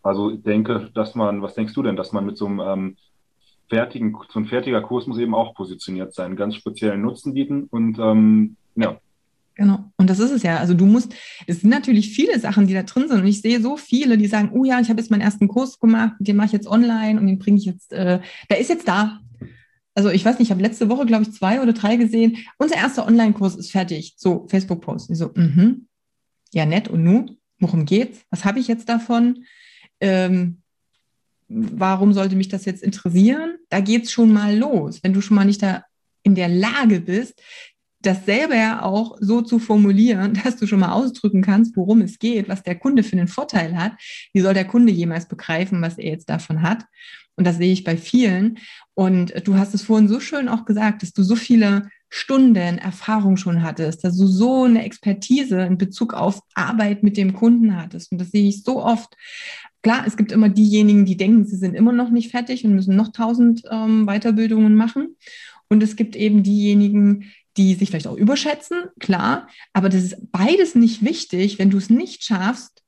Also 0.00 0.30
ich 0.30 0.42
denke, 0.42 0.90
dass 0.94 1.16
man, 1.16 1.42
was 1.42 1.54
denkst 1.54 1.74
du 1.74 1.82
denn, 1.82 1.96
dass 1.96 2.12
man 2.12 2.24
mit 2.24 2.36
so 2.36 2.46
einem 2.46 2.60
ähm, 2.60 2.96
fertigen, 3.68 4.16
so 4.32 4.38
ein 4.38 4.46
fertiger 4.46 4.82
Kurs 4.82 5.08
muss 5.08 5.18
eben 5.18 5.34
auch 5.34 5.54
positioniert 5.54 6.14
sein, 6.14 6.36
ganz 6.36 6.54
speziellen 6.54 7.02
Nutzen 7.02 7.34
bieten 7.34 7.64
und 7.64 7.98
ähm, 7.98 8.56
ja, 8.76 9.00
Genau. 9.62 9.92
Und 9.96 10.10
das 10.10 10.18
ist 10.18 10.32
es 10.32 10.42
ja. 10.42 10.56
Also 10.56 10.74
du 10.74 10.86
musst, 10.86 11.14
es 11.46 11.60
sind 11.60 11.70
natürlich 11.70 12.10
viele 12.10 12.40
Sachen, 12.40 12.66
die 12.66 12.74
da 12.74 12.82
drin 12.82 13.06
sind. 13.06 13.20
Und 13.20 13.28
ich 13.28 13.42
sehe 13.42 13.60
so 13.60 13.76
viele, 13.76 14.18
die 14.18 14.26
sagen, 14.26 14.50
oh 14.52 14.64
ja, 14.64 14.80
ich 14.80 14.88
habe 14.88 15.00
jetzt 15.00 15.08
meinen 15.12 15.20
ersten 15.20 15.46
Kurs 15.46 15.78
gemacht, 15.78 16.14
den 16.18 16.34
mache 16.34 16.46
ich 16.46 16.52
jetzt 16.52 16.66
online 16.66 17.20
und 17.20 17.28
den 17.28 17.38
bringe 17.38 17.58
ich 17.58 17.66
jetzt, 17.66 17.92
äh, 17.92 18.18
der 18.50 18.58
ist 18.58 18.70
jetzt 18.70 18.88
da. 18.88 19.20
Also 19.94 20.10
ich 20.10 20.24
weiß 20.24 20.40
nicht, 20.40 20.48
ich 20.48 20.50
habe 20.50 20.62
letzte 20.62 20.88
Woche, 20.88 21.06
glaube 21.06 21.22
ich, 21.22 21.32
zwei 21.32 21.62
oder 21.62 21.72
drei 21.72 21.94
gesehen. 21.94 22.38
Unser 22.58 22.74
erster 22.74 23.06
Online-Kurs 23.06 23.54
ist 23.54 23.70
fertig. 23.70 24.14
So, 24.16 24.48
Facebook-Post. 24.48 25.10
Ich 25.10 25.18
so, 25.18 25.30
mhm. 25.32 25.86
Ja, 26.52 26.66
nett. 26.66 26.88
Und 26.88 27.04
nun? 27.04 27.36
Worum 27.60 27.84
geht's? 27.84 28.18
Was 28.30 28.44
habe 28.44 28.58
ich 28.58 28.66
jetzt 28.66 28.88
davon? 28.88 29.44
Ähm, 30.00 30.62
warum 31.46 32.14
sollte 32.14 32.34
mich 32.34 32.48
das 32.48 32.64
jetzt 32.64 32.82
interessieren? 32.82 33.58
Da 33.68 33.78
geht's 33.78 34.10
schon 34.10 34.32
mal 34.32 34.58
los. 34.58 35.04
Wenn 35.04 35.12
du 35.12 35.20
schon 35.20 35.36
mal 35.36 35.44
nicht 35.44 35.62
da 35.62 35.84
in 36.24 36.34
der 36.34 36.48
Lage 36.48 37.00
bist, 37.00 37.40
das 38.02 38.24
selber 38.26 38.56
ja 38.56 38.82
auch 38.82 39.16
so 39.20 39.42
zu 39.42 39.58
formulieren, 39.58 40.34
dass 40.44 40.56
du 40.56 40.66
schon 40.66 40.80
mal 40.80 40.92
ausdrücken 40.92 41.42
kannst, 41.42 41.76
worum 41.76 42.00
es 42.00 42.18
geht, 42.18 42.48
was 42.48 42.62
der 42.62 42.78
Kunde 42.78 43.02
für 43.02 43.16
einen 43.16 43.28
Vorteil 43.28 43.76
hat. 43.76 43.92
Wie 44.32 44.40
soll 44.40 44.54
der 44.54 44.66
Kunde 44.66 44.92
jemals 44.92 45.26
begreifen, 45.26 45.80
was 45.82 45.98
er 45.98 46.10
jetzt 46.10 46.28
davon 46.28 46.62
hat? 46.62 46.84
Und 47.36 47.46
das 47.46 47.56
sehe 47.56 47.72
ich 47.72 47.84
bei 47.84 47.96
vielen. 47.96 48.58
Und 48.94 49.32
du 49.46 49.56
hast 49.56 49.74
es 49.74 49.82
vorhin 49.82 50.08
so 50.08 50.20
schön 50.20 50.48
auch 50.48 50.64
gesagt, 50.64 51.02
dass 51.02 51.12
du 51.12 51.22
so 51.22 51.34
viele 51.34 51.88
Stunden 52.10 52.76
Erfahrung 52.76 53.38
schon 53.38 53.62
hattest, 53.62 54.04
dass 54.04 54.18
du 54.18 54.26
so 54.26 54.64
eine 54.64 54.84
Expertise 54.84 55.62
in 55.62 55.78
Bezug 55.78 56.12
auf 56.12 56.40
Arbeit 56.54 57.02
mit 57.02 57.16
dem 57.16 57.32
Kunden 57.32 57.74
hattest. 57.74 58.12
Und 58.12 58.20
das 58.20 58.30
sehe 58.30 58.48
ich 58.48 58.64
so 58.64 58.82
oft. 58.82 59.16
Klar, 59.82 60.04
es 60.06 60.18
gibt 60.18 60.30
immer 60.30 60.50
diejenigen, 60.50 61.06
die 61.06 61.16
denken, 61.16 61.46
sie 61.46 61.56
sind 61.56 61.74
immer 61.74 61.92
noch 61.92 62.10
nicht 62.10 62.30
fertig 62.30 62.66
und 62.66 62.74
müssen 62.74 62.96
noch 62.96 63.12
tausend 63.12 63.62
ähm, 63.70 64.04
Weiterbildungen 64.06 64.74
machen. 64.74 65.16
Und 65.70 65.82
es 65.82 65.96
gibt 65.96 66.14
eben 66.14 66.42
diejenigen, 66.42 67.32
die 67.56 67.74
sich 67.74 67.90
vielleicht 67.90 68.06
auch 68.06 68.16
überschätzen, 68.16 68.84
klar, 68.98 69.48
aber 69.72 69.88
das 69.88 70.02
ist 70.04 70.32
beides 70.32 70.74
nicht 70.74 71.04
wichtig, 71.04 71.58
wenn 71.58 71.70
du 71.70 71.78
es 71.78 71.90
nicht 71.90 72.24
schaffst, 72.24 72.82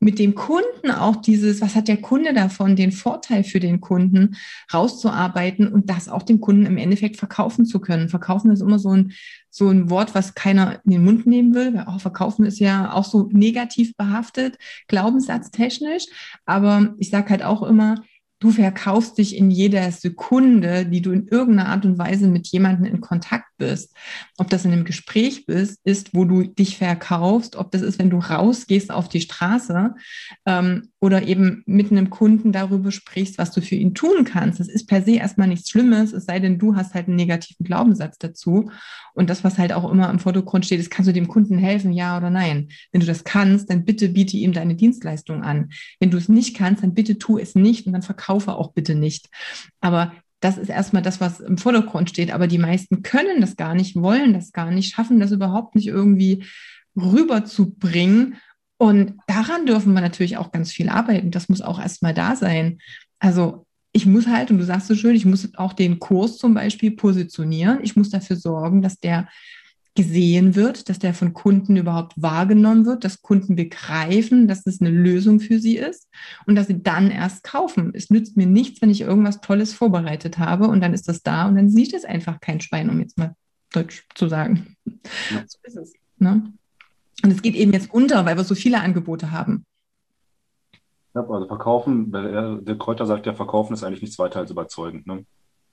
mit 0.00 0.18
dem 0.18 0.34
Kunden 0.34 0.90
auch 0.92 1.16
dieses, 1.16 1.60
was 1.60 1.74
hat 1.74 1.88
der 1.88 1.96
Kunde 1.96 2.32
davon, 2.32 2.76
den 2.76 2.92
Vorteil 2.92 3.42
für 3.42 3.58
den 3.58 3.80
Kunden 3.80 4.36
rauszuarbeiten 4.72 5.66
und 5.66 5.90
das 5.90 6.08
auch 6.08 6.22
dem 6.22 6.40
Kunden 6.40 6.66
im 6.66 6.76
Endeffekt 6.76 7.16
verkaufen 7.16 7.66
zu 7.66 7.80
können. 7.80 8.08
Verkaufen 8.08 8.52
ist 8.52 8.60
immer 8.60 8.78
so 8.78 8.90
ein, 8.90 9.12
so 9.50 9.68
ein 9.68 9.90
Wort, 9.90 10.14
was 10.14 10.34
keiner 10.34 10.80
in 10.84 10.92
den 10.92 11.04
Mund 11.04 11.26
nehmen 11.26 11.52
will, 11.52 11.74
weil 11.74 11.86
auch 11.86 12.00
Verkaufen 12.00 12.46
ist 12.46 12.60
ja 12.60 12.92
auch 12.92 13.04
so 13.04 13.28
negativ 13.32 13.96
behaftet, 13.96 14.56
glaubenssatztechnisch. 14.86 16.06
Aber 16.46 16.94
ich 16.98 17.10
sage 17.10 17.30
halt 17.30 17.42
auch 17.42 17.64
immer, 17.64 17.96
du 18.38 18.52
verkaufst 18.52 19.18
dich 19.18 19.36
in 19.36 19.50
jeder 19.50 19.90
Sekunde, 19.90 20.86
die 20.86 21.02
du 21.02 21.10
in 21.10 21.26
irgendeiner 21.26 21.70
Art 21.70 21.84
und 21.84 21.98
Weise 21.98 22.28
mit 22.28 22.46
jemandem 22.46 22.84
in 22.84 23.00
Kontakt 23.00 23.47
bist. 23.58 23.94
Ob 24.38 24.48
das 24.48 24.64
in 24.64 24.72
einem 24.72 24.84
Gespräch 24.84 25.44
bist, 25.46 25.80
ist, 25.84 26.14
wo 26.14 26.24
du 26.24 26.44
dich 26.44 26.78
verkaufst, 26.78 27.56
ob 27.56 27.70
das 27.72 27.82
ist, 27.82 27.98
wenn 27.98 28.10
du 28.10 28.18
rausgehst 28.18 28.90
auf 28.90 29.08
die 29.08 29.20
Straße 29.20 29.94
ähm, 30.46 30.88
oder 31.00 31.26
eben 31.26 31.62
mit 31.66 31.90
einem 31.90 32.10
Kunden 32.10 32.52
darüber 32.52 32.90
sprichst, 32.90 33.36
was 33.36 33.50
du 33.50 33.60
für 33.60 33.74
ihn 33.74 33.94
tun 33.94 34.24
kannst. 34.24 34.60
Das 34.60 34.68
ist 34.68 34.86
per 34.86 35.02
se 35.02 35.16
erstmal 35.16 35.48
nichts 35.48 35.70
Schlimmes, 35.70 36.12
es 36.12 36.24
sei 36.24 36.38
denn, 36.38 36.58
du 36.58 36.76
hast 36.76 36.94
halt 36.94 37.08
einen 37.08 37.16
negativen 37.16 37.64
Glaubenssatz 37.64 38.18
dazu. 38.18 38.70
Und 39.14 39.28
das, 39.28 39.44
was 39.44 39.58
halt 39.58 39.72
auch 39.72 39.90
immer 39.90 40.08
im 40.10 40.20
Vordergrund 40.20 40.64
steht, 40.64 40.80
ist, 40.80 40.90
kannst 40.90 41.08
du 41.08 41.12
dem 41.12 41.28
Kunden 41.28 41.58
helfen, 41.58 41.92
ja 41.92 42.16
oder 42.16 42.30
nein? 42.30 42.68
Wenn 42.92 43.00
du 43.00 43.06
das 43.06 43.24
kannst, 43.24 43.68
dann 43.68 43.84
bitte 43.84 44.08
biete 44.08 44.36
ihm 44.36 44.52
deine 44.52 44.76
Dienstleistung 44.76 45.42
an. 45.42 45.70
Wenn 45.98 46.10
du 46.10 46.16
es 46.16 46.28
nicht 46.28 46.56
kannst, 46.56 46.82
dann 46.82 46.94
bitte 46.94 47.18
tu 47.18 47.36
es 47.38 47.54
nicht 47.54 47.86
und 47.86 47.92
dann 47.92 48.02
verkaufe 48.02 48.54
auch 48.54 48.72
bitte 48.72 48.94
nicht. 48.94 49.28
Aber 49.80 50.12
das 50.40 50.58
ist 50.58 50.68
erstmal 50.68 51.02
das, 51.02 51.20
was 51.20 51.40
im 51.40 51.58
Vordergrund 51.58 52.10
steht. 52.10 52.32
Aber 52.32 52.46
die 52.46 52.58
meisten 52.58 53.02
können 53.02 53.40
das 53.40 53.56
gar 53.56 53.74
nicht, 53.74 53.96
wollen 53.96 54.32
das 54.32 54.52
gar 54.52 54.70
nicht, 54.70 54.94
schaffen 54.94 55.20
das 55.20 55.32
überhaupt 55.32 55.74
nicht 55.74 55.88
irgendwie 55.88 56.44
rüberzubringen. 56.96 58.36
Und 58.76 59.14
daran 59.26 59.66
dürfen 59.66 59.92
wir 59.94 60.00
natürlich 60.00 60.36
auch 60.36 60.52
ganz 60.52 60.70
viel 60.70 60.88
arbeiten. 60.88 61.30
Das 61.30 61.48
muss 61.48 61.60
auch 61.60 61.80
erstmal 61.80 62.14
da 62.14 62.36
sein. 62.36 62.78
Also 63.18 63.66
ich 63.92 64.06
muss 64.06 64.28
halt, 64.28 64.50
und 64.50 64.58
du 64.58 64.64
sagst 64.64 64.86
so 64.86 64.94
schön, 64.94 65.16
ich 65.16 65.24
muss 65.24 65.54
auch 65.56 65.72
den 65.72 65.98
Kurs 65.98 66.38
zum 66.38 66.54
Beispiel 66.54 66.92
positionieren. 66.92 67.80
Ich 67.82 67.96
muss 67.96 68.10
dafür 68.10 68.36
sorgen, 68.36 68.82
dass 68.82 69.00
der 69.00 69.28
gesehen 69.98 70.54
wird, 70.54 70.88
dass 70.88 71.00
der 71.00 71.12
von 71.12 71.34
Kunden 71.34 71.76
überhaupt 71.76 72.12
wahrgenommen 72.14 72.86
wird, 72.86 73.02
dass 73.02 73.20
Kunden 73.20 73.56
begreifen, 73.56 74.46
dass 74.46 74.64
es 74.64 74.80
eine 74.80 74.90
Lösung 74.90 75.40
für 75.40 75.58
sie 75.58 75.76
ist 75.76 76.08
und 76.46 76.54
dass 76.54 76.68
sie 76.68 76.80
dann 76.80 77.10
erst 77.10 77.42
kaufen. 77.42 77.90
Es 77.94 78.08
nützt 78.08 78.36
mir 78.36 78.46
nichts, 78.46 78.80
wenn 78.80 78.90
ich 78.90 79.00
irgendwas 79.00 79.40
Tolles 79.40 79.72
vorbereitet 79.72 80.38
habe 80.38 80.68
und 80.68 80.80
dann 80.82 80.94
ist 80.94 81.08
das 81.08 81.24
da 81.24 81.48
und 81.48 81.56
dann 81.56 81.68
sieht 81.68 81.94
es 81.94 82.04
einfach 82.04 82.40
kein 82.40 82.60
Schwein, 82.60 82.90
um 82.90 83.00
jetzt 83.00 83.18
mal 83.18 83.34
Deutsch 83.72 84.06
zu 84.14 84.28
sagen. 84.28 84.76
Ja. 84.86 85.42
So 85.48 85.58
ist 85.64 85.76
es. 85.76 85.94
Ne? 86.18 86.52
Und 87.24 87.32
es 87.32 87.42
geht 87.42 87.56
eben 87.56 87.72
jetzt 87.72 87.92
unter, 87.92 88.24
weil 88.24 88.36
wir 88.36 88.44
so 88.44 88.54
viele 88.54 88.80
Angebote 88.80 89.32
haben. 89.32 89.66
Ja, 91.12 91.22
also 91.28 91.48
verkaufen, 91.48 92.12
der 92.12 92.76
Kräuter 92.78 93.04
sagt 93.04 93.26
ja, 93.26 93.34
verkaufen 93.34 93.74
ist 93.74 93.82
eigentlich 93.82 94.02
nichts 94.02 94.20
weiter 94.20 94.38
als 94.38 94.52
überzeugend. 94.52 95.08
Ne? 95.08 95.24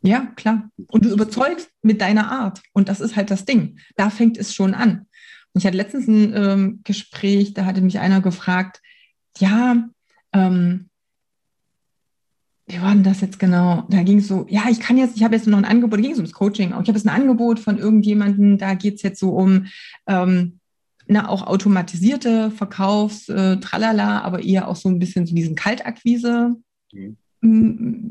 Ja, 0.06 0.32
klar. 0.36 0.70
Und 0.88 1.04
du 1.06 1.10
überzeugst 1.10 1.70
mit 1.82 2.00
deiner 2.00 2.32
Art. 2.32 2.62
Und 2.74 2.90
das 2.90 3.02
ist 3.02 3.16
halt 3.16 3.32
das 3.32 3.46
Ding. 3.46 3.80
Da 3.96 4.10
fängt 4.10 4.38
es 4.38 4.54
schon 4.54 4.74
an. 4.74 5.08
Und 5.54 5.62
ich 5.62 5.66
hatte 5.66 5.78
letztens 5.78 6.08
ein 6.08 6.34
ähm, 6.36 6.82
Gespräch, 6.84 7.54
da 7.54 7.66
hatte 7.66 7.82
mich 7.82 8.00
einer 8.00 8.22
gefragt, 8.22 8.82
ja, 9.40 9.90
ähm, 10.34 10.90
wie 12.68 12.82
war 12.82 12.94
denn 12.94 13.04
das 13.04 13.22
jetzt 13.22 13.40
genau? 13.40 13.86
Da 13.90 14.04
ging 14.04 14.20
es 14.20 14.28
so, 14.28 14.46
ja, 14.50 14.64
ich 14.70 14.80
kann 14.80 14.98
jetzt, 14.98 15.16
ich 15.16 15.24
habe 15.24 15.36
jetzt 15.36 15.48
noch 15.48 15.58
ein 15.58 15.66
Angebot, 15.66 16.00
da 16.00 16.02
ging 16.02 16.12
es 16.12 16.18
ums 16.18 16.34
Coaching 16.34 16.74
auch. 16.74 16.82
Ich 16.82 16.88
habe 16.88 16.98
jetzt 16.98 17.08
ein 17.08 17.22
Angebot 17.22 17.60
von 17.60 17.78
irgendjemandem, 17.78 18.58
da 18.58 18.74
geht 18.74 18.96
es 18.96 19.02
jetzt 19.02 19.20
so 19.20 19.32
um 19.32 19.68
ähm, 20.08 20.60
na, 21.08 21.30
auch 21.30 21.46
automatisierte 21.46 22.52
Verkaufs, 22.52 23.30
äh, 23.30 23.58
tralala, 23.58 24.22
aber 24.22 24.44
eher 24.44 24.68
auch 24.68 24.76
so 24.76 24.90
ein 24.90 25.00
bisschen 25.00 25.28
so 25.28 25.36
diesen 25.36 25.56
Kaltakquise. 25.56 26.56
Mhm. 26.92 27.18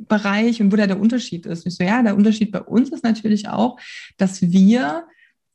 Bereich 0.09 0.61
und 0.61 0.73
wo 0.73 0.77
da 0.77 0.87
der 0.87 1.01
Unterschied 1.01 1.47
ist. 1.47 1.66
Ich 1.66 1.77
so, 1.77 1.85
ja, 1.85 2.03
der 2.03 2.16
Unterschied 2.16 2.53
bei 2.53 2.61
uns 2.61 2.90
ist 2.90 3.05
natürlich 3.05 3.49
auch, 3.49 3.79
dass 4.16 4.42
wir 4.42 5.05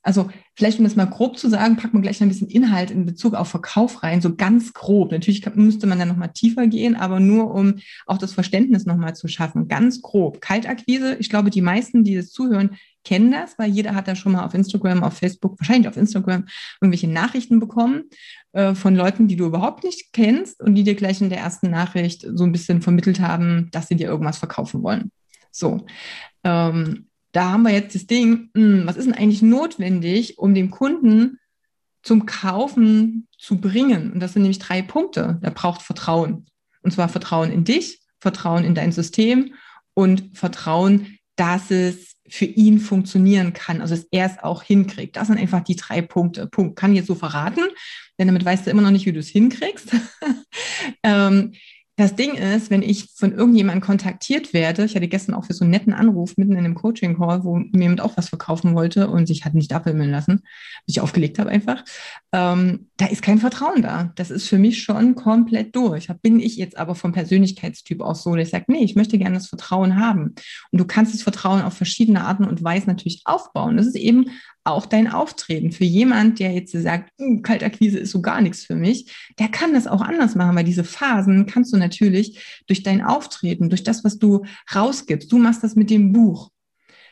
also 0.01 0.29
vielleicht 0.55 0.79
um 0.79 0.85
das 0.85 0.95
mal 0.95 1.05
grob 1.05 1.37
zu 1.37 1.49
sagen, 1.49 1.75
packt 1.75 1.93
man 1.93 2.01
gleich 2.01 2.21
ein 2.21 2.29
bisschen 2.29 2.47
Inhalt 2.47 2.89
in 2.89 3.05
Bezug 3.05 3.33
auf 3.33 3.49
Verkauf 3.49 4.01
rein, 4.01 4.21
so 4.21 4.35
ganz 4.35 4.73
grob. 4.73 5.11
Natürlich 5.11 5.45
müsste 5.55 5.87
man 5.87 5.99
dann 5.99 6.07
nochmal 6.07 6.31
tiefer 6.33 6.67
gehen, 6.67 6.95
aber 6.95 7.19
nur 7.19 7.53
um 7.53 7.75
auch 8.05 8.17
das 8.17 8.33
Verständnis 8.33 8.85
nochmal 8.85 9.15
zu 9.15 9.27
schaffen. 9.27 9.67
Ganz 9.67 10.01
grob. 10.01 10.41
Kaltakquise, 10.41 11.15
ich 11.19 11.29
glaube, 11.29 11.49
die 11.49 11.61
meisten, 11.61 12.03
die 12.03 12.15
das 12.15 12.31
zuhören, 12.31 12.77
kennen 13.03 13.31
das, 13.31 13.57
weil 13.57 13.69
jeder 13.69 13.95
hat 13.95 14.07
da 14.07 14.15
schon 14.15 14.33
mal 14.33 14.45
auf 14.45 14.53
Instagram, 14.53 15.03
auf 15.03 15.13
Facebook, 15.13 15.59
wahrscheinlich 15.59 15.87
auf 15.87 15.97
Instagram 15.97 16.45
irgendwelche 16.81 17.07
Nachrichten 17.07 17.59
bekommen 17.59 18.03
äh, 18.51 18.73
von 18.73 18.95
Leuten, 18.95 19.27
die 19.27 19.35
du 19.35 19.45
überhaupt 19.45 19.83
nicht 19.83 20.11
kennst 20.13 20.61
und 20.61 20.75
die 20.75 20.83
dir 20.83 20.95
gleich 20.95 21.21
in 21.21 21.29
der 21.29 21.39
ersten 21.39 21.69
Nachricht 21.69 22.25
so 22.33 22.43
ein 22.43 22.51
bisschen 22.51 22.81
vermittelt 22.81 23.19
haben, 23.19 23.69
dass 23.71 23.87
sie 23.87 23.95
dir 23.95 24.07
irgendwas 24.07 24.39
verkaufen 24.39 24.81
wollen. 24.81 25.11
So. 25.51 25.85
Ähm, 26.43 27.07
da 27.31 27.51
haben 27.51 27.63
wir 27.63 27.71
jetzt 27.71 27.93
das 27.93 28.07
Ding, 28.07 28.49
hm, 28.55 28.83
was 28.85 28.97
ist 28.97 29.05
denn 29.05 29.13
eigentlich 29.13 29.41
notwendig, 29.41 30.39
um 30.39 30.55
den 30.55 30.71
Kunden 30.71 31.37
zum 32.01 32.25
Kaufen 32.25 33.27
zu 33.37 33.57
bringen? 33.57 34.13
Und 34.13 34.19
das 34.19 34.33
sind 34.33 34.41
nämlich 34.41 34.59
drei 34.59 34.81
Punkte. 34.81 35.39
Der 35.43 35.51
braucht 35.51 35.81
Vertrauen. 35.81 36.47
Und 36.81 36.91
zwar 36.91 37.09
Vertrauen 37.09 37.51
in 37.51 37.65
dich, 37.65 38.01
Vertrauen 38.19 38.63
in 38.63 38.73
dein 38.73 38.91
System 38.91 39.53
und 39.93 40.37
Vertrauen, 40.37 41.19
dass 41.35 41.71
es 41.71 42.15
für 42.29 42.45
ihn 42.45 42.79
funktionieren 42.79 43.53
kann, 43.53 43.81
also 43.81 43.95
dass 43.95 44.07
er 44.11 44.25
es 44.25 44.43
auch 44.43 44.63
hinkriegt. 44.63 45.15
Das 45.15 45.27
sind 45.27 45.37
einfach 45.37 45.63
die 45.63 45.75
drei 45.75 46.01
Punkte. 46.01 46.47
Punkt. 46.47 46.75
Kann 46.75 46.91
ich 46.91 46.97
jetzt 46.97 47.07
so 47.07 47.15
verraten, 47.15 47.61
denn 48.17 48.27
damit 48.27 48.45
weißt 48.45 48.65
du 48.65 48.71
immer 48.71 48.81
noch 48.81 48.91
nicht, 48.91 49.05
wie 49.05 49.13
du 49.13 49.19
es 49.19 49.29
hinkriegst. 49.29 49.91
ähm, 51.03 51.53
das 51.99 52.15
Ding 52.15 52.33
ist, 52.35 52.69
wenn 52.69 52.81
ich 52.81 53.09
von 53.13 53.33
irgendjemandem 53.33 53.81
kontaktiert 53.81 54.53
werde, 54.53 54.85
ich 54.85 54.95
hatte 54.95 55.07
gestern 55.07 55.35
auch 55.35 55.43
für 55.43 55.53
so 55.53 55.65
einen 55.65 55.71
netten 55.71 55.91
Anruf 55.91 56.37
mitten 56.37 56.53
in 56.53 56.59
einem 56.59 56.75
Coaching-Call, 56.75 57.43
wo 57.43 57.57
mir 57.57 57.81
jemand 57.81 57.99
auch 57.99 58.15
was 58.15 58.29
verkaufen 58.29 58.73
wollte 58.73 59.09
und 59.09 59.27
sich 59.27 59.43
hat 59.43 59.53
nicht 59.53 59.73
abwimmeln 59.73 60.09
lassen, 60.09 60.43
bis 60.85 60.95
ich 60.95 61.01
aufgelegt 61.01 61.39
habe 61.39 61.49
einfach, 61.49 61.83
ähm, 62.31 62.87
da 62.95 63.07
ist 63.07 63.21
kein 63.21 63.39
Vertrauen 63.39 63.81
da. 63.81 64.13
Das 64.15 64.31
ist 64.31 64.47
für 64.47 64.57
mich 64.57 64.81
schon 64.81 65.15
komplett 65.15 65.75
durch. 65.75 66.07
Da 66.07 66.13
bin 66.13 66.39
ich 66.39 66.55
jetzt 66.55 66.77
aber 66.77 66.95
vom 66.95 67.11
Persönlichkeitstyp 67.11 68.01
auch 68.01 68.15
so, 68.15 68.35
dass 68.35 68.47
ich 68.47 68.51
sage, 68.51 68.65
nee, 68.67 68.83
ich 68.83 68.95
möchte 68.95 69.17
gerne 69.17 69.35
das 69.35 69.47
Vertrauen 69.47 69.99
haben. 69.99 70.35
Und 70.71 70.79
du 70.79 70.85
kannst 70.85 71.13
das 71.13 71.21
Vertrauen 71.21 71.61
auf 71.61 71.73
verschiedene 71.73 72.23
Arten 72.23 72.45
und 72.45 72.63
Weisen 72.63 72.87
natürlich 72.87 73.23
aufbauen. 73.25 73.77
Das 73.77 73.87
ist 73.87 73.95
eben 73.95 74.27
auch 74.71 74.85
dein 74.85 75.07
Auftreten. 75.07 75.71
Für 75.71 75.83
jemand, 75.83 76.39
der 76.39 76.51
jetzt 76.51 76.71
sagt, 76.71 77.11
hm, 77.17 77.41
Kaltakquise 77.41 77.99
ist 77.99 78.11
so 78.11 78.21
gar 78.21 78.41
nichts 78.41 78.65
für 78.65 78.75
mich, 78.75 79.13
der 79.39 79.49
kann 79.49 79.73
das 79.73 79.87
auch 79.87 80.01
anders 80.01 80.35
machen, 80.35 80.55
weil 80.55 80.63
diese 80.63 80.83
Phasen 80.83 81.45
kannst 81.45 81.73
du 81.73 81.77
natürlich 81.77 82.63
durch 82.67 82.83
dein 82.83 83.03
Auftreten, 83.03 83.69
durch 83.69 83.83
das, 83.83 84.03
was 84.03 84.17
du 84.17 84.45
rausgibst. 84.73 85.31
Du 85.31 85.37
machst 85.37 85.63
das 85.63 85.75
mit 85.75 85.89
dem 85.89 86.11
Buch. 86.13 86.51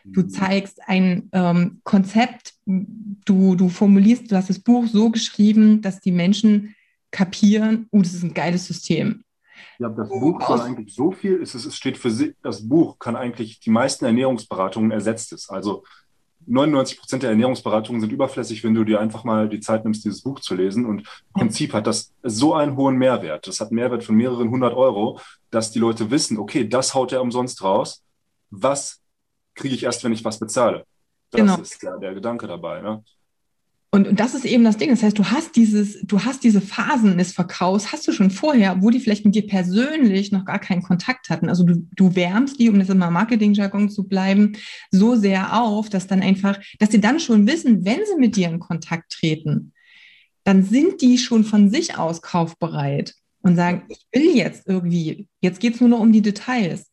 Du 0.03 0.21
mhm. 0.21 0.29
zeigst 0.29 0.79
ein 0.87 1.29
ähm, 1.33 1.81
Konzept, 1.83 2.53
du, 2.65 3.55
du 3.55 3.69
formulierst, 3.69 4.31
du 4.31 4.35
hast 4.35 4.49
das 4.49 4.59
Buch 4.59 4.85
so 4.87 5.09
geschrieben, 5.09 5.81
dass 5.81 5.99
die 5.99 6.11
Menschen 6.11 6.75
kapieren, 7.11 7.87
oh, 7.91 8.01
das 8.01 8.13
ist 8.13 8.23
ein 8.23 8.33
geiles 8.33 8.65
System. 8.67 9.23
Ja, 9.79 9.89
das 9.89 10.09
Buch 10.09 10.39
kann 10.39 10.61
eigentlich 10.61 10.93
so 10.93 11.11
viel, 11.11 11.41
es, 11.41 11.53
es 11.53 11.75
steht 11.75 11.97
für 11.97 12.11
sich, 12.11 12.35
das 12.41 12.67
Buch 12.67 12.99
kann 12.99 13.15
eigentlich 13.15 13.59
die 13.59 13.69
meisten 13.69 14.05
Ernährungsberatungen 14.05 14.91
ersetzt 14.91 15.33
es. 15.33 15.49
Also 15.49 15.83
99 16.47 16.99
Prozent 16.99 17.23
der 17.23 17.31
Ernährungsberatungen 17.31 18.01
sind 18.01 18.12
überflüssig, 18.12 18.63
wenn 18.63 18.73
du 18.73 18.83
dir 18.83 18.99
einfach 19.01 19.23
mal 19.23 19.49
die 19.49 19.60
Zeit 19.60 19.83
nimmst, 19.83 20.05
dieses 20.05 20.21
Buch 20.21 20.39
zu 20.39 20.55
lesen. 20.55 20.86
Und 20.86 21.01
im 21.01 21.05
Prinzip 21.33 21.73
hat 21.73 21.88
das 21.88 22.13
so 22.23 22.53
einen 22.53 22.77
hohen 22.77 22.95
Mehrwert. 22.95 23.47
Das 23.47 23.60
hat 23.60 23.67
einen 23.67 23.75
Mehrwert 23.75 24.03
von 24.03 24.15
mehreren 24.15 24.49
hundert 24.49 24.73
Euro, 24.73 25.19
dass 25.51 25.71
die 25.71 25.79
Leute 25.79 26.10
wissen, 26.10 26.38
okay, 26.38 26.67
das 26.67 26.93
haut 26.93 27.12
er 27.12 27.21
umsonst 27.21 27.62
raus. 27.63 28.03
Was 28.49 29.01
kriege 29.55 29.75
ich 29.75 29.83
erst, 29.83 30.03
wenn 30.03 30.13
ich 30.13 30.23
was 30.23 30.39
bezahle? 30.39 30.86
Das 31.31 31.41
genau. 31.41 31.57
ist 31.57 31.83
ja 31.83 31.97
der 31.97 32.13
Gedanke 32.13 32.47
dabei. 32.47 32.81
Ne? 32.81 33.03
Und, 33.97 34.07
und 34.07 34.19
das 34.19 34.36
ist 34.36 34.45
eben 34.45 34.63
das 34.63 34.77
Ding. 34.77 34.91
Das 34.91 35.01
heißt, 35.01 35.17
du 35.17 35.25
hast 35.25 35.55
dieses, 35.55 35.99
du 36.03 36.23
hast 36.23 36.43
diese 36.43 36.62
Phasen 36.62 37.17
des 37.17 37.31
Verkaufs, 37.31 37.91
hast 37.91 38.07
du 38.07 38.12
schon 38.12 38.29
vorher, 38.29 38.83
wo 38.83 38.91
die 38.91 38.99
vielleicht 38.99 39.25
mit 39.25 39.33
dir 39.33 39.47
persönlich 39.47 40.31
noch 40.31 40.45
gar 40.45 40.60
keinen 40.60 40.83
Kontakt 40.83 41.31
hatten. 41.31 41.49
Also 41.49 41.63
du, 41.63 41.88
du 41.95 42.15
wärmst 42.15 42.60
die, 42.60 42.69
um 42.69 42.77
das 42.77 42.89
immer 42.89 43.10
Marketing-Jargon 43.10 43.89
zu 43.89 44.07
bleiben, 44.07 44.53
so 44.91 45.15
sehr 45.15 45.60
auf, 45.60 45.89
dass 45.89 46.05
dann 46.05 46.21
einfach, 46.21 46.60
dass 46.77 46.91
sie 46.91 47.01
dann 47.01 47.19
schon 47.19 47.47
wissen, 47.47 47.86
wenn 47.86 47.97
sie 48.05 48.19
mit 48.19 48.36
dir 48.36 48.49
in 48.49 48.60
Kontakt 48.60 49.13
treten, 49.13 49.73
dann 50.43 50.63
sind 50.63 51.01
die 51.01 51.17
schon 51.17 51.43
von 51.43 51.71
sich 51.71 51.97
aus 51.97 52.21
kaufbereit 52.21 53.15
und 53.41 53.55
sagen, 53.55 53.81
ich 53.89 54.05
will 54.13 54.38
jetzt 54.38 54.67
irgendwie, 54.67 55.27
jetzt 55.41 55.60
geht 55.60 55.73
es 55.73 55.81
nur 55.81 55.89
noch 55.89 56.01
um 56.01 56.12
die 56.12 56.21
Details. 56.21 56.91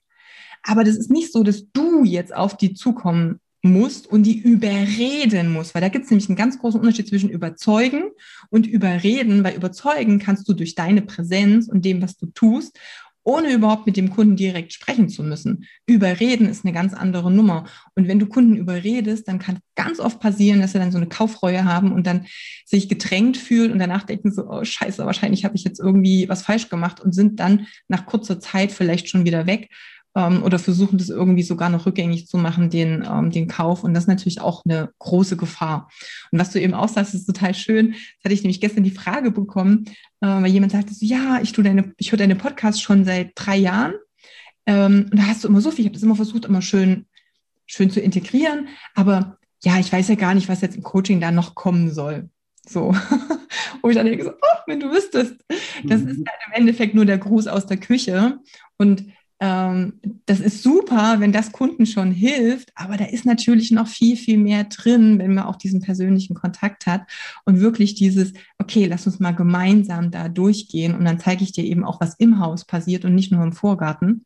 Aber 0.63 0.85
das 0.85 0.97
ist 0.97 1.11
nicht 1.11 1.35
so, 1.35 1.43
dass 1.43 1.71
du 1.71 2.03
jetzt 2.05 2.35
auf 2.35 2.57
die 2.57 2.73
zukommen 2.73 3.41
musst 3.65 4.07
und 4.07 4.25
die 4.25 4.39
überreden 4.39 5.51
musst, 5.51 5.75
weil 5.75 5.83
da 5.83 5.89
gibt 5.89 6.05
es 6.05 6.11
nämlich 6.11 6.29
einen 6.29 6.37
ganz 6.37 6.59
großen 6.59 6.79
Unterschied 6.79 7.09
zwischen 7.09 7.31
überzeugen 7.31 8.11
und 8.51 8.67
überreden, 8.67 9.43
weil 9.43 9.57
überzeugen 9.57 10.19
kannst 10.19 10.49
du 10.49 10.53
durch 10.53 10.75
deine 10.75 11.03
Präsenz 11.03 11.69
und 11.69 11.85
dem, 11.85 12.03
was 12.03 12.17
du 12.17 12.27
tust, 12.27 12.79
ohne 13.25 13.53
überhaupt 13.53 13.87
mit 13.87 13.97
dem 13.97 14.11
Kunden 14.11 14.37
direkt 14.37 14.75
sprechen 14.75 15.09
zu 15.09 15.23
müssen. 15.23 15.65
Überreden 15.87 16.47
ist 16.47 16.65
eine 16.65 16.75
ganz 16.75 16.93
andere 16.93 17.33
Nummer. 17.33 17.65
Und 17.95 18.07
wenn 18.07 18.19
du 18.19 18.27
Kunden 18.27 18.55
überredest, 18.55 19.27
dann 19.27 19.39
kann 19.39 19.61
ganz 19.75 19.99
oft 19.99 20.21
passieren, 20.21 20.61
dass 20.61 20.73
sie 20.73 20.79
dann 20.79 20.93
so 20.93 20.99
eine 20.99 21.09
Kaufreue 21.09 21.65
haben 21.65 21.93
und 21.93 22.07
dann 22.07 22.27
sich 22.67 22.87
gedrängt 22.87 23.39
fühlen 23.39 23.73
und 23.73 23.79
danach 23.79 24.03
denken 24.05 24.31
so, 24.31 24.47
oh 24.47 24.63
scheiße, 24.63 25.07
wahrscheinlich 25.07 25.47
habe 25.47 25.57
ich 25.57 25.65
jetzt 25.65 25.81
irgendwie 25.81 26.29
was 26.29 26.43
falsch 26.43 26.69
gemacht 26.69 27.01
und 27.01 27.15
sind 27.15 27.41
dann 27.41 27.67
nach 27.89 28.05
kurzer 28.05 28.41
Zeit 28.41 28.73
vielleicht 28.73 29.09
schon 29.09 29.25
wieder 29.25 29.47
weg 29.47 29.71
ähm, 30.15 30.43
oder 30.43 30.59
versuchen 30.59 30.99
das 30.99 31.09
irgendwie 31.09 31.43
sogar 31.43 31.71
noch 31.71 31.87
rückgängig 31.87 32.29
zu 32.29 32.39
machen, 32.39 32.71
den, 32.71 33.07
ähm, 33.09 33.31
den 33.31 33.49
Kauf. 33.49 33.85
Und 33.85 33.95
das 33.95 34.05
ist 34.05 34.09
natürlich 34.09 34.41
auch 34.41 34.63
eine 34.65 34.91
große 34.99 35.37
Gefahr. 35.37 35.91
Und 36.31 36.39
was 36.39 36.51
du 36.51 36.61
eben 36.61 36.75
auch 36.75 36.89
sagst, 36.89 37.15
ist 37.15 37.27
total 37.27 37.55
schön. 37.55 37.93
Das 37.93 38.25
hatte 38.25 38.35
ich 38.35 38.43
nämlich 38.43 38.61
gestern 38.61 38.85
die 38.85 38.91
Frage 38.91 39.31
bekommen, 39.31 39.85
äh, 40.21 40.27
weil 40.27 40.47
jemand 40.47 40.73
sagte 40.73 40.95
so, 40.95 41.05
ja, 41.05 41.41
ich 41.43 41.53
tue 41.53 41.65
deine, 41.65 41.93
ich 41.99 42.13
höre 42.13 42.19
deine 42.19 42.37
Podcasts 42.37 42.81
schon 42.81 43.05
seit 43.05 43.33
drei 43.35 43.57
Jahren. 43.57 43.95
Ähm, 44.67 45.09
und 45.11 45.19
da 45.19 45.27
hast 45.27 45.43
du 45.45 45.49
immer 45.49 45.61
so 45.61 45.71
viel, 45.71 45.81
ich 45.81 45.87
habe 45.87 45.95
das 45.95 46.03
immer 46.03 46.17
versucht, 46.17 46.45
immer 46.45 46.63
schön, 46.63 47.07
schön 47.67 47.91
zu 47.91 48.01
integrieren. 48.01 48.69
Aber 48.95 49.39
ja, 49.65 49.79
ich 49.79 49.93
weiß 49.93 50.09
ja 50.09 50.15
gar 50.15 50.35
nicht, 50.35 50.49
was 50.49 50.61
jetzt 50.61 50.77
im 50.77 50.83
Coaching 50.83 51.21
da 51.21 51.31
noch 51.33 51.55
kommen 51.55 51.91
soll. 51.91 52.31
So. 52.67 52.95
Wo 53.83 53.89
ich 53.89 53.97
dann 53.97 54.07
denke, 54.07 54.25
so, 54.25 54.31
oh, 54.31 54.59
wenn 54.67 54.81
du 54.81 54.91
wüsstest. 54.91 55.37
Das 55.85 56.01
ist 56.01 56.27
halt 56.27 56.41
im 56.47 56.53
Endeffekt 56.53 56.95
nur 56.95 57.05
der 57.05 57.19
Gruß 57.19 57.47
aus 57.49 57.67
der 57.67 57.77
Küche. 57.77 58.39
Und 58.79 59.05
das 60.27 60.41
ist 60.41 60.63
super, 60.63 61.17
wenn 61.19 61.33
das 61.33 61.53
Kunden 61.53 61.87
schon 61.87 62.13
hilft, 62.13 62.73
aber 62.75 62.97
da 62.97 63.05
ist 63.05 63.27
natürlich 63.27 63.71
noch 63.71 63.87
viel, 63.87 64.17
viel 64.17 64.39
mehr 64.39 64.65
drin, 64.65 65.19
wenn 65.19 65.35
man 65.35 65.45
auch 65.45 65.57
diesen 65.57 65.81
persönlichen 65.81 66.35
Kontakt 66.35 66.87
hat 66.87 67.03
und 67.45 67.61
wirklich 67.61 67.95
dieses, 67.95 68.33
okay, 68.59 68.87
lass 68.87 69.07
uns 69.07 69.21
mal 69.21 69.33
gemeinsam 69.33 70.11
da 70.11 70.29
durchgehen 70.29 70.95
und 70.95 71.05
dann 71.05 71.19
zeige 71.19 71.45
ich 71.45 71.53
dir 71.53 71.65
eben 71.65 71.85
auch, 71.85 72.01
was 72.01 72.15
im 72.15 72.39
Haus 72.39 72.65
passiert 72.65 73.05
und 73.05 73.15
nicht 73.15 73.33
nur 73.33 73.43
im 73.43 73.53
Vorgarten. 73.53 74.25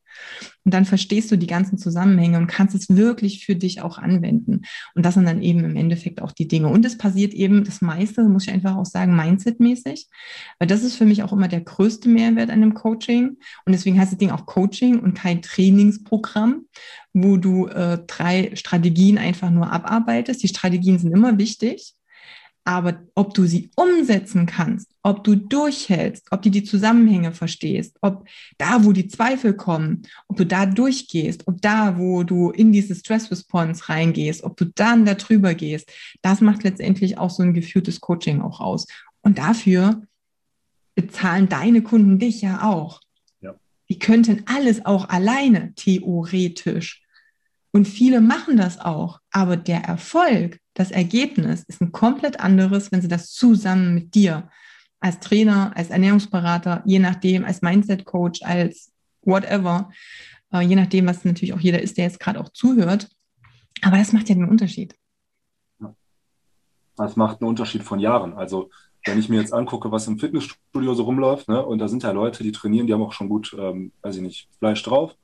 Und 0.65 0.75
dann 0.75 0.85
verstehst 0.85 1.31
du 1.33 1.37
die 1.37 1.47
ganzen 1.47 1.79
Zusammenhänge 1.79 2.37
und 2.37 2.47
kannst 2.47 2.75
es 2.75 2.95
wirklich 2.95 3.47
für 3.47 3.57
dich 3.57 3.81
auch 3.81 3.99
anwenden. 3.99 4.63
Und 4.95 5.07
das 5.07 5.15
sind 5.15 5.25
dann 5.25 5.41
eben 5.41 5.65
im 5.65 5.77
Endeffekt 5.77 6.21
auch 6.21 6.33
die 6.33 6.47
Dinge. 6.47 6.69
Und 6.69 6.85
es 6.85 6.99
passiert 6.99 7.33
eben 7.33 7.65
das 7.65 7.81
meiste, 7.81 8.25
muss 8.25 8.47
ich 8.47 8.53
einfach 8.53 8.77
auch 8.77 8.85
sagen, 8.85 9.17
mindsetmäßig, 9.17 10.09
weil 10.59 10.69
das 10.69 10.83
ist 10.83 10.97
für 10.97 11.07
mich 11.07 11.23
auch 11.23 11.33
immer 11.33 11.49
der 11.49 11.63
größte 11.63 12.09
Mehrwert 12.09 12.51
an 12.51 12.61
dem 12.61 12.75
Coaching. 12.75 13.39
Und 13.65 13.73
deswegen 13.73 13.99
heißt 13.99 14.13
das 14.13 14.19
Ding 14.19 14.31
auch 14.31 14.47
Coaching 14.47 14.99
und 15.01 15.15
kein 15.15 15.41
Trainingsprogramm, 15.41 16.67
wo 17.15 17.37
du 17.37 17.67
äh, 17.69 17.99
drei 18.07 18.55
Strategien 18.55 19.19
einfach 19.19 19.51
nur 19.51 19.73
abarbeitest. 19.73 20.43
Die 20.43 20.49
Strategien 20.49 20.99
sind 20.99 21.13
immer 21.13 21.39
wichtig. 21.39 21.95
Aber 22.69 23.01
ob 23.15 23.33
du 23.33 23.47
sie 23.47 23.71
umsetzen 23.77 24.45
kannst, 24.45 24.91
ob 25.03 25.25
du 25.25 25.37
durchhältst, 25.37 26.27
ob 26.31 26.43
du 26.43 26.51
die 26.51 26.65
Zusammenhänge 26.65 27.33
verstehst, 27.33 27.97
ob 28.03 28.29
da, 28.59 28.85
wo 28.85 28.93
die 28.93 29.09
Zweifel 29.09 29.55
kommen, 29.55 30.03
ob 30.27 30.37
du 30.37 30.45
da 30.45 30.67
durchgehst, 30.67 31.49
ob 31.49 31.63
da, 31.63 31.97
wo 31.97 32.25
du 32.25 32.51
in 32.51 32.71
diese 32.71 32.95
Stress 32.95 33.31
Response 33.31 33.89
reingehst, 33.89 34.45
ob 34.45 34.59
du 34.59 34.67
dann 34.67 35.07
da 35.07 35.15
drüber 35.15 35.55
gehst, 35.55 35.91
das 36.21 36.43
macht 36.43 36.63
letztendlich 36.63 37.17
auch 37.17 37.31
so 37.31 37.43
ein 37.43 37.55
geführtes 37.55 38.03
Coaching 38.03 38.43
auch 38.43 38.61
aus. 38.61 38.87
Und 39.23 39.39
dafür 39.39 40.03
bezahlen 40.95 41.49
deine 41.49 41.81
Kunden 41.81 42.19
dich 42.19 42.43
ja 42.43 42.65
auch. 42.65 43.01
Die 43.89 43.99
könnten 43.99 44.43
alles 44.45 44.85
auch 44.85 45.09
alleine, 45.09 45.73
theoretisch. 45.75 47.03
Und 47.73 47.87
viele 47.87 48.21
machen 48.21 48.57
das 48.57 48.79
auch. 48.79 49.21
Aber 49.31 49.57
der 49.57 49.83
Erfolg, 49.83 50.59
das 50.75 50.91
Ergebnis 50.91 51.65
ist 51.69 51.81
ein 51.81 51.93
komplett 51.93 52.41
anderes, 52.41 52.91
wenn 52.93 53.03
sie 53.03 53.09
das 53.09 53.33
zusammen 53.33 53.95
mit 53.95 54.15
dir 54.15 54.49
als 55.01 55.21
Trainer, 55.21 55.73
als 55.77 55.91
Ernährungsberater, 55.91 56.83
je 56.85 56.99
nachdem, 56.99 57.45
als 57.45 57.63
Mindset-Coach, 57.63 58.43
als 58.43 58.93
whatever, 59.23 59.91
äh, 60.53 60.61
je 60.61 60.77
nachdem, 60.77 61.07
was 61.07 61.25
natürlich 61.25 61.53
auch 61.53 61.61
jeder 61.61 61.81
ist, 61.83 61.97
der 61.97 62.05
jetzt 62.05 62.21
gerade 62.21 62.41
auch 62.41 62.49
zuhört. 62.49 63.09
Aber 63.83 63.99
das 63.99 64.13
macht 64.13 64.29
ja 64.29 64.35
den 64.35 64.49
Unterschied. 64.49 64.95
Das 66.97 67.15
macht 67.15 67.41
einen 67.41 67.49
Unterschied 67.49 67.85
von 67.85 68.01
Jahren. 68.01 68.33
Also 68.33 68.71
wenn 69.05 69.19
ich 69.19 69.29
mir 69.29 69.41
jetzt 69.41 69.53
angucke, 69.53 69.93
was 69.93 70.09
im 70.09 70.19
Fitnessstudio 70.19 70.95
so 70.95 71.05
rumläuft, 71.05 71.49
ne, 71.49 71.65
und 71.65 71.79
da 71.79 71.89
sind 71.89 72.03
ja 72.03 72.11
Leute, 72.11 72.43
die 72.43 72.53
trainieren, 72.53 72.87
die 72.87 72.93
haben 72.93 73.03
auch 73.03 73.13
schon 73.13 73.29
gut, 73.29 73.55
ähm, 73.59 73.93
weiß 74.03 74.17
ich 74.17 74.23
nicht, 74.23 74.49
Fleisch 74.59 74.83
drauf. 74.83 75.17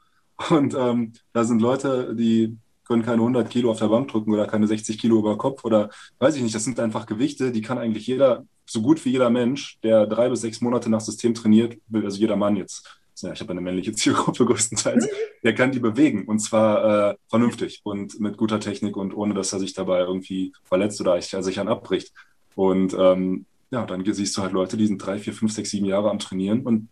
Und 0.51 0.74
ähm, 0.74 1.12
da 1.32 1.45
sind 1.45 1.61
Leute, 1.61 2.14
die 2.14 2.57
können 2.87 3.03
keine 3.03 3.22
100 3.22 3.49
Kilo 3.49 3.70
auf 3.70 3.78
der 3.78 3.89
Bank 3.89 4.09
drücken 4.09 4.32
oder 4.32 4.47
keine 4.47 4.66
60 4.66 4.99
Kilo 4.99 5.18
über 5.18 5.39
Kopf 5.39 5.64
oder 5.64 5.91
weiß 6.18 6.37
ich 6.37 6.43
nicht. 6.43 6.55
Das 6.55 6.64
sind 6.64 6.78
einfach 6.78 7.07
Gewichte, 7.07 7.51
die 7.51 7.62
kann 7.62 7.78
eigentlich 7.78 8.07
jeder, 8.07 8.45
so 8.66 8.82
gut 8.82 9.05
wie 9.05 9.11
jeder 9.11 9.30
Mensch, 9.30 9.78
der 9.82 10.07
drei 10.07 10.28
bis 10.28 10.43
sechs 10.43 10.61
Monate 10.61 10.91
nach 10.91 11.01
System 11.01 11.35
trainiert, 11.35 11.78
also 11.93 12.18
jeder 12.18 12.37
Mann 12.37 12.57
jetzt, 12.57 13.01
ja, 13.22 13.32
ich 13.32 13.41
habe 13.41 13.53
eine 13.53 13.61
männliche 13.61 13.93
Zielgruppe 13.93 14.45
größtenteils, 14.47 15.09
der 15.43 15.55
kann 15.55 15.72
die 15.72 15.80
bewegen 15.80 16.24
und 16.24 16.41
zwar 16.41 17.12
äh, 17.12 17.16
vernünftig 17.28 17.80
und 17.85 18.20
mit 18.20 18.37
guter 18.37 18.61
Technik 18.61 18.97
und 18.97 19.14
ohne, 19.14 19.35
dass 19.35 19.53
er 19.53 19.61
sich 19.61 19.72
dabei 19.72 20.01
irgendwie 20.01 20.53
verletzt 20.64 21.01
oder 21.01 21.20
sich 21.20 21.61
an 21.61 21.68
abbricht. 21.68 22.12
Und 22.55 22.95
ähm, 22.99 23.47
ja, 23.70 23.85
dann 23.87 24.05
siehst 24.05 24.37
du 24.37 24.43
halt 24.43 24.53
Leute, 24.53 24.76
die 24.76 24.87
sind 24.87 24.99
drei, 24.99 25.18
vier, 25.18 25.32
fünf, 25.32 25.53
sechs, 25.53 25.70
sieben 25.70 25.87
Jahre 25.87 26.11
am 26.11 26.18
Trainieren 26.18 26.62
und 26.62 26.89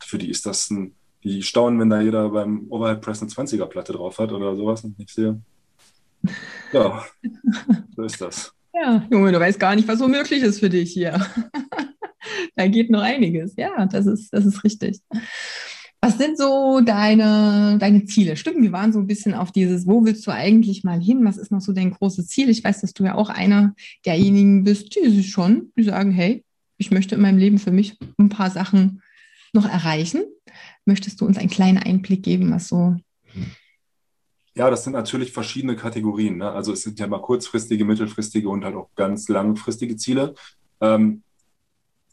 für 0.00 0.18
die 0.18 0.30
ist 0.30 0.46
das 0.46 0.68
ein, 0.70 0.94
die 1.24 1.42
staunen, 1.42 1.78
wenn 1.80 1.90
da 1.90 2.00
jeder 2.00 2.30
beim 2.30 2.66
Overhead 2.68 3.00
Press 3.00 3.22
eine 3.22 3.30
20er 3.30 3.66
Platte 3.66 3.92
drauf 3.92 4.18
hat 4.18 4.32
oder 4.32 4.56
sowas. 4.56 4.84
Und 4.84 4.98
ich 4.98 5.12
sehe, 5.12 5.40
ja, 6.72 7.04
so 7.96 8.02
ist 8.02 8.20
das. 8.20 8.52
Ja, 8.74 9.06
Junge, 9.10 9.32
du 9.32 9.38
weißt 9.40 9.60
gar 9.60 9.74
nicht, 9.74 9.86
was 9.86 9.98
so 9.98 10.08
möglich 10.08 10.42
ist 10.42 10.60
für 10.60 10.70
dich 10.70 10.92
hier. 10.92 11.24
da 12.56 12.66
geht 12.66 12.90
noch 12.90 13.02
einiges. 13.02 13.54
Ja, 13.56 13.86
das 13.86 14.06
ist, 14.06 14.32
das 14.32 14.46
ist 14.46 14.64
richtig. 14.64 15.00
Was 16.00 16.18
sind 16.18 16.36
so 16.36 16.80
deine, 16.80 17.76
deine 17.78 18.04
Ziele? 18.06 18.36
Stimmt, 18.36 18.60
wir 18.62 18.72
waren 18.72 18.92
so 18.92 18.98
ein 18.98 19.06
bisschen 19.06 19.34
auf 19.34 19.52
dieses, 19.52 19.86
wo 19.86 20.04
willst 20.04 20.26
du 20.26 20.32
eigentlich 20.32 20.82
mal 20.82 21.00
hin? 21.00 21.24
Was 21.24 21.36
ist 21.36 21.52
noch 21.52 21.60
so 21.60 21.72
dein 21.72 21.92
großes 21.92 22.26
Ziel? 22.26 22.48
Ich 22.48 22.64
weiß, 22.64 22.80
dass 22.80 22.92
du 22.92 23.04
ja 23.04 23.14
auch 23.14 23.30
einer 23.30 23.74
derjenigen 24.04 24.64
bist, 24.64 24.96
die 24.96 25.22
schon, 25.22 25.70
die 25.76 25.84
sagen, 25.84 26.10
hey, 26.10 26.44
ich 26.76 26.90
möchte 26.90 27.14
in 27.14 27.20
meinem 27.20 27.38
Leben 27.38 27.58
für 27.58 27.70
mich 27.70 27.96
ein 28.18 28.30
paar 28.30 28.50
Sachen 28.50 29.00
noch 29.52 29.68
erreichen. 29.68 30.24
Möchtest 30.84 31.20
du 31.20 31.26
uns 31.26 31.38
einen 31.38 31.50
kleinen 31.50 31.78
Einblick 31.78 32.22
geben, 32.22 32.50
was 32.50 32.68
so 32.68 32.96
ja, 34.54 34.68
das 34.68 34.84
sind 34.84 34.92
natürlich 34.92 35.32
verschiedene 35.32 35.76
Kategorien. 35.76 36.36
Ne? 36.38 36.50
Also 36.50 36.72
es 36.72 36.82
sind 36.82 37.00
ja 37.00 37.06
mal 37.06 37.22
kurzfristige, 37.22 37.86
mittelfristige 37.86 38.48
und 38.48 38.64
halt 38.64 38.74
auch 38.74 38.90
ganz 38.94 39.28
langfristige 39.28 39.96
Ziele. 39.96 40.34
Ähm, 40.80 41.22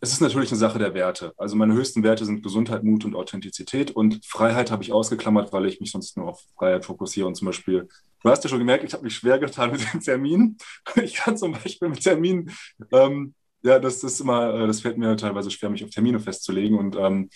es 0.01 0.13
ist 0.13 0.21
natürlich 0.21 0.49
eine 0.49 0.57
Sache 0.57 0.79
der 0.79 0.93
Werte. 0.93 1.33
Also 1.35 1.57
meine 1.57 1.73
höchsten 1.73 2.03
Werte 2.03 2.23
sind 2.23 2.41
Gesundheit, 2.41 2.83
Mut 2.83 3.03
und 3.03 3.15
Authentizität. 3.15 3.91
Und 3.91 4.25
Freiheit 4.25 4.71
habe 4.71 4.83
ich 4.83 4.93
ausgeklammert, 4.93 5.51
weil 5.51 5.65
ich 5.65 5.81
mich 5.81 5.91
sonst 5.91 6.15
nur 6.15 6.29
auf 6.29 6.41
Freiheit 6.57 6.85
fokussiere. 6.85 7.27
Und 7.27 7.35
zum 7.35 7.47
Beispiel, 7.47 7.89
du 8.23 8.29
hast 8.29 8.41
ja 8.45 8.49
schon 8.49 8.59
gemerkt, 8.59 8.85
ich 8.85 8.93
habe 8.93 9.03
mich 9.03 9.15
schwer 9.15 9.39
getan 9.39 9.71
mit 9.71 9.81
den 9.93 9.99
Terminen. 9.99 10.57
Ich 11.03 11.15
kann 11.15 11.35
zum 11.35 11.51
Beispiel 11.51 11.89
mit 11.89 12.01
Terminen, 12.01 12.49
ähm, 12.93 13.33
ja, 13.61 13.77
das, 13.79 14.01
ist 14.03 14.21
immer, 14.21 14.53
äh, 14.53 14.67
das 14.67 14.79
fällt 14.79 14.97
mir 14.97 15.17
teilweise 15.17 15.51
schwer, 15.51 15.69
mich 15.69 15.83
auf 15.83 15.89
Termine 15.89 16.21
festzulegen. 16.21 16.77
Und 16.77 16.95
ähm, 16.95 17.29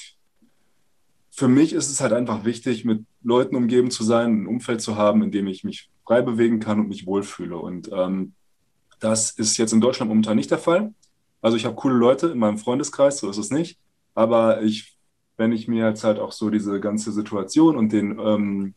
für 1.36 1.48
mich 1.48 1.74
ist 1.74 1.90
es 1.90 2.00
halt 2.00 2.14
einfach 2.14 2.46
wichtig, 2.46 2.86
mit 2.86 3.06
Leuten 3.24 3.56
umgeben 3.56 3.90
zu 3.90 4.04
sein, 4.04 4.44
ein 4.44 4.48
Umfeld 4.48 4.82
zu 4.82 4.98
haben, 4.98 5.24
in 5.24 5.32
dem 5.32 5.48
ich 5.48 5.64
mich 5.64 5.90
frei 6.06 6.22
bewegen 6.22 6.60
kann 6.60 6.80
und 6.80 6.90
mich 6.90 7.08
wohlfühle. 7.08 7.58
Und 7.58 7.90
ähm, 7.92 8.34
das 9.00 9.32
ist 9.32 9.58
jetzt 9.58 9.74
in 9.74 9.82
Deutschland 9.82 10.10
momentan 10.10 10.38
nicht 10.38 10.52
der 10.52 10.60
Fall. 10.60 10.94
Also 11.42 11.58
ich 11.58 11.66
habe 11.66 11.76
coole 11.76 11.96
Leute 11.96 12.28
in 12.28 12.38
meinem 12.38 12.60
Freundeskreis, 12.60 13.18
so 13.18 13.32
ist 13.32 13.38
es 13.38 13.50
nicht. 13.50 13.80
Aber 14.14 14.62
ich, 14.62 14.96
wenn 15.36 15.52
ich 15.52 15.68
mir 15.68 15.88
jetzt 15.88 16.04
halt 16.04 16.20
auch 16.20 16.32
so 16.32 16.52
diese 16.52 16.80
ganze 16.80 17.12
Situation 17.12 17.78
und 17.78 17.92
den 17.92 18.20
ähm, 18.20 18.76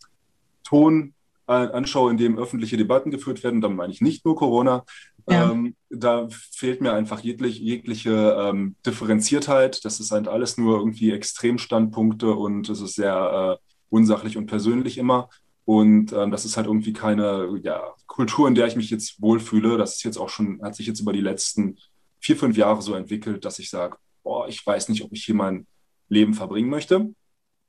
Ton 0.65 1.13
anschaue, 1.47 2.11
in 2.11 2.17
dem 2.17 2.39
öffentliche 2.39 2.77
Debatten 2.77 3.11
geführt 3.11 3.45
werden, 3.45 3.61
dann 3.61 3.77
meine 3.77 3.93
ich 3.93 4.01
nicht 4.01 4.25
nur 4.25 4.37
Corona, 4.37 4.85
ja. 5.29 5.51
ähm, 5.51 5.75
da 5.91 6.29
fehlt 6.31 6.81
mir 6.81 6.93
einfach 6.93 7.21
jeglich, 7.21 7.59
jegliche 7.59 8.37
ähm, 8.39 8.77
Differenziertheit. 8.85 9.85
Das 9.85 10.01
ist 10.01 10.13
halt 10.13 10.29
alles 10.29 10.59
nur 10.59 10.79
irgendwie 10.79 11.13
Extremstandpunkte 11.13 12.33
und 12.33 12.69
es 12.69 12.81
ist 12.81 12.95
sehr 12.95 13.59
äh, 13.61 13.67
unsachlich 13.89 14.37
und 14.37 14.47
persönlich 14.47 14.99
immer. 14.99 15.29
Und 15.65 16.13
ähm, 16.13 16.31
das 16.31 16.45
ist 16.45 16.57
halt 16.57 16.69
irgendwie 16.69 16.93
keine 16.93 17.61
ja, 17.63 17.95
Kultur, 18.07 18.47
in 18.47 18.55
der 18.55 18.69
ich 18.69 18.77
mich 18.77 18.91
jetzt 18.91 19.21
wohlfühle. 19.21 19.77
Das 19.77 19.97
ist 19.97 20.05
jetzt 20.05 20.17
auch 20.17 20.29
schon, 20.29 20.63
hat 20.63 20.77
sich 20.77 20.87
jetzt 20.87 21.01
über 21.01 21.13
die 21.13 21.21
letzten 21.21 21.77
vier, 22.21 22.37
fünf 22.37 22.57
Jahre 22.57 22.83
so 22.83 22.95
entwickelt, 22.95 23.45
dass 23.45 23.59
ich 23.59 23.69
sage, 23.69 23.97
boah, 24.23 24.49
ich 24.49 24.65
weiß 24.65 24.89
nicht, 24.89 25.03
ob 25.03 25.13
ich 25.13 25.25
hier 25.25 25.35
mein 25.35 25.67
Leben 26.09 26.35
verbringen 26.35 26.71
möchte. 26.71 27.13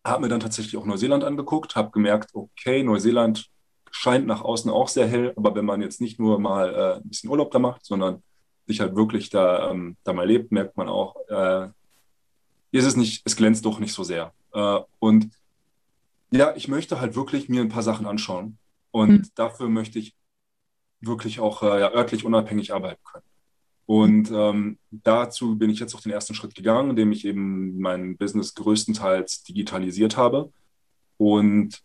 Habe 0.06 0.22
mir 0.22 0.30
dann 0.30 0.40
tatsächlich 0.40 0.78
auch 0.78 0.86
Neuseeland 0.86 1.24
angeguckt, 1.24 1.76
habe 1.76 1.90
gemerkt, 1.90 2.30
okay, 2.34 2.84
Neuseeland 2.84 3.50
scheint 3.92 4.28
nach 4.28 4.42
außen 4.42 4.72
auch 4.72 4.88
sehr 4.88 5.08
hell, 5.08 5.34
aber 5.36 5.56
wenn 5.56 5.66
man 5.66 5.82
jetzt 5.82 6.02
nicht 6.02 6.20
nur 6.20 6.40
mal 6.40 6.74
äh, 6.74 6.96
ein 6.98 7.10
bisschen 7.10 7.30
Urlaub 7.30 7.52
da 7.52 7.60
macht, 7.60 7.86
sondern 7.86 8.24
sich 8.66 8.80
halt 8.80 8.96
wirklich 8.96 9.30
da, 9.30 9.72
ähm, 9.72 9.96
da 10.04 10.14
mal 10.14 10.28
lebt, 10.28 10.52
merkt 10.52 10.78
man 10.78 10.90
auch, 10.90 11.16
äh, 11.30 11.68
ist 12.72 12.86
es 12.86 12.96
nicht, 12.96 13.22
es 13.26 13.36
glänzt 13.36 13.66
doch 13.66 13.80
nicht 13.80 13.94
so 13.94 14.04
sehr. 14.04 14.34
Äh, 14.54 14.80
und 15.00 15.30
ja, 16.32 16.54
ich 16.56 16.68
möchte 16.68 17.00
halt 17.00 17.16
wirklich 17.16 17.48
mir 17.50 17.62
ein 17.62 17.70
paar 17.70 17.84
Sachen 17.84 18.06
anschauen 18.06 18.58
und 18.92 19.12
mhm. 19.12 19.30
dafür 19.36 19.70
möchte 19.70 20.00
ich 20.00 20.16
wirklich 21.00 21.40
auch 21.40 21.64
äh, 21.64 21.80
ja, 21.80 21.92
örtlich 21.92 22.26
unabhängig 22.26 22.74
arbeiten 22.74 23.02
können. 23.04 23.24
Und 23.86 24.30
ähm, 24.32 24.78
dazu 24.92 25.58
bin 25.58 25.70
ich 25.70 25.80
jetzt 25.80 25.96
auch 25.96 26.02
den 26.02 26.12
ersten 26.12 26.34
Schritt 26.34 26.56
gegangen, 26.56 26.90
indem 26.90 27.14
ich 27.14 27.24
eben 27.24 27.80
mein 27.80 28.18
Business 28.18 28.54
größtenteils 28.54 29.44
digitalisiert 29.44 30.18
habe. 30.18 30.52
Und 31.16 31.82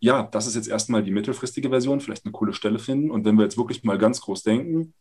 ja, 0.00 0.22
das 0.24 0.46
ist 0.46 0.54
jetzt 0.54 0.68
erstmal 0.68 1.02
die 1.02 1.10
mittelfristige 1.10 1.70
Version, 1.70 2.00
vielleicht 2.00 2.24
eine 2.24 2.32
coole 2.32 2.52
Stelle 2.52 2.78
finden. 2.78 3.10
Und 3.10 3.24
wenn 3.24 3.36
wir 3.36 3.44
jetzt 3.44 3.58
wirklich 3.58 3.82
mal 3.84 3.98
ganz 3.98 4.20
groß 4.20 4.42
denken, 4.42 4.94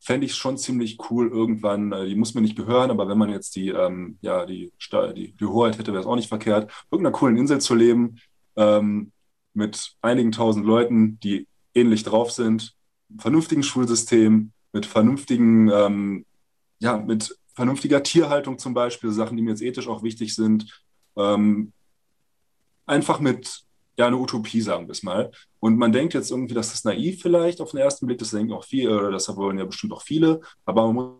fände 0.00 0.26
ich 0.26 0.32
es 0.32 0.38
schon 0.38 0.56
ziemlich 0.56 0.98
cool 1.10 1.28
irgendwann, 1.28 1.92
äh, 1.92 2.06
die 2.06 2.14
muss 2.14 2.34
mir 2.34 2.40
nicht 2.40 2.56
gehören, 2.56 2.90
aber 2.90 3.08
wenn 3.08 3.18
man 3.18 3.30
jetzt 3.30 3.56
die, 3.56 3.68
ähm, 3.70 4.18
ja, 4.20 4.46
die, 4.46 4.72
die, 5.16 5.32
die 5.32 5.44
Hoheit 5.44 5.78
hätte, 5.78 5.92
wäre 5.92 6.00
es 6.00 6.06
auch 6.06 6.16
nicht 6.16 6.28
verkehrt, 6.28 6.70
irgendeiner 6.90 7.16
coolen 7.16 7.36
Insel 7.36 7.60
zu 7.60 7.74
leben, 7.74 8.20
ähm, 8.56 9.12
mit 9.54 9.96
einigen 10.00 10.32
tausend 10.32 10.64
Leuten, 10.64 11.18
die 11.20 11.48
ähnlich 11.74 12.04
drauf 12.04 12.30
sind, 12.30 12.74
vernünftigen 13.18 13.62
Schulsystem, 13.62 14.52
mit 14.72 14.86
vernünftigen, 14.86 15.68
ähm, 15.70 16.26
ja, 16.78 16.96
mit 16.98 17.36
vernünftiger 17.54 18.02
Tierhaltung 18.02 18.58
zum 18.58 18.74
Beispiel, 18.74 19.10
Sachen, 19.10 19.36
die 19.36 19.42
mir 19.42 19.50
jetzt 19.50 19.62
ethisch 19.62 19.88
auch 19.88 20.02
wichtig 20.02 20.34
sind. 20.34 20.84
Ähm, 21.16 21.72
einfach 22.86 23.18
mit, 23.18 23.64
ja, 23.98 24.06
eine 24.06 24.16
Utopie, 24.16 24.60
sagen 24.60 24.86
wir 24.86 24.92
es 24.92 25.02
mal. 25.02 25.30
Und 25.58 25.76
man 25.76 25.92
denkt 25.92 26.14
jetzt 26.14 26.30
irgendwie, 26.30 26.54
das 26.54 26.72
ist 26.72 26.84
naiv 26.84 27.20
vielleicht 27.20 27.60
auf 27.60 27.72
den 27.72 27.80
ersten 27.80 28.06
Blick, 28.06 28.18
das 28.18 28.30
denken 28.30 28.52
auch 28.52 28.64
viele, 28.64 28.96
oder 28.96 29.10
das 29.10 29.28
wollen 29.36 29.58
ja 29.58 29.64
bestimmt 29.64 29.92
auch 29.92 30.02
viele, 30.02 30.40
aber 30.64 30.90
man 30.92 31.16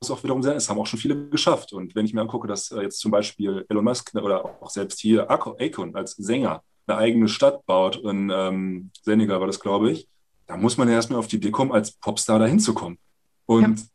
muss 0.00 0.10
auch 0.10 0.22
wiederum 0.22 0.42
sagen, 0.42 0.56
es 0.56 0.68
haben 0.68 0.78
auch 0.78 0.86
schon 0.86 0.98
viele 0.98 1.28
geschafft. 1.28 1.72
Und 1.72 1.94
wenn 1.94 2.04
ich 2.04 2.14
mir 2.14 2.20
angucke, 2.20 2.48
dass 2.48 2.72
äh, 2.72 2.82
jetzt 2.82 2.98
zum 2.98 3.12
Beispiel 3.12 3.64
Elon 3.68 3.84
Musk 3.84 4.14
oder 4.14 4.44
auch 4.44 4.70
selbst 4.70 5.00
hier 5.00 5.30
Akon 5.30 5.94
als 5.94 6.12
Sänger 6.12 6.62
eine 6.86 6.98
eigene 6.98 7.28
Stadt 7.28 7.64
baut, 7.66 7.96
in 7.96 8.30
ähm, 8.34 8.90
Senegal 9.02 9.40
war 9.40 9.46
das, 9.46 9.60
glaube 9.60 9.92
ich, 9.92 10.08
da 10.46 10.56
muss 10.56 10.76
man 10.76 10.88
ja 10.88 10.94
erstmal 10.94 11.20
auf 11.20 11.28
die 11.28 11.36
Idee 11.36 11.50
kommen, 11.50 11.72
als 11.72 11.92
Popstar 11.92 12.40
da 12.40 12.46
hinzukommen. 12.46 12.98
Und 13.46 13.78
ja. 13.78 13.86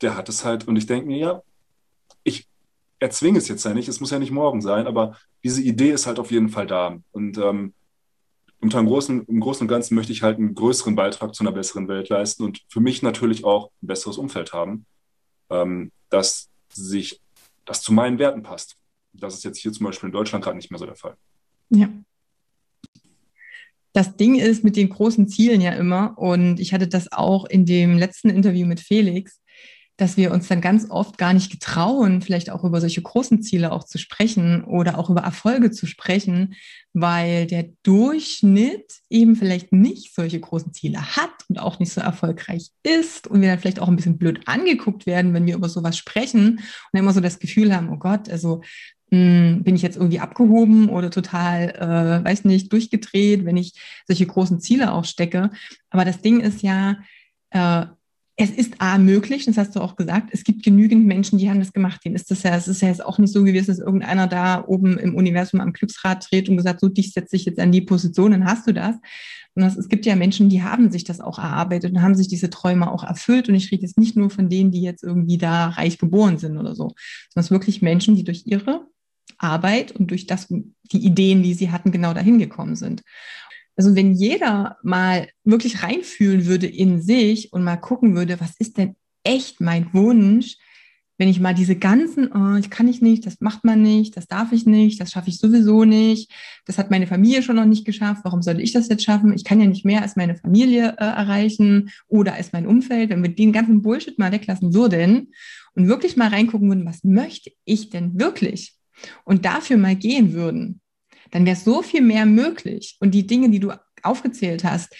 der 0.00 0.16
hat 0.16 0.28
es 0.28 0.44
halt, 0.44 0.66
und 0.66 0.76
ich 0.76 0.86
denke 0.86 1.06
mir, 1.06 1.18
ja, 1.18 1.42
ich 2.22 2.48
erzwinge 3.02 3.38
es 3.38 3.48
jetzt 3.48 3.64
ja 3.64 3.74
nicht, 3.74 3.88
es 3.88 4.00
muss 4.00 4.10
ja 4.10 4.18
nicht 4.18 4.30
morgen 4.30 4.62
sein, 4.62 4.86
aber 4.86 5.16
diese 5.42 5.60
Idee 5.60 5.90
ist 5.90 6.06
halt 6.06 6.18
auf 6.18 6.30
jeden 6.30 6.48
Fall 6.48 6.66
da. 6.66 6.98
Und 7.10 7.36
ähm, 7.36 7.74
unter 8.60 8.78
dem 8.78 8.86
Großen, 8.86 9.26
im 9.26 9.40
Großen 9.40 9.62
und 9.64 9.68
Ganzen 9.68 9.94
möchte 9.94 10.12
ich 10.12 10.22
halt 10.22 10.38
einen 10.38 10.54
größeren 10.54 10.94
Beitrag 10.94 11.34
zu 11.34 11.42
einer 11.42 11.52
besseren 11.52 11.88
Welt 11.88 12.08
leisten 12.08 12.44
und 12.44 12.62
für 12.68 12.80
mich 12.80 13.02
natürlich 13.02 13.44
auch 13.44 13.70
ein 13.82 13.88
besseres 13.88 14.18
Umfeld 14.18 14.52
haben, 14.52 14.86
ähm, 15.50 15.90
das 16.10 16.48
sich, 16.72 17.20
das 17.64 17.82
zu 17.82 17.92
meinen 17.92 18.18
Werten 18.18 18.42
passt. 18.42 18.76
Das 19.12 19.34
ist 19.34 19.44
jetzt 19.44 19.58
hier 19.58 19.72
zum 19.72 19.86
Beispiel 19.86 20.08
in 20.08 20.12
Deutschland 20.12 20.44
gerade 20.44 20.56
nicht 20.56 20.70
mehr 20.70 20.78
so 20.78 20.86
der 20.86 20.94
Fall. 20.94 21.16
Ja, 21.70 21.88
das 23.92 24.16
Ding 24.16 24.36
ist 24.36 24.64
mit 24.64 24.76
den 24.76 24.88
großen 24.88 25.28
Zielen 25.28 25.60
ja 25.60 25.72
immer, 25.72 26.16
und 26.16 26.60
ich 26.60 26.72
hatte 26.72 26.88
das 26.88 27.12
auch 27.12 27.44
in 27.44 27.66
dem 27.66 27.98
letzten 27.98 28.30
Interview 28.30 28.66
mit 28.66 28.80
Felix, 28.80 29.41
dass 30.02 30.16
wir 30.16 30.32
uns 30.32 30.48
dann 30.48 30.60
ganz 30.60 30.90
oft 30.90 31.16
gar 31.16 31.32
nicht 31.32 31.52
getrauen, 31.52 32.22
vielleicht 32.22 32.50
auch 32.50 32.64
über 32.64 32.80
solche 32.80 33.00
großen 33.00 33.40
Ziele 33.40 33.70
auch 33.70 33.84
zu 33.84 33.98
sprechen 33.98 34.64
oder 34.64 34.98
auch 34.98 35.10
über 35.10 35.20
Erfolge 35.20 35.70
zu 35.70 35.86
sprechen, 35.86 36.56
weil 36.92 37.46
der 37.46 37.66
Durchschnitt 37.84 38.94
eben 39.10 39.36
vielleicht 39.36 39.72
nicht 39.72 40.12
solche 40.12 40.40
großen 40.40 40.72
Ziele 40.72 41.16
hat 41.16 41.30
und 41.48 41.60
auch 41.60 41.78
nicht 41.78 41.92
so 41.92 42.00
erfolgreich 42.00 42.70
ist 42.82 43.28
und 43.28 43.42
wir 43.42 43.48
dann 43.48 43.60
vielleicht 43.60 43.78
auch 43.78 43.86
ein 43.86 43.94
bisschen 43.94 44.18
blöd 44.18 44.40
angeguckt 44.46 45.06
werden, 45.06 45.34
wenn 45.34 45.46
wir 45.46 45.54
über 45.54 45.68
sowas 45.68 45.96
sprechen 45.96 46.58
und 46.92 46.98
immer 46.98 47.12
so 47.12 47.20
das 47.20 47.38
Gefühl 47.38 47.72
haben, 47.72 47.88
oh 47.90 47.96
Gott, 47.96 48.28
also 48.28 48.60
hm, 49.12 49.62
bin 49.62 49.76
ich 49.76 49.82
jetzt 49.82 49.96
irgendwie 49.96 50.18
abgehoben 50.18 50.88
oder 50.88 51.12
total, 51.12 51.68
äh, 51.78 52.24
weiß 52.24 52.44
nicht, 52.44 52.72
durchgedreht, 52.72 53.44
wenn 53.44 53.56
ich 53.56 53.74
solche 54.08 54.26
großen 54.26 54.58
Ziele 54.58 54.92
auch 54.92 55.04
stecke. 55.04 55.50
Aber 55.90 56.04
das 56.04 56.22
Ding 56.22 56.40
ist 56.40 56.62
ja, 56.62 56.96
äh, 57.50 57.86
es 58.36 58.50
ist 58.50 58.80
A 58.80 58.96
möglich, 58.96 59.44
das 59.44 59.58
hast 59.58 59.76
du 59.76 59.80
auch 59.80 59.94
gesagt, 59.94 60.30
es 60.32 60.42
gibt 60.42 60.62
genügend 60.62 61.06
Menschen, 61.06 61.38
die 61.38 61.50
haben 61.50 61.58
das 61.58 61.72
gemacht. 61.72 62.02
Denen 62.04 62.14
ist 62.14 62.30
das 62.30 62.42
ja, 62.42 62.56
es 62.56 62.66
ist 62.66 62.80
ja 62.80 62.88
jetzt 62.88 63.04
auch 63.04 63.18
nicht 63.18 63.32
so 63.32 63.44
gewesen, 63.44 63.66
dass 63.66 63.78
irgendeiner 63.78 64.26
da 64.26 64.64
oben 64.66 64.98
im 64.98 65.14
Universum 65.14 65.60
am 65.60 65.72
Glücksrad 65.72 66.26
dreht 66.30 66.48
und 66.48 66.56
gesagt, 66.56 66.80
so 66.80 66.88
dich 66.88 67.12
setze 67.12 67.36
ich 67.36 67.44
jetzt 67.44 67.60
an 67.60 67.72
die 67.72 67.82
Position, 67.82 68.32
dann 68.32 68.46
hast 68.46 68.66
du 68.66 68.72
das. 68.72 68.96
Und 69.54 69.64
es 69.64 69.88
gibt 69.88 70.06
ja 70.06 70.16
Menschen, 70.16 70.48
die 70.48 70.62
haben 70.62 70.90
sich 70.90 71.04
das 71.04 71.20
auch 71.20 71.38
erarbeitet 71.38 71.92
und 71.92 72.00
haben 72.00 72.14
sich 72.14 72.26
diese 72.26 72.48
Träume 72.48 72.90
auch 72.90 73.04
erfüllt. 73.04 73.50
Und 73.50 73.54
ich 73.54 73.70
rede 73.70 73.82
jetzt 73.82 73.98
nicht 73.98 74.16
nur 74.16 74.30
von 74.30 74.48
denen, 74.48 74.70
die 74.70 74.80
jetzt 74.80 75.02
irgendwie 75.02 75.36
da 75.36 75.68
reich 75.68 75.98
geboren 75.98 76.38
sind 76.38 76.56
oder 76.56 76.74
so, 76.74 76.84
sondern 76.84 77.40
es 77.42 77.46
sind 77.48 77.54
wirklich 77.56 77.82
Menschen, 77.82 78.16
die 78.16 78.24
durch 78.24 78.44
ihre 78.46 78.86
Arbeit 79.36 79.92
und 79.92 80.10
durch 80.10 80.26
das, 80.26 80.48
die 80.48 81.04
Ideen, 81.04 81.42
die 81.42 81.52
sie 81.52 81.70
hatten, 81.70 81.92
genau 81.92 82.14
dahin 82.14 82.38
gekommen 82.38 82.76
sind. 82.76 83.02
Also 83.76 83.96
wenn 83.96 84.12
jeder 84.12 84.76
mal 84.82 85.28
wirklich 85.44 85.82
reinfühlen 85.82 86.46
würde 86.46 86.66
in 86.66 87.00
sich 87.00 87.52
und 87.52 87.64
mal 87.64 87.76
gucken 87.76 88.14
würde, 88.14 88.40
was 88.40 88.56
ist 88.58 88.78
denn 88.78 88.96
echt 89.24 89.60
mein 89.60 89.92
Wunsch, 89.92 90.56
wenn 91.18 91.28
ich 91.28 91.38
mal 91.38 91.54
diese 91.54 91.76
ganzen, 91.76 92.32
oh, 92.32 92.56
ich 92.56 92.68
kann 92.68 92.88
ich 92.88 93.00
nicht, 93.00 93.24
das 93.26 93.40
macht 93.40 93.64
man 93.64 93.80
nicht, 93.80 94.16
das 94.16 94.26
darf 94.26 94.50
ich 94.50 94.66
nicht, 94.66 95.00
das 95.00 95.12
schaffe 95.12 95.28
ich 95.28 95.38
sowieso 95.38 95.84
nicht, 95.84 96.32
das 96.66 96.78
hat 96.78 96.90
meine 96.90 97.06
Familie 97.06 97.42
schon 97.42 97.54
noch 97.56 97.64
nicht 97.64 97.84
geschafft, 97.84 98.22
warum 98.24 98.42
sollte 98.42 98.60
ich 98.60 98.72
das 98.72 98.88
jetzt 98.88 99.04
schaffen? 99.04 99.32
Ich 99.32 99.44
kann 99.44 99.60
ja 99.60 99.66
nicht 99.66 99.84
mehr 99.84 100.02
als 100.02 100.16
meine 100.16 100.34
Familie 100.34 100.96
äh, 100.98 101.04
erreichen 101.04 101.90
oder 102.08 102.34
als 102.34 102.52
mein 102.52 102.66
Umfeld. 102.66 103.10
Wenn 103.10 103.22
wir 103.22 103.32
den 103.34 103.52
ganzen 103.52 103.82
Bullshit 103.82 104.18
mal 104.18 104.32
weglassen 104.32 104.74
würden 104.74 105.32
und 105.74 105.86
wirklich 105.86 106.16
mal 106.16 106.28
reingucken 106.28 106.68
würden, 106.68 106.86
was 106.86 107.04
möchte 107.04 107.52
ich 107.64 107.90
denn 107.90 108.18
wirklich? 108.18 108.74
Und 109.24 109.44
dafür 109.44 109.76
mal 109.76 109.94
gehen 109.94 110.32
würden, 110.32 110.81
dann 111.32 111.44
wäre 111.44 111.56
so 111.56 111.82
viel 111.82 112.02
mehr 112.02 112.24
möglich. 112.24 112.96
Und 113.00 113.12
die 113.12 113.26
Dinge, 113.26 113.50
die 113.50 113.58
du 113.58 113.72
aufgezählt 114.02 114.62
hast, 114.62 114.94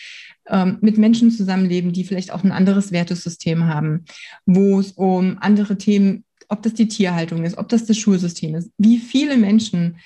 ähm, 0.48 0.78
mit 0.80 0.98
Menschen 0.98 1.30
zusammenleben, 1.30 1.92
die 1.92 2.04
vielleicht 2.04 2.32
auch 2.32 2.42
ein 2.42 2.50
anderes 2.50 2.90
Wertesystem 2.90 3.66
haben, 3.66 4.04
wo 4.44 4.80
es 4.80 4.92
um 4.92 5.38
andere 5.40 5.78
Themen, 5.78 6.24
ob 6.48 6.62
das 6.62 6.74
die 6.74 6.88
Tierhaltung 6.88 7.44
ist, 7.44 7.58
ob 7.58 7.68
das 7.68 7.86
das 7.86 7.96
Schulsystem 7.96 8.56
ist. 8.56 8.70
Wie 8.76 8.98
viele 8.98 9.36
Menschen 9.36 9.98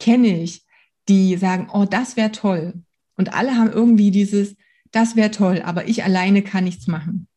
kenne 0.00 0.42
ich, 0.42 0.62
die 1.08 1.36
sagen, 1.36 1.68
oh, 1.72 1.84
das 1.84 2.16
wäre 2.16 2.32
toll. 2.32 2.74
Und 3.16 3.34
alle 3.34 3.56
haben 3.56 3.70
irgendwie 3.70 4.10
dieses, 4.10 4.56
das 4.90 5.16
wäre 5.16 5.30
toll, 5.30 5.62
aber 5.64 5.86
ich 5.86 6.02
alleine 6.02 6.42
kann 6.42 6.64
nichts 6.64 6.86
machen. 6.86 7.28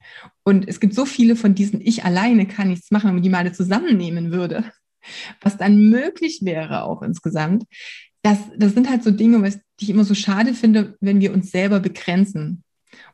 Und 0.43 0.67
es 0.67 0.79
gibt 0.79 0.95
so 0.95 1.05
viele 1.05 1.35
von 1.35 1.53
diesen, 1.53 1.81
ich 1.81 2.05
alleine 2.05 2.47
kann 2.47 2.69
nichts 2.69 2.91
machen, 2.91 3.07
wenn 3.07 3.15
man 3.15 3.23
die 3.23 3.29
mal 3.29 3.53
zusammennehmen 3.53 4.31
würde, 4.31 4.63
was 5.41 5.57
dann 5.57 5.89
möglich 5.89 6.39
wäre 6.41 6.83
auch 6.83 7.01
insgesamt, 7.01 7.65
das, 8.27 8.39
das 8.57 8.73
sind 8.73 8.89
halt 8.89 9.03
so 9.03 9.11
Dinge, 9.11 9.41
was 9.41 9.57
ich 9.79 9.89
immer 9.89 10.03
so 10.03 10.13
schade 10.13 10.53
finde, 10.53 10.97
wenn 10.99 11.21
wir 11.21 11.33
uns 11.33 11.49
selber 11.49 11.79
begrenzen 11.79 12.63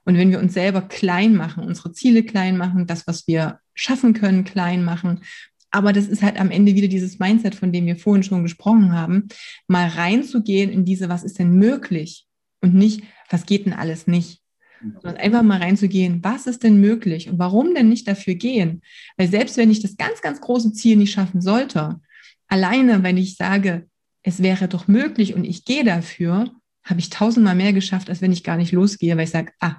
und 0.06 0.18
wenn 0.18 0.32
wir 0.32 0.40
uns 0.40 0.54
selber 0.56 0.82
klein 0.82 1.36
machen, 1.36 1.64
unsere 1.64 1.92
Ziele 1.92 2.24
klein 2.24 2.58
machen, 2.58 2.88
das, 2.88 3.06
was 3.06 3.28
wir 3.28 3.60
schaffen 3.76 4.14
können, 4.14 4.44
klein 4.44 4.84
machen. 4.84 5.22
Aber 5.70 5.94
das 5.94 6.08
ist 6.08 6.24
halt 6.24 6.40
am 6.40 6.50
Ende 6.50 6.74
wieder 6.74 6.88
dieses 6.88 7.20
Mindset, 7.20 7.54
von 7.54 7.72
dem 7.72 7.86
wir 7.86 7.96
vorhin 7.96 8.24
schon 8.24 8.42
gesprochen 8.42 8.92
haben, 8.94 9.28
mal 9.68 9.88
reinzugehen 9.88 10.72
in 10.72 10.84
diese, 10.84 11.10
was 11.10 11.24
ist 11.24 11.38
denn 11.38 11.54
möglich 11.54 12.26
und 12.62 12.74
nicht, 12.74 13.04
was 13.30 13.46
geht 13.46 13.68
denn 13.68 13.74
alles 13.74 14.08
nicht. 14.08 14.42
Sondern 14.82 15.18
einfach 15.18 15.44
mal 15.44 15.62
reinzugehen, 15.62 16.24
was 16.24 16.48
ist 16.48 16.64
denn 16.64 16.82
möglich 16.82 17.30
und 17.30 17.38
warum 17.38 17.76
denn 17.76 17.88
nicht 17.88 18.08
dafür 18.08 18.34
gehen? 18.34 18.82
Weil 19.16 19.30
selbst 19.30 19.58
wenn 19.58 19.70
ich 19.70 19.80
das 19.80 19.96
ganz, 19.96 20.22
ganz 20.22 20.42
große 20.42 20.74
Ziel 20.74 20.98
nicht 20.98 21.12
schaffen 21.12 21.40
sollte, 21.40 22.02
alleine, 22.48 23.04
wenn 23.04 23.18
ich 23.18 23.36
sage, 23.36 23.88
es 24.24 24.42
wäre 24.42 24.68
doch 24.68 24.88
möglich 24.88 25.34
und 25.36 25.44
ich 25.44 25.66
gehe 25.66 25.84
dafür, 25.84 26.52
habe 26.84 27.00
ich 27.00 27.10
tausendmal 27.10 27.56
mehr 27.56 27.74
geschafft, 27.74 28.10
als 28.10 28.22
wenn 28.22 28.32
ich 28.32 28.44
gar 28.44 28.58
nicht 28.58 28.72
losgehe, 28.72 29.16
weil 29.16 29.26
ich 29.26 29.30
sage, 29.30 29.52
ah, 29.60 29.78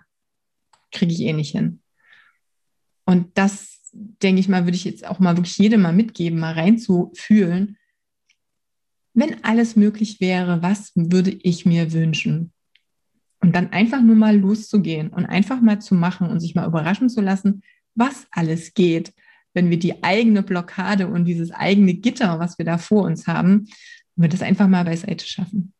kriege 0.93 1.13
ich 1.13 1.21
eh 1.21 1.33
nicht 1.33 1.53
hin. 1.53 1.81
Und 3.05 3.37
das, 3.37 3.81
denke 3.93 4.41
ich 4.41 4.49
mal, 4.49 4.65
würde 4.65 4.77
ich 4.77 4.85
jetzt 4.85 5.07
auch 5.07 5.19
mal 5.19 5.37
wirklich 5.37 5.59
jedem 5.59 5.83
mal 5.83 5.93
mitgeben, 5.93 6.39
mal 6.39 6.55
reinzufühlen. 6.55 7.77
Wenn 9.13 9.45
alles 9.45 9.77
möglich 9.77 10.21
wäre, 10.21 10.63
was 10.63 10.93
würde 10.95 11.31
ich 11.31 11.67
mir 11.67 11.93
wünschen? 11.93 12.53
Und 13.41 13.55
dann 13.55 13.73
einfach 13.73 14.01
nur 14.01 14.17
mal 14.17 14.37
loszugehen 14.37 15.09
und 15.09 15.27
einfach 15.27 15.61
mal 15.61 15.81
zu 15.81 15.95
machen 15.95 16.29
und 16.29 16.41
sich 16.41 16.55
mal 16.55 16.67
überraschen 16.67 17.11
zu 17.11 17.21
lassen, 17.21 17.63
was 17.95 18.27
alles 18.31 18.73
geht, 18.73 19.13
wenn 19.53 19.71
wir 19.71 19.79
die 19.79 20.03
eigene 20.03 20.43
Blockade 20.43 21.07
und 21.07 21.27
dieses 21.27 21.51
eigene 21.53 21.95
Gitter, 21.95 22.39
was 22.39 22.59
wir 22.59 22.65
da 22.65 22.79
vor 22.79 23.05
uns 23.05 23.27
haben, 23.27 23.69
wir 24.17 24.29
das 24.29 24.43
einfach 24.43 24.69
mal 24.69 24.85
beiseite 24.85 25.27
schaffen. 25.27 25.73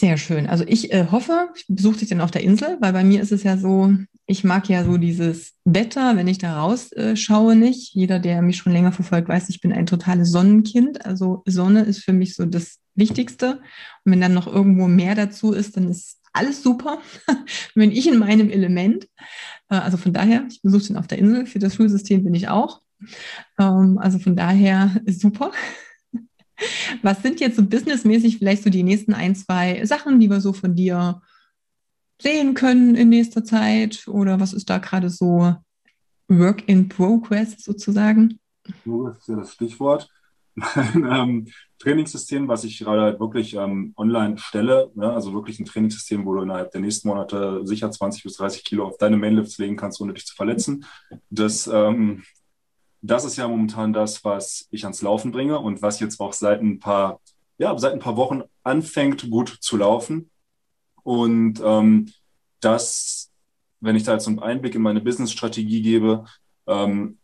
Sehr 0.00 0.16
schön. 0.16 0.46
Also 0.46 0.64
ich 0.66 0.94
äh, 0.94 1.08
hoffe, 1.10 1.50
ich 1.54 1.66
besuche 1.68 1.98
dich 1.98 2.08
dann 2.08 2.22
auf 2.22 2.30
der 2.30 2.42
Insel, 2.42 2.78
weil 2.80 2.94
bei 2.94 3.04
mir 3.04 3.20
ist 3.20 3.32
es 3.32 3.42
ja 3.42 3.58
so, 3.58 3.94
ich 4.24 4.44
mag 4.44 4.66
ja 4.70 4.82
so 4.82 4.96
dieses 4.96 5.52
Wetter, 5.66 6.16
wenn 6.16 6.26
ich 6.26 6.38
da 6.38 6.58
rausschaue, 6.58 7.52
äh, 7.52 7.54
nicht. 7.54 7.92
Jeder, 7.92 8.18
der 8.18 8.40
mich 8.40 8.56
schon 8.56 8.72
länger 8.72 8.92
verfolgt, 8.92 9.28
weiß, 9.28 9.50
ich 9.50 9.60
bin 9.60 9.74
ein 9.74 9.84
totales 9.84 10.30
Sonnenkind. 10.30 11.04
Also 11.04 11.42
Sonne 11.44 11.82
ist 11.82 12.02
für 12.02 12.14
mich 12.14 12.34
so 12.34 12.46
das 12.46 12.78
Wichtigste. 12.94 13.60
Und 14.06 14.12
wenn 14.12 14.22
dann 14.22 14.32
noch 14.32 14.46
irgendwo 14.46 14.88
mehr 14.88 15.14
dazu 15.14 15.52
ist, 15.52 15.76
dann 15.76 15.90
ist 15.90 16.18
alles 16.32 16.62
super. 16.62 17.02
bin 17.74 17.92
ich 17.92 18.08
in 18.08 18.18
meinem 18.18 18.48
Element. 18.48 19.06
Äh, 19.68 19.74
also 19.74 19.98
von 19.98 20.14
daher, 20.14 20.46
ich 20.48 20.62
besuche 20.62 20.86
den 20.86 20.96
auf 20.96 21.08
der 21.08 21.18
Insel. 21.18 21.44
Für 21.44 21.58
das 21.58 21.74
Schulsystem 21.74 22.24
bin 22.24 22.32
ich 22.32 22.48
auch. 22.48 22.80
Ähm, 23.58 23.98
also 23.98 24.18
von 24.18 24.36
daher 24.36 25.00
super. 25.06 25.52
Was 27.02 27.22
sind 27.22 27.40
jetzt 27.40 27.56
so 27.56 27.64
businessmäßig 27.64 28.38
vielleicht 28.38 28.62
so 28.62 28.70
die 28.70 28.82
nächsten 28.82 29.14
ein, 29.14 29.34
zwei 29.34 29.84
Sachen, 29.86 30.20
die 30.20 30.28
wir 30.28 30.40
so 30.40 30.52
von 30.52 30.74
dir 30.74 31.22
sehen 32.20 32.54
können 32.54 32.94
in 32.94 33.08
nächster 33.08 33.44
Zeit? 33.44 34.06
Oder 34.08 34.40
was 34.40 34.52
ist 34.52 34.68
da 34.68 34.78
gerade 34.78 35.10
so 35.10 35.54
Work 36.28 36.68
in 36.68 36.88
Progress 36.88 37.56
sozusagen? 37.64 38.38
Das 38.84 39.18
ist 39.18 39.28
ja 39.28 39.36
das 39.36 39.52
Stichwort. 39.54 40.08
Mein 40.54 41.04
ähm, 41.10 41.48
Trainingssystem, 41.78 42.48
was 42.48 42.64
ich 42.64 42.78
gerade 42.78 43.02
halt 43.02 43.20
wirklich 43.20 43.54
ähm, 43.54 43.94
online 43.96 44.36
stelle, 44.36 44.90
ja, 44.96 45.14
also 45.14 45.32
wirklich 45.32 45.58
ein 45.58 45.64
Trainingssystem, 45.64 46.26
wo 46.26 46.34
du 46.34 46.42
innerhalb 46.42 46.70
der 46.72 46.82
nächsten 46.82 47.08
Monate 47.08 47.62
sicher 47.64 47.90
20 47.90 48.22
bis 48.22 48.36
30 48.36 48.64
Kilo 48.64 48.86
auf 48.86 48.98
deine 48.98 49.16
Mainlifts 49.16 49.58
legen 49.58 49.76
kannst, 49.76 50.00
ohne 50.00 50.12
dich 50.12 50.26
zu 50.26 50.34
verletzen. 50.34 50.84
Das 51.30 51.66
ähm, 51.66 52.22
das 53.02 53.24
ist 53.24 53.36
ja 53.36 53.48
momentan 53.48 53.92
das, 53.92 54.24
was 54.24 54.68
ich 54.70 54.84
ans 54.84 55.02
Laufen 55.02 55.32
bringe 55.32 55.58
und 55.58 55.82
was 55.82 56.00
jetzt 56.00 56.20
auch 56.20 56.32
seit 56.32 56.60
ein 56.60 56.78
paar, 56.78 57.20
ja, 57.58 57.76
seit 57.78 57.92
ein 57.92 58.00
paar 58.00 58.16
Wochen 58.16 58.42
anfängt, 58.62 59.30
gut 59.30 59.58
zu 59.60 59.76
laufen. 59.76 60.30
Und 61.02 61.60
ähm, 61.64 62.12
das, 62.60 63.30
wenn 63.80 63.96
ich 63.96 64.02
da 64.02 64.12
jetzt 64.12 64.28
einen 64.28 64.38
Einblick 64.38 64.74
in 64.74 64.82
meine 64.82 65.00
Business-Strategie 65.00 65.82
gebe, 65.82 66.24
ähm, 66.66 67.18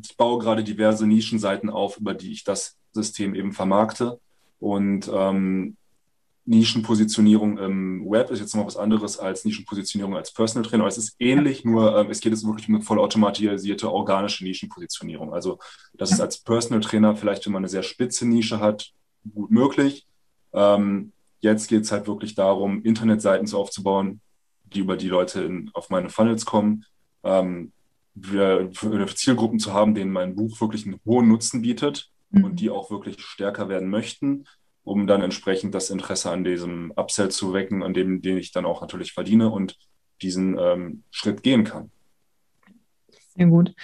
ich 0.00 0.16
baue 0.16 0.38
gerade 0.38 0.62
diverse 0.62 1.06
Nischenseiten 1.06 1.70
auf, 1.70 1.98
über 1.98 2.14
die 2.14 2.32
ich 2.32 2.44
das 2.44 2.76
System 2.92 3.34
eben 3.34 3.52
vermarkte. 3.52 4.20
Und 4.58 5.10
ähm, 5.12 5.76
Nischenpositionierung 6.46 7.58
im 7.58 8.08
Web 8.08 8.30
ist 8.30 8.38
jetzt 8.38 8.54
noch 8.54 8.66
was 8.66 8.76
anderes 8.76 9.18
als 9.18 9.44
Nischenpositionierung 9.44 10.16
als 10.16 10.32
Personal 10.32 10.68
Trainer. 10.68 10.86
Es 10.86 10.96
ist 10.96 11.16
ähnlich, 11.18 11.64
nur 11.64 11.96
ähm, 11.98 12.10
es 12.10 12.20
geht 12.20 12.32
jetzt 12.32 12.46
wirklich 12.46 12.68
um 12.68 12.76
eine 12.76 12.84
vollautomatisierte 12.84 13.92
organische 13.92 14.44
Nischenpositionierung. 14.44 15.34
Also, 15.34 15.58
dass 15.94 16.12
es 16.12 16.20
als 16.20 16.38
Personal 16.38 16.80
Trainer 16.80 17.16
vielleicht, 17.16 17.44
wenn 17.46 17.52
man 17.52 17.60
eine 17.60 17.68
sehr 17.68 17.82
spitze 17.82 18.28
Nische 18.28 18.60
hat, 18.60 18.92
gut 19.34 19.50
möglich. 19.50 20.06
Ähm, 20.52 21.12
jetzt 21.40 21.66
geht 21.66 21.82
es 21.82 21.90
halt 21.90 22.06
wirklich 22.06 22.36
darum, 22.36 22.82
Internetseiten 22.84 23.48
so 23.48 23.58
aufzubauen, 23.58 24.20
die 24.72 24.80
über 24.80 24.96
die 24.96 25.08
Leute 25.08 25.42
in, 25.42 25.70
auf 25.74 25.90
meine 25.90 26.10
Funnels 26.10 26.44
kommen. 26.44 26.84
Ähm, 27.24 27.72
wir, 28.14 28.70
für 28.72 29.06
Zielgruppen 29.14 29.58
zu 29.58 29.74
haben, 29.74 29.96
denen 29.96 30.12
mein 30.12 30.36
Buch 30.36 30.60
wirklich 30.60 30.86
einen 30.86 31.00
hohen 31.04 31.26
Nutzen 31.26 31.62
bietet 31.62 32.08
mhm. 32.30 32.44
und 32.44 32.60
die 32.60 32.70
auch 32.70 32.88
wirklich 32.88 33.20
stärker 33.20 33.68
werden 33.68 33.90
möchten 33.90 34.44
um 34.86 35.08
dann 35.08 35.20
entsprechend 35.20 35.74
das 35.74 35.90
Interesse 35.90 36.30
an 36.30 36.44
diesem 36.44 36.92
Upsell 36.94 37.30
zu 37.30 37.52
wecken, 37.52 37.82
an 37.82 37.92
dem, 37.92 38.22
den 38.22 38.38
ich 38.38 38.52
dann 38.52 38.64
auch 38.64 38.80
natürlich 38.80 39.12
verdiene 39.12 39.50
und 39.50 39.76
diesen 40.22 40.56
ähm, 40.58 41.02
Schritt 41.10 41.42
gehen 41.42 41.64
kann. 41.64 41.90
Sehr 43.36 43.46
gut. 43.46 43.74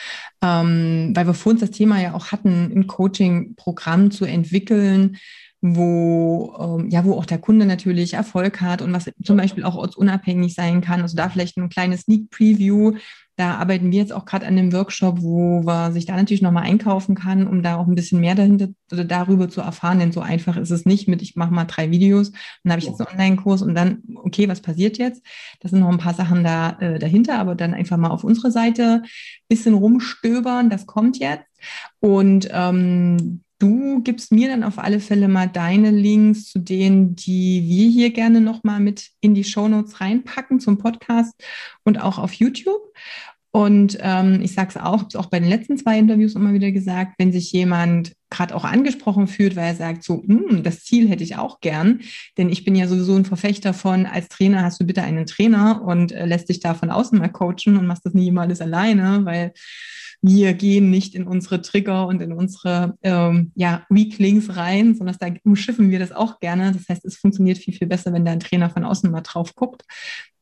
Ähm, 0.41 1.11
weil 1.15 1.27
wir 1.27 1.35
vor 1.35 1.53
uns 1.53 1.61
das 1.61 1.73
Thema 1.73 2.01
ja 2.01 2.15
auch 2.15 2.31
hatten, 2.31 2.73
ein 2.73 2.87
Coaching-Programm 2.87 4.13
zu 4.13 4.25
entwickeln, 4.25 5.19
wo, 5.61 6.57
ähm, 6.59 6.89
ja, 6.89 7.05
wo 7.05 7.15
auch 7.15 7.27
der 7.27 7.39
Kunde 7.39 7.67
natürlich 7.67 8.15
Erfolg 8.15 8.61
hat 8.61 8.81
und 8.81 8.93
was 8.93 9.11
zum 9.25 9.37
Beispiel 9.37 9.65
auch 9.65 9.75
ortsunabhängig 9.75 10.55
sein 10.55 10.83
kann. 10.83 11.03
Also 11.03 11.17
da 11.17 11.29
vielleicht 11.29 11.57
ein 11.57 11.69
kleines 11.69 12.03
Sneak 12.03 12.31
Preview. 12.31 12.93
Da 13.37 13.57
arbeiten 13.57 13.91
wir 13.91 13.99
jetzt 13.99 14.13
auch 14.13 14.27
gerade 14.27 14.47
an 14.47 14.57
dem 14.57 14.73
Workshop, 14.73 15.23
wo 15.23 15.63
man 15.63 15.93
sich 15.93 16.05
da 16.05 16.17
natürlich 16.17 16.43
nochmal 16.43 16.65
einkaufen 16.65 17.15
kann, 17.15 17.47
um 17.47 17.63
da 17.63 17.77
auch 17.77 17.87
ein 17.87 17.95
bisschen 17.95 18.21
mehr 18.21 18.35
dahinter 18.35 18.69
oder 18.93 19.05
darüber 19.05 19.49
zu 19.49 19.63
erfahren. 19.63 19.99
Denn 19.99 20.13
so 20.13 20.21
einfach 20.21 20.57
ist 20.57 20.71
es 20.71 20.85
nicht 20.85 21.09
mit, 21.09 21.23
ich 21.23 21.35
mache 21.35 21.53
mal 21.53 21.65
drei 21.65 21.91
Videos, 21.91 22.33
dann 22.63 22.73
habe 22.73 22.81
ich 22.81 22.87
jetzt 22.87 23.01
einen 23.01 23.11
Online-Kurs 23.11 23.63
und 23.63 23.75
dann, 23.75 24.03
okay, 24.17 24.49
was 24.49 24.61
passiert 24.61 24.99
jetzt? 24.99 25.25
Das 25.61 25.71
sind 25.71 25.81
noch 25.81 25.89
ein 25.89 25.99
paar 25.99 26.15
Sachen 26.15 26.45
da 26.45 26.79
äh, 26.81 26.99
dahinter, 26.99 27.39
aber 27.39 27.55
dann 27.55 27.73
einfach 27.75 27.97
mal 27.97 28.11
auf 28.11 28.25
unsere 28.25 28.51
Seite 28.51 29.03
bisschen 29.49 29.75
rumstöbern, 29.75 30.71
das 30.71 30.87
kommt 30.87 31.19
jetzt. 31.19 31.47
Und 32.01 32.49
ähm, 32.53 33.43
Du 33.63 34.03
gibst 34.03 34.33
mir 34.33 34.49
dann 34.49 34.65
auf 34.65 34.81
alle 34.81 34.99
Fälle 34.99 35.29
mal 35.29 35.47
deine 35.47 35.93
Links 35.93 36.47
zu 36.47 36.59
denen, 36.59 37.15
die 37.15 37.63
wir 37.65 37.89
hier 37.91 38.11
gerne 38.11 38.41
nochmal 38.41 38.81
mit 38.81 39.11
in 39.21 39.35
die 39.35 39.45
Shownotes 39.45 40.01
reinpacken 40.01 40.59
zum 40.59 40.79
Podcast 40.79 41.33
und 41.85 42.03
auch 42.03 42.19
auf 42.19 42.33
YouTube. 42.33 42.92
Und 43.55 43.99
ähm, 44.01 44.41
ich 44.43 44.55
sage 44.55 44.71
es 44.71 44.77
auch, 44.79 45.01
habe 45.01 45.09
es 45.11 45.17
auch 45.17 45.27
bei 45.27 45.39
den 45.39 45.51
letzten 45.51 45.77
zwei 45.77 45.99
Interviews 45.99 46.35
immer 46.35 46.55
wieder 46.55 46.73
gesagt, 46.73 47.17
wenn 47.19 47.33
sich 47.33 47.53
jemand 47.53 48.15
gerade 48.31 48.55
auch 48.55 48.65
angesprochen 48.65 49.27
fühlt, 49.27 49.57
weil 49.57 49.67
er 49.67 49.75
sagt, 49.75 50.05
so, 50.05 50.23
hm, 50.27 50.63
das 50.63 50.85
Ziel 50.85 51.07
hätte 51.11 51.23
ich 51.23 51.37
auch 51.37 51.61
gern, 51.61 52.01
denn 52.39 52.49
ich 52.49 52.65
bin 52.65 52.75
ja 52.75 52.89
sowieso 52.89 53.15
ein 53.15 53.27
Verfechter 53.27 53.75
von, 53.75 54.07
als 54.07 54.29
Trainer 54.29 54.63
hast 54.63 54.81
du 54.81 54.87
bitte 54.87 55.03
einen 55.03 55.27
Trainer 55.27 55.83
und 55.85 56.13
äh, 56.13 56.25
lässt 56.25 56.49
dich 56.49 56.61
da 56.61 56.73
von 56.73 56.91
außen 56.91 57.19
mal 57.19 57.29
coachen 57.29 57.77
und 57.77 57.87
machst 57.87 58.07
das 58.07 58.15
nie 58.15 58.29
immer 58.29 58.41
alles 58.41 58.63
alleine, 58.63 59.27
weil 59.27 59.53
wir 60.25 60.55
gehen 60.55 60.89
nicht 60.89 61.17
in 61.17 61.27
unsere 61.27 61.63
Trigger 61.63 62.07
und 62.07 62.23
in 62.23 62.33
unsere 62.33 62.97
ähm, 63.03 63.51
ja, 63.57 63.85
Weaklings 63.89 64.57
rein, 64.57 64.95
sondern 64.95 65.17
da 65.19 65.27
umschiffen 65.43 65.91
wir 65.91 65.99
das 65.99 66.13
auch 66.13 66.39
gerne. 66.39 66.71
Das 66.71 66.89
heißt, 66.89 67.05
es 67.05 67.17
funktioniert 67.17 67.59
viel, 67.59 67.75
viel 67.75 67.89
besser, 67.89 68.13
wenn 68.13 68.25
dein 68.25 68.39
Trainer 68.39 68.71
von 68.71 68.85
außen 68.85 69.11
mal 69.11 69.23
drauf 69.23 69.57
guckt. 69.57 69.83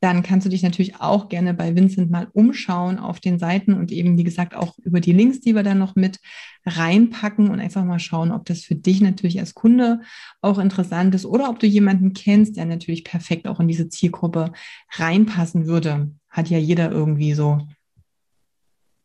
Dann 0.01 0.23
kannst 0.23 0.45
du 0.45 0.51
dich 0.51 0.63
natürlich 0.63 1.01
auch 1.01 1.31
gerne 1.31 1.55
bei 1.55 1.75
Vincent 1.75 2.11
mal 2.11 2.29
umschauen 2.35 2.99
auf 2.99 3.21
den 3.21 3.39
Seiten 3.39 3.73
und 3.73 3.91
eben, 3.91 4.19
wie 4.19 4.25
gesagt, 4.25 4.55
auch 4.55 4.79
über 4.79 5.01
die 5.01 5.13
Links, 5.13 5.41
die 5.41 5.55
wir 5.55 5.63
dann 5.63 5.79
noch 5.79 5.97
mit 5.97 6.19
reinpacken 6.67 7.49
und 7.49 7.59
einfach 7.59 7.85
mal 7.85 7.99
schauen, 7.99 8.33
ob 8.33 8.45
das 8.45 8.61
für 8.61 8.75
dich 8.75 9.01
natürlich 9.01 9.41
als 9.41 9.55
Kunde 9.55 10.01
auch 10.43 10.59
interessant 10.59 11.15
ist 11.15 11.25
oder 11.25 11.49
ob 11.49 11.59
du 11.59 11.67
jemanden 11.67 12.13
kennst, 12.13 12.59
der 12.59 12.67
natürlich 12.67 13.03
perfekt 13.03 13.49
auch 13.49 13.61
in 13.61 13.69
diese 13.69 13.89
Zielgruppe 13.89 14.53
reinpassen 14.93 15.67
würde. 15.67 16.13
Hat 16.29 16.51
ja 16.51 16.59
jeder 16.59 16.91
irgendwie 16.91 17.33
so 17.33 17.67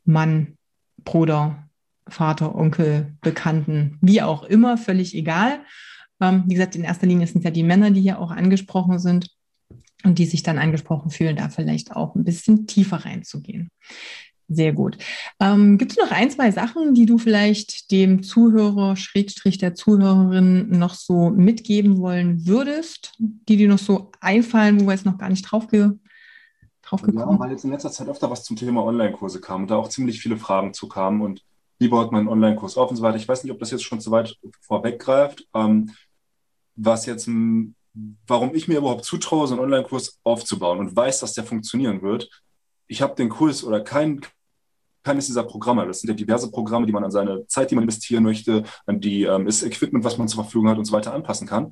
Mann, 0.05 0.57
Bruder, 1.05 1.69
Vater, 2.07 2.55
Onkel, 2.55 3.15
Bekannten, 3.21 3.97
wie 4.01 4.21
auch 4.21 4.43
immer, 4.43 4.77
völlig 4.77 5.15
egal. 5.15 5.59
Ähm, 6.21 6.43
wie 6.47 6.53
gesagt, 6.55 6.75
in 6.75 6.83
erster 6.83 7.07
Linie 7.07 7.27
sind 7.27 7.43
ja 7.43 7.51
die 7.51 7.63
Männer, 7.63 7.91
die 7.91 8.01
hier 8.01 8.19
auch 8.19 8.31
angesprochen 8.31 8.99
sind 8.99 9.29
und 10.03 10.19
die 10.19 10.25
sich 10.25 10.43
dann 10.43 10.59
angesprochen 10.59 11.09
fühlen, 11.09 11.35
da 11.35 11.49
vielleicht 11.49 11.95
auch 11.95 12.15
ein 12.15 12.23
bisschen 12.23 12.67
tiefer 12.67 12.97
reinzugehen. 12.97 13.69
Sehr 14.47 14.73
gut. 14.73 14.97
Ähm, 15.39 15.79
Gibt 15.79 15.91
es 15.91 15.97
noch 15.97 16.11
ein, 16.11 16.29
zwei 16.29 16.51
Sachen, 16.51 16.93
die 16.93 17.07
du 17.07 17.17
vielleicht 17.17 17.89
dem 17.91 18.21
Zuhörer, 18.21 18.95
Schrägstrich 18.95 19.57
der 19.57 19.73
Zuhörerin 19.73 20.69
noch 20.69 20.93
so 20.93 21.31
mitgeben 21.31 21.97
wollen 21.97 22.45
würdest, 22.45 23.13
die 23.17 23.57
dir 23.57 23.67
noch 23.67 23.79
so 23.79 24.11
einfallen, 24.21 24.79
wo 24.79 24.85
wir 24.85 24.93
jetzt 24.93 25.05
noch 25.05 25.17
gar 25.17 25.29
nicht 25.29 25.43
drauf 25.43 25.67
drauf 26.85 27.01
gekommen? 27.01 27.31
Ja, 27.31 27.39
weil 27.39 27.51
jetzt 27.51 27.63
in 27.63 27.71
letzter 27.71 27.91
Zeit 27.91 28.07
öfter 28.07 28.29
was 28.29 28.43
zum 28.43 28.55
Thema 28.55 28.83
Online-Kurse 28.83 29.41
kam 29.41 29.63
und 29.63 29.71
da 29.71 29.75
auch 29.75 29.89
ziemlich 29.89 30.21
viele 30.21 30.37
Fragen 30.37 30.73
zu 30.73 30.87
kamen 30.87 31.21
und 31.21 31.43
wie 31.79 31.87
baut 31.89 32.11
man 32.11 32.21
einen 32.21 32.29
Online-Kurs 32.29 32.77
auf 32.77 32.89
und 32.89 32.95
so 32.95 33.03
weiter. 33.03 33.17
Ich 33.17 33.27
weiß 33.27 33.43
nicht, 33.43 33.51
ob 33.51 33.59
das 33.59 33.71
jetzt 33.71 33.83
schon 33.83 33.99
zu 33.99 34.11
weit 34.11 34.37
vorweggreift. 34.61 35.45
Ähm, 35.53 35.91
was 36.75 37.05
jetzt, 37.05 37.27
warum 37.27 38.53
ich 38.53 38.67
mir 38.67 38.77
überhaupt 38.77 39.05
zutraue, 39.05 39.47
so 39.47 39.53
einen 39.53 39.63
Online-Kurs 39.63 40.19
aufzubauen 40.23 40.79
und 40.79 40.95
weiß, 40.95 41.19
dass 41.19 41.33
der 41.33 41.43
funktionieren 41.43 42.01
wird. 42.01 42.29
Ich 42.87 43.01
habe 43.01 43.15
den 43.15 43.29
Kurs 43.29 43.63
oder 43.63 43.81
kein, 43.81 44.21
keines 45.03 45.27
dieser 45.27 45.43
Programme. 45.43 45.85
Das 45.87 46.01
sind 46.01 46.09
ja 46.09 46.15
diverse 46.15 46.51
Programme, 46.51 46.85
die 46.85 46.91
man 46.91 47.03
an 47.03 47.11
seine 47.11 47.47
Zeit, 47.47 47.71
die 47.71 47.75
man 47.75 47.83
investieren 47.83 48.23
möchte, 48.23 48.63
an 48.85 48.99
die 48.99 49.23
ähm, 49.23 49.45
das 49.45 49.63
Equipment, 49.63 50.03
was 50.03 50.17
man 50.17 50.27
zur 50.27 50.43
Verfügung 50.43 50.69
hat 50.69 50.77
und 50.77 50.85
so 50.85 50.93
weiter 50.93 51.13
anpassen 51.13 51.47
kann. 51.47 51.71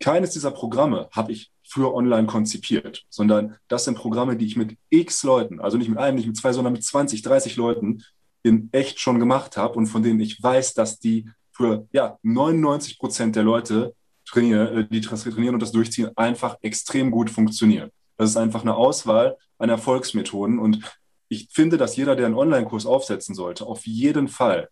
Keines 0.00 0.30
dieser 0.30 0.50
Programme 0.50 1.08
habe 1.12 1.32
ich 1.32 1.50
für 1.64 1.92
online 1.94 2.26
konzipiert, 2.26 3.04
sondern 3.10 3.56
das 3.68 3.84
sind 3.84 3.96
Programme, 3.96 4.36
die 4.36 4.46
ich 4.46 4.56
mit 4.56 4.76
x 4.90 5.22
Leuten, 5.22 5.60
also 5.60 5.76
nicht 5.76 5.88
mit 5.88 5.98
einem, 5.98 6.16
nicht 6.16 6.26
mit 6.26 6.36
zwei, 6.36 6.52
sondern 6.52 6.72
mit 6.72 6.84
20, 6.84 7.22
30 7.22 7.56
Leuten 7.56 8.02
in 8.42 8.68
echt 8.72 9.00
schon 9.00 9.18
gemacht 9.18 9.56
habe 9.56 9.74
und 9.74 9.86
von 9.86 10.02
denen 10.02 10.20
ich 10.20 10.42
weiß, 10.42 10.74
dass 10.74 10.98
die 10.98 11.28
für 11.52 11.86
ja, 11.92 12.18
99 12.22 12.98
Prozent 12.98 13.36
der 13.36 13.42
Leute, 13.42 13.94
trainieren, 14.24 14.78
äh, 14.78 14.88
die 14.88 15.00
trainieren 15.00 15.54
und 15.54 15.60
das 15.60 15.72
durchziehen, 15.72 16.10
einfach 16.16 16.56
extrem 16.62 17.10
gut 17.10 17.30
funktionieren. 17.30 17.90
Das 18.16 18.30
ist 18.30 18.36
einfach 18.36 18.62
eine 18.62 18.76
Auswahl 18.76 19.36
an 19.58 19.70
Erfolgsmethoden 19.70 20.58
und 20.58 20.80
ich 21.28 21.48
finde, 21.50 21.76
dass 21.76 21.96
jeder, 21.96 22.16
der 22.16 22.26
einen 22.26 22.34
Online-Kurs 22.34 22.86
aufsetzen 22.86 23.34
sollte, 23.34 23.66
auf 23.66 23.86
jeden 23.86 24.28
Fall 24.28 24.68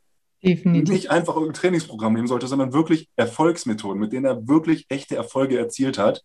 Definitiv. 0.47 0.94
nicht 0.94 1.11
einfach 1.11 1.34
irgendein 1.34 1.61
Trainingsprogramm 1.61 2.12
nehmen 2.12 2.28
sollte, 2.28 2.47
sondern 2.47 2.72
wirklich 2.72 3.09
Erfolgsmethoden, 3.16 4.01
mit 4.01 4.12
denen 4.12 4.26
er 4.26 4.47
wirklich 4.47 4.86
echte 4.88 5.16
Erfolge 5.16 5.59
erzielt 5.59 5.99
hat, 5.99 6.22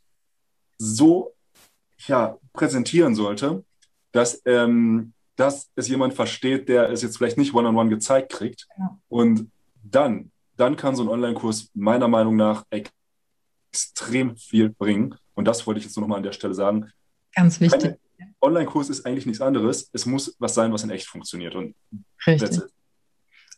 so 0.77 1.33
ja, 2.07 2.37
präsentieren 2.53 3.15
sollte, 3.15 3.63
dass, 4.11 4.41
ähm, 4.45 5.13
dass 5.35 5.71
es 5.75 5.87
jemand 5.87 6.13
versteht, 6.13 6.69
der 6.69 6.89
es 6.89 7.01
jetzt 7.01 7.17
vielleicht 7.17 7.37
nicht 7.37 7.53
one-on-one 7.53 7.81
-on 7.81 7.87
-one 7.87 7.89
gezeigt 7.89 8.31
kriegt. 8.31 8.67
Ja. 8.77 8.99
Und 9.07 9.51
dann, 9.83 10.31
dann 10.55 10.75
kann 10.75 10.95
so 10.95 11.03
ein 11.03 11.09
Online-Kurs 11.09 11.69
meiner 11.73 12.07
Meinung 12.07 12.35
nach 12.35 12.63
extrem 13.71 14.37
viel 14.37 14.69
bringen. 14.69 15.15
Und 15.33 15.45
das 15.45 15.65
wollte 15.65 15.79
ich 15.79 15.85
jetzt 15.85 15.95
nur 15.95 16.01
noch 16.01 16.09
mal 16.09 16.17
an 16.17 16.23
der 16.23 16.33
Stelle 16.33 16.53
sagen. 16.53 16.91
Ganz 17.35 17.59
wichtig. 17.59 17.95
Online-Kurs 18.39 18.89
ist 18.89 19.05
eigentlich 19.05 19.25
nichts 19.25 19.41
anderes. 19.41 19.89
Es 19.93 20.05
muss 20.05 20.35
was 20.37 20.53
sein, 20.53 20.71
was 20.73 20.83
in 20.83 20.91
echt 20.91 21.07
funktioniert. 21.07 21.55
Und 21.55 21.75
Richtig. 22.27 22.61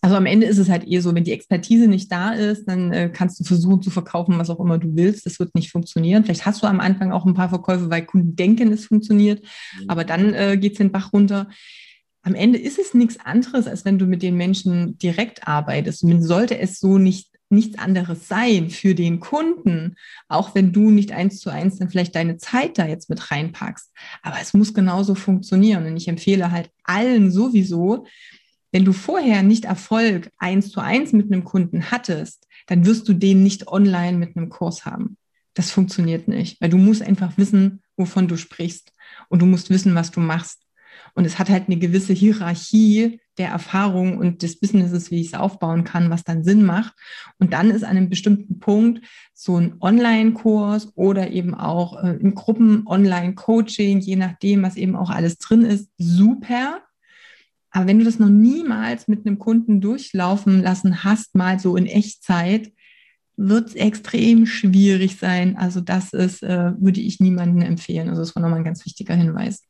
Also 0.04 0.18
am 0.18 0.26
Ende 0.26 0.48
ist 0.48 0.58
es 0.58 0.68
halt 0.68 0.86
eh 0.86 1.00
so, 1.00 1.16
wenn 1.16 1.24
die 1.24 1.32
Expertise 1.32 1.88
nicht 1.88 2.12
da 2.12 2.34
ist, 2.34 2.66
dann 2.66 2.92
äh, 2.92 3.10
kannst 3.10 3.40
du 3.40 3.46
versuchen 3.46 3.82
zu 3.82 3.90
verkaufen, 3.90 4.38
was 4.38 4.50
auch 4.50 4.60
immer 4.60 4.78
du 4.78 4.98
willst. 4.98 5.26
Das 5.26 5.40
wird 5.40 5.56
nicht 5.56 5.72
funktionieren. 5.72 6.26
Vielleicht 6.26 6.46
hast 6.46 6.62
du 6.62 6.68
am 6.68 6.82
Anfang 6.82 7.14
auch 7.14 7.26
ein 7.26 7.36
paar 7.36 7.48
Verkäufe, 7.48 7.90
weil 7.90 8.06
Kunden 8.06 8.36
denken, 8.36 8.74
es 8.74 8.86
funktioniert, 8.86 9.42
mhm. 9.42 9.90
aber 9.90 10.04
dann 10.04 10.34
äh, 10.34 10.58
geht 10.58 10.74
es 10.74 10.80
den 10.80 10.92
Bach 10.92 11.14
runter. 11.14 11.48
Am 12.22 12.36
Ende 12.36 12.60
ist 12.60 12.80
es 12.80 12.94
nichts 12.94 13.18
anderes, 13.18 13.66
als 13.66 13.86
wenn 13.86 13.98
du 13.98 14.06
mit 14.06 14.24
den 14.24 14.36
Menschen 14.36 14.98
direkt 14.98 15.48
arbeitest. 15.48 16.00
Zumindest 16.00 16.28
sollte 16.28 16.60
es 16.60 16.82
so 16.82 16.98
nicht 16.98 17.30
nichts 17.50 17.78
anderes 17.78 18.28
sein 18.28 18.70
für 18.72 18.96
den 18.96 19.20
Kunden, 19.20 19.96
auch 20.28 20.56
wenn 20.56 20.74
du 20.74 20.90
nicht 20.90 21.12
eins 21.12 21.40
zu 21.40 21.50
eins 21.50 21.78
dann 21.78 21.90
vielleicht 21.90 22.16
deine 22.16 22.38
Zeit 22.38 22.78
da 22.78 22.88
jetzt 22.88 23.10
mit 23.10 23.32
reinpackst. 23.32 23.92
Aber 24.22 24.38
es 24.42 24.54
muss 24.54 24.74
genauso 24.74 25.16
funktionieren. 25.16 25.86
Und 25.86 25.96
ich 25.96 26.08
empfehle 26.08 26.52
halt 26.52 26.72
allen 26.84 27.32
sowieso, 27.32 28.06
wenn 28.74 28.84
du 28.84 28.92
vorher 28.92 29.44
nicht 29.44 29.66
Erfolg 29.66 30.32
eins 30.38 30.70
zu 30.70 30.82
eins 30.82 31.14
mit 31.14 31.32
einem 31.32 31.44
Kunden 31.44 31.92
hattest, 31.92 32.48
dann 32.68 32.86
wirst 32.86 33.08
du 33.08 33.14
den 33.14 33.44
nicht 33.44 33.68
online 33.68 34.18
mit 34.18 34.36
einem 34.36 34.50
Kurs 34.50 34.86
haben. 34.86 35.16
Das 35.54 35.70
funktioniert 35.70 36.28
nicht, 36.28 36.60
weil 36.60 36.70
du 36.70 36.78
musst 36.78 37.04
einfach 37.04 37.38
wissen, 37.38 37.84
wovon 37.96 38.28
du 38.28 38.36
sprichst 38.36 38.92
und 39.30 39.42
du 39.42 39.46
musst 39.46 39.70
wissen, 39.70 39.94
was 39.94 40.10
du 40.10 40.20
machst. 40.20 40.64
Und 41.14 41.26
es 41.26 41.38
hat 41.38 41.50
halt 41.50 41.68
eine 41.68 41.78
gewisse 41.78 42.14
Hierarchie 42.14 43.20
der 43.38 43.50
Erfahrung 43.50 44.18
und 44.18 44.42
des 44.42 44.60
Businesses, 44.60 45.12
wie 45.12 45.22
ich 45.22 45.28
es 45.28 45.34
aufbauen 45.36 45.84
kann, 45.84 46.10
was 46.10 46.24
dann 46.24 46.44
Sinn 46.44 46.66
macht. 46.66 46.94
Und 47.38 47.54
dann 47.54 47.70
ist 47.70 47.84
an 47.84 47.98
einem 47.98 48.10
bestimmten 48.10 48.60
Punkt 48.60 49.06
so 49.34 49.58
ein 49.58 49.76
Online-Kurs 49.80 50.92
oder 50.96 51.30
eben 51.30 51.54
auch 51.54 52.04
äh, 52.04 52.16
in 52.18 52.34
Gruppen 52.34 52.88
Online-Coaching, 52.88 54.00
je 54.00 54.16
nachdem, 54.16 54.64
was 54.64 54.76
eben 54.76 54.96
auch 54.96 55.12
alles 55.12 55.38
drin 55.38 55.64
ist, 55.64 55.90
super. 55.98 56.82
Aber 57.74 57.88
wenn 57.88 57.98
du 57.98 58.06
das 58.06 58.20
noch 58.20 58.30
niemals 58.30 59.08
mit 59.08 59.26
einem 59.26 59.40
Kunden 59.40 59.82
durchlaufen 59.82 60.62
lassen 60.62 61.04
hast, 61.04 61.36
mal 61.36 61.60
so 61.60 61.76
in 61.76 61.88
Echtzeit, 61.88 62.72
wird 63.36 63.70
es 63.70 63.76
extrem 63.76 64.46
schwierig 64.46 65.18
sein. 65.18 65.58
Also 65.58 65.82
das 65.82 66.14
ist, 66.14 66.44
äh, 66.44 66.74
würde 66.80 67.02
ich 67.02 67.20
niemandem 67.20 67.64
empfehlen. 67.64 68.10
Also 68.10 68.22
das 68.22 68.36
war 68.36 68.44
nochmal 68.44 68.60
ein 68.60 68.66
ganz 68.66 68.86
wichtiger 68.86 69.16
Hinweis. 69.16 69.68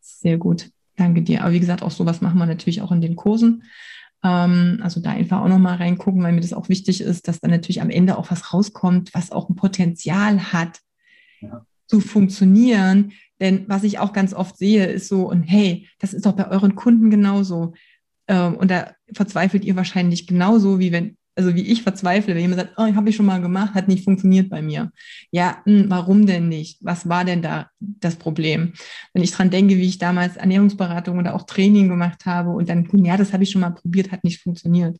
Sehr 0.00 0.38
gut. 0.38 0.70
Danke 0.96 1.20
dir. 1.20 1.42
Aber 1.42 1.52
wie 1.52 1.60
gesagt, 1.60 1.82
auch 1.82 1.90
sowas 1.90 2.22
machen 2.22 2.38
wir 2.38 2.46
natürlich 2.46 2.80
auch 2.80 2.92
in 2.92 3.02
den 3.02 3.14
Kursen. 3.14 3.64
Ähm, 4.22 4.80
also 4.82 5.00
da 5.00 5.10
einfach 5.10 5.42
auch 5.42 5.48
nochmal 5.48 5.76
reingucken, 5.76 6.22
weil 6.22 6.32
mir 6.32 6.40
das 6.40 6.54
auch 6.54 6.70
wichtig 6.70 7.02
ist, 7.02 7.28
dass 7.28 7.40
dann 7.40 7.50
natürlich 7.50 7.82
am 7.82 7.90
Ende 7.90 8.16
auch 8.16 8.30
was 8.30 8.54
rauskommt, 8.54 9.12
was 9.12 9.32
auch 9.32 9.50
ein 9.50 9.56
Potenzial 9.56 10.52
hat, 10.54 10.80
ja. 11.42 11.66
zu 11.88 12.00
funktionieren, 12.00 13.12
denn 13.44 13.64
was 13.68 13.84
ich 13.84 13.98
auch 13.98 14.14
ganz 14.14 14.32
oft 14.32 14.56
sehe, 14.56 14.86
ist 14.86 15.08
so, 15.08 15.28
und 15.28 15.42
hey, 15.42 15.86
das 15.98 16.14
ist 16.14 16.24
doch 16.24 16.32
bei 16.32 16.50
euren 16.50 16.74
Kunden 16.74 17.10
genauso. 17.10 17.74
Ähm, 18.26 18.56
und 18.56 18.70
da 18.70 18.92
verzweifelt 19.12 19.66
ihr 19.66 19.76
wahrscheinlich 19.76 20.26
genauso, 20.26 20.78
wie 20.78 20.92
wenn, 20.92 21.18
also 21.36 21.54
wie 21.54 21.66
ich 21.66 21.82
verzweifle, 21.82 22.34
wenn 22.34 22.40
jemand 22.40 22.60
sagt, 22.60 22.74
oh, 22.78 22.94
habe 22.94 23.10
ich 23.10 23.16
schon 23.16 23.26
mal 23.26 23.42
gemacht, 23.42 23.74
hat 23.74 23.86
nicht 23.86 24.02
funktioniert 24.02 24.48
bei 24.48 24.62
mir. 24.62 24.92
Ja, 25.30 25.58
mh, 25.66 25.82
hm, 25.82 25.90
warum 25.90 26.24
denn 26.24 26.48
nicht? 26.48 26.78
Was 26.80 27.06
war 27.06 27.26
denn 27.26 27.42
da 27.42 27.68
das 27.80 28.16
Problem? 28.16 28.72
Wenn 29.12 29.22
ich 29.22 29.32
dran 29.32 29.50
denke, 29.50 29.76
wie 29.76 29.88
ich 29.88 29.98
damals 29.98 30.36
Ernährungsberatung 30.36 31.18
oder 31.18 31.34
auch 31.34 31.42
Training 31.44 31.90
gemacht 31.90 32.24
habe 32.24 32.48
und 32.48 32.70
dann, 32.70 32.88
ja, 33.04 33.18
das 33.18 33.34
habe 33.34 33.42
ich 33.42 33.50
schon 33.50 33.60
mal 33.60 33.74
probiert, 33.74 34.10
hat 34.10 34.24
nicht 34.24 34.40
funktioniert. 34.40 34.96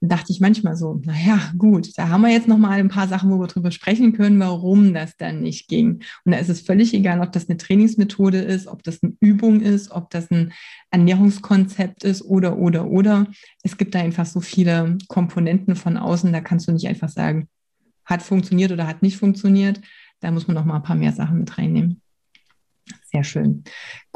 Dachte 0.00 0.32
ich 0.32 0.40
manchmal 0.40 0.76
so, 0.76 1.00
naja, 1.04 1.40
gut, 1.58 1.96
da 1.96 2.08
haben 2.08 2.22
wir 2.22 2.30
jetzt 2.30 2.48
noch 2.48 2.58
mal 2.58 2.78
ein 2.78 2.88
paar 2.88 3.08
Sachen, 3.08 3.30
wo 3.30 3.38
wir 3.38 3.46
drüber 3.46 3.70
sprechen 3.70 4.12
können, 4.12 4.38
warum 4.40 4.92
das 4.94 5.16
dann 5.16 5.40
nicht 5.40 5.68
ging. 5.68 6.02
Und 6.24 6.32
da 6.32 6.38
ist 6.38 6.48
es 6.48 6.60
völlig 6.60 6.92
egal, 6.94 7.20
ob 7.20 7.32
das 7.32 7.48
eine 7.48 7.56
Trainingsmethode 7.56 8.38
ist, 8.38 8.66
ob 8.66 8.82
das 8.82 9.02
eine 9.02 9.14
Übung 9.20 9.60
ist, 9.60 9.90
ob 9.90 10.10
das 10.10 10.30
ein 10.30 10.52
Ernährungskonzept 10.90 12.04
ist 12.04 12.22
oder, 12.22 12.58
oder, 12.58 12.86
oder. 12.86 13.26
Es 13.62 13.76
gibt 13.76 13.94
da 13.94 14.00
einfach 14.00 14.26
so 14.26 14.40
viele 14.40 14.98
Komponenten 15.08 15.76
von 15.76 15.96
außen, 15.96 16.32
da 16.32 16.40
kannst 16.40 16.68
du 16.68 16.72
nicht 16.72 16.88
einfach 16.88 17.08
sagen, 17.08 17.48
hat 18.04 18.22
funktioniert 18.22 18.72
oder 18.72 18.86
hat 18.86 19.02
nicht 19.02 19.16
funktioniert. 19.16 19.80
Da 20.20 20.30
muss 20.30 20.46
man 20.46 20.54
noch 20.54 20.64
mal 20.64 20.76
ein 20.76 20.82
paar 20.82 20.96
mehr 20.96 21.12
Sachen 21.12 21.40
mit 21.40 21.58
reinnehmen. 21.58 22.00
Sehr 23.14 23.22
schön. 23.22 23.62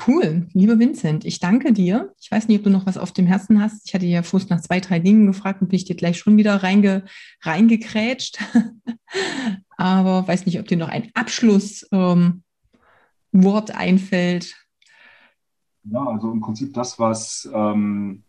Cool. 0.08 0.48
Lieber 0.54 0.80
Vincent, 0.80 1.24
ich 1.24 1.38
danke 1.38 1.72
dir. 1.72 2.12
Ich 2.20 2.32
weiß 2.32 2.48
nicht, 2.48 2.58
ob 2.58 2.64
du 2.64 2.70
noch 2.70 2.84
was 2.84 2.98
auf 2.98 3.12
dem 3.12 3.28
Herzen 3.28 3.62
hast. 3.62 3.86
Ich 3.86 3.94
hatte 3.94 4.06
ja 4.06 4.24
vorhin 4.24 4.48
nach 4.48 4.60
zwei, 4.60 4.80
drei 4.80 4.98
Dingen 4.98 5.28
gefragt 5.28 5.62
und 5.62 5.68
bin 5.68 5.76
ich 5.76 5.84
dir 5.84 5.94
gleich 5.94 6.18
schon 6.18 6.36
wieder 6.36 6.64
reinge, 6.64 7.04
reingekrätscht. 7.42 8.40
Aber 9.76 10.26
weiß 10.26 10.46
nicht, 10.46 10.58
ob 10.58 10.66
dir 10.66 10.78
noch 10.78 10.88
ein 10.88 11.12
Abschlusswort 11.14 11.92
ähm, 11.92 12.42
einfällt. 13.72 14.56
Ja, 15.84 16.04
also 16.04 16.32
im 16.32 16.40
Prinzip 16.40 16.74
das, 16.74 16.98
was 16.98 17.48
ähm, 17.54 18.24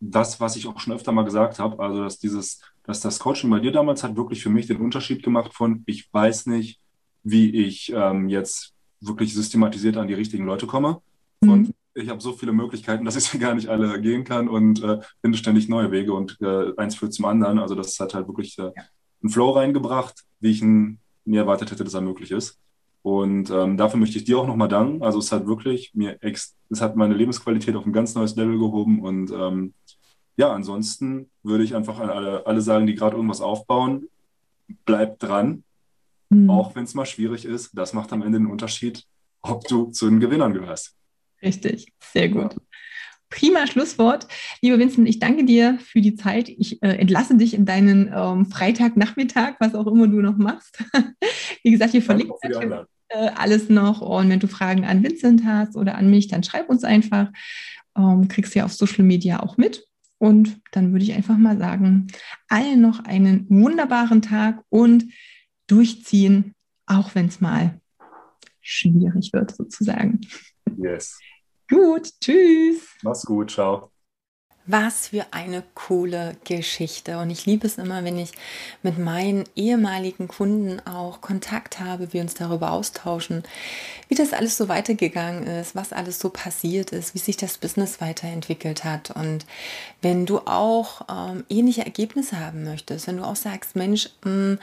das, 0.00 0.40
was 0.40 0.56
ich 0.56 0.68
auch 0.68 0.80
schon 0.80 0.94
öfter 0.94 1.12
mal 1.12 1.26
gesagt 1.26 1.58
habe, 1.58 1.82
also 1.84 2.02
dass 2.02 2.18
dieses, 2.18 2.62
dass 2.84 3.00
das 3.00 3.18
Coaching 3.18 3.50
bei 3.50 3.60
dir 3.60 3.72
damals 3.72 4.04
hat 4.04 4.16
wirklich 4.16 4.42
für 4.42 4.48
mich 4.48 4.68
den 4.68 4.78
Unterschied 4.78 5.22
gemacht 5.22 5.52
von, 5.52 5.82
ich 5.84 6.10
weiß 6.14 6.46
nicht, 6.46 6.80
wie 7.22 7.50
ich 7.54 7.92
ähm, 7.94 8.30
jetzt 8.30 8.74
wirklich 9.00 9.34
systematisiert 9.34 9.96
an 9.96 10.08
die 10.08 10.14
richtigen 10.14 10.44
Leute 10.44 10.66
komme. 10.66 11.00
Mhm. 11.40 11.50
Und 11.50 11.74
ich 11.94 12.08
habe 12.08 12.20
so 12.20 12.32
viele 12.32 12.52
Möglichkeiten, 12.52 13.04
dass 13.04 13.16
ich 13.16 13.24
sie 13.24 13.38
gar 13.38 13.54
nicht 13.54 13.68
alle 13.68 14.00
gehen 14.00 14.24
kann 14.24 14.48
und 14.48 14.82
äh, 14.82 15.00
finde 15.20 15.38
ständig 15.38 15.68
neue 15.68 15.90
Wege 15.90 16.12
und 16.12 16.38
äh, 16.40 16.72
eins 16.76 16.96
führt 16.96 17.12
zum 17.12 17.24
anderen. 17.24 17.58
Also 17.58 17.74
das 17.74 17.98
hat 17.98 18.14
halt 18.14 18.28
wirklich 18.28 18.58
äh, 18.58 18.70
einen 19.22 19.30
Flow 19.30 19.50
reingebracht, 19.50 20.24
wie 20.40 20.50
ich 20.50 20.62
ihn 20.62 20.98
nie 21.24 21.36
erwartet 21.36 21.70
hätte, 21.70 21.84
dass 21.84 21.94
er 21.94 22.00
möglich 22.00 22.30
ist. 22.30 22.58
Und 23.02 23.50
ähm, 23.50 23.76
dafür 23.76 23.98
möchte 23.98 24.18
ich 24.18 24.24
dir 24.24 24.38
auch 24.38 24.46
nochmal 24.46 24.68
danken. 24.68 25.02
Also 25.02 25.18
es 25.18 25.32
hat 25.32 25.46
wirklich 25.46 25.92
mir 25.94 26.22
ex 26.22 26.54
es 26.68 26.80
hat 26.80 26.96
meine 26.96 27.14
Lebensqualität 27.14 27.74
auf 27.74 27.86
ein 27.86 27.92
ganz 27.92 28.14
neues 28.14 28.36
Level 28.36 28.58
gehoben. 28.58 29.00
Und 29.00 29.30
ähm, 29.32 29.74
ja, 30.36 30.52
ansonsten 30.52 31.30
würde 31.42 31.64
ich 31.64 31.74
einfach 31.74 31.98
an 31.98 32.10
alle, 32.10 32.46
alle 32.46 32.60
sagen, 32.60 32.86
die 32.86 32.94
gerade 32.94 33.16
irgendwas 33.16 33.40
aufbauen, 33.40 34.08
bleibt 34.84 35.22
dran, 35.22 35.64
Mhm. 36.30 36.48
Auch 36.48 36.74
wenn 36.74 36.84
es 36.84 36.94
mal 36.94 37.06
schwierig 37.06 37.44
ist, 37.44 37.76
das 37.76 37.92
macht 37.92 38.12
am 38.12 38.22
Ende 38.22 38.38
den 38.38 38.46
Unterschied, 38.46 39.04
ob 39.42 39.66
du 39.68 39.90
zu 39.90 40.08
den 40.08 40.20
Gewinnern 40.20 40.54
gehörst. 40.54 40.94
Richtig, 41.42 41.92
sehr 42.00 42.28
gut. 42.28 42.56
Prima 43.30 43.66
Schlusswort. 43.66 44.26
Lieber 44.60 44.78
Vincent, 44.78 45.08
ich 45.08 45.20
danke 45.20 45.44
dir 45.44 45.78
für 45.78 46.00
die 46.00 46.16
Zeit. 46.16 46.48
Ich 46.48 46.82
äh, 46.82 46.96
entlasse 46.96 47.36
dich 47.36 47.54
in 47.54 47.64
deinen 47.64 48.12
ähm, 48.12 48.46
Freitagnachmittag, 48.46 49.54
was 49.60 49.74
auch 49.74 49.86
immer 49.86 50.08
du 50.08 50.20
noch 50.20 50.36
machst. 50.36 50.82
Wie 51.62 51.70
gesagt, 51.70 51.92
wir 51.92 52.02
verlinken 52.02 52.36
äh, 53.08 53.30
alles 53.36 53.68
noch. 53.68 54.00
Und 54.00 54.28
wenn 54.30 54.40
du 54.40 54.48
Fragen 54.48 54.84
an 54.84 55.04
Vincent 55.04 55.44
hast 55.44 55.76
oder 55.76 55.94
an 55.94 56.10
mich, 56.10 56.26
dann 56.28 56.42
schreib 56.42 56.68
uns 56.68 56.82
einfach. 56.82 57.28
Ähm, 57.96 58.28
kriegst 58.28 58.54
ja 58.54 58.64
auf 58.64 58.72
Social 58.72 59.04
Media 59.04 59.40
auch 59.40 59.56
mit. 59.56 59.86
Und 60.18 60.60
dann 60.72 60.92
würde 60.92 61.04
ich 61.04 61.14
einfach 61.14 61.38
mal 61.38 61.56
sagen, 61.56 62.08
allen 62.48 62.80
noch 62.80 63.04
einen 63.04 63.46
wunderbaren 63.48 64.22
Tag 64.22 64.62
und 64.68 65.06
durchziehen, 65.70 66.54
auch 66.86 67.14
wenn 67.14 67.26
es 67.26 67.40
mal 67.40 67.80
schwierig 68.60 69.32
wird, 69.32 69.54
sozusagen. 69.54 70.20
Yes. 70.76 71.18
Gut, 71.68 72.10
tschüss. 72.20 72.82
Mach's 73.02 73.24
gut, 73.24 73.52
ciao. 73.52 73.90
Was 74.66 75.08
für 75.08 75.26
eine 75.32 75.64
coole 75.74 76.36
Geschichte. 76.44 77.18
Und 77.18 77.30
ich 77.30 77.46
liebe 77.46 77.66
es 77.66 77.78
immer, 77.78 78.04
wenn 78.04 78.18
ich 78.18 78.32
mit 78.82 78.98
meinen 78.98 79.44
ehemaligen 79.56 80.28
Kunden 80.28 80.80
auch 80.86 81.20
Kontakt 81.20 81.80
habe, 81.80 82.12
wir 82.12 82.20
uns 82.20 82.34
darüber 82.34 82.70
austauschen, 82.70 83.42
wie 84.08 84.14
das 84.14 84.32
alles 84.32 84.56
so 84.56 84.68
weitergegangen 84.68 85.44
ist, 85.46 85.74
was 85.74 85.92
alles 85.92 86.20
so 86.20 86.28
passiert 86.28 86.92
ist, 86.92 87.14
wie 87.14 87.18
sich 87.18 87.36
das 87.36 87.58
Business 87.58 88.00
weiterentwickelt 88.00 88.84
hat. 88.84 89.10
Und 89.10 89.46
wenn 90.02 90.26
du 90.26 90.40
auch 90.40 91.02
ähm, 91.08 91.44
ähnliche 91.48 91.84
Ergebnisse 91.84 92.38
haben 92.38 92.62
möchtest, 92.62 93.06
wenn 93.06 93.16
du 93.16 93.24
auch 93.24 93.36
sagst, 93.36 93.74
Mensch, 93.76 94.10
mh, 94.24 94.30
hm, 94.30 94.58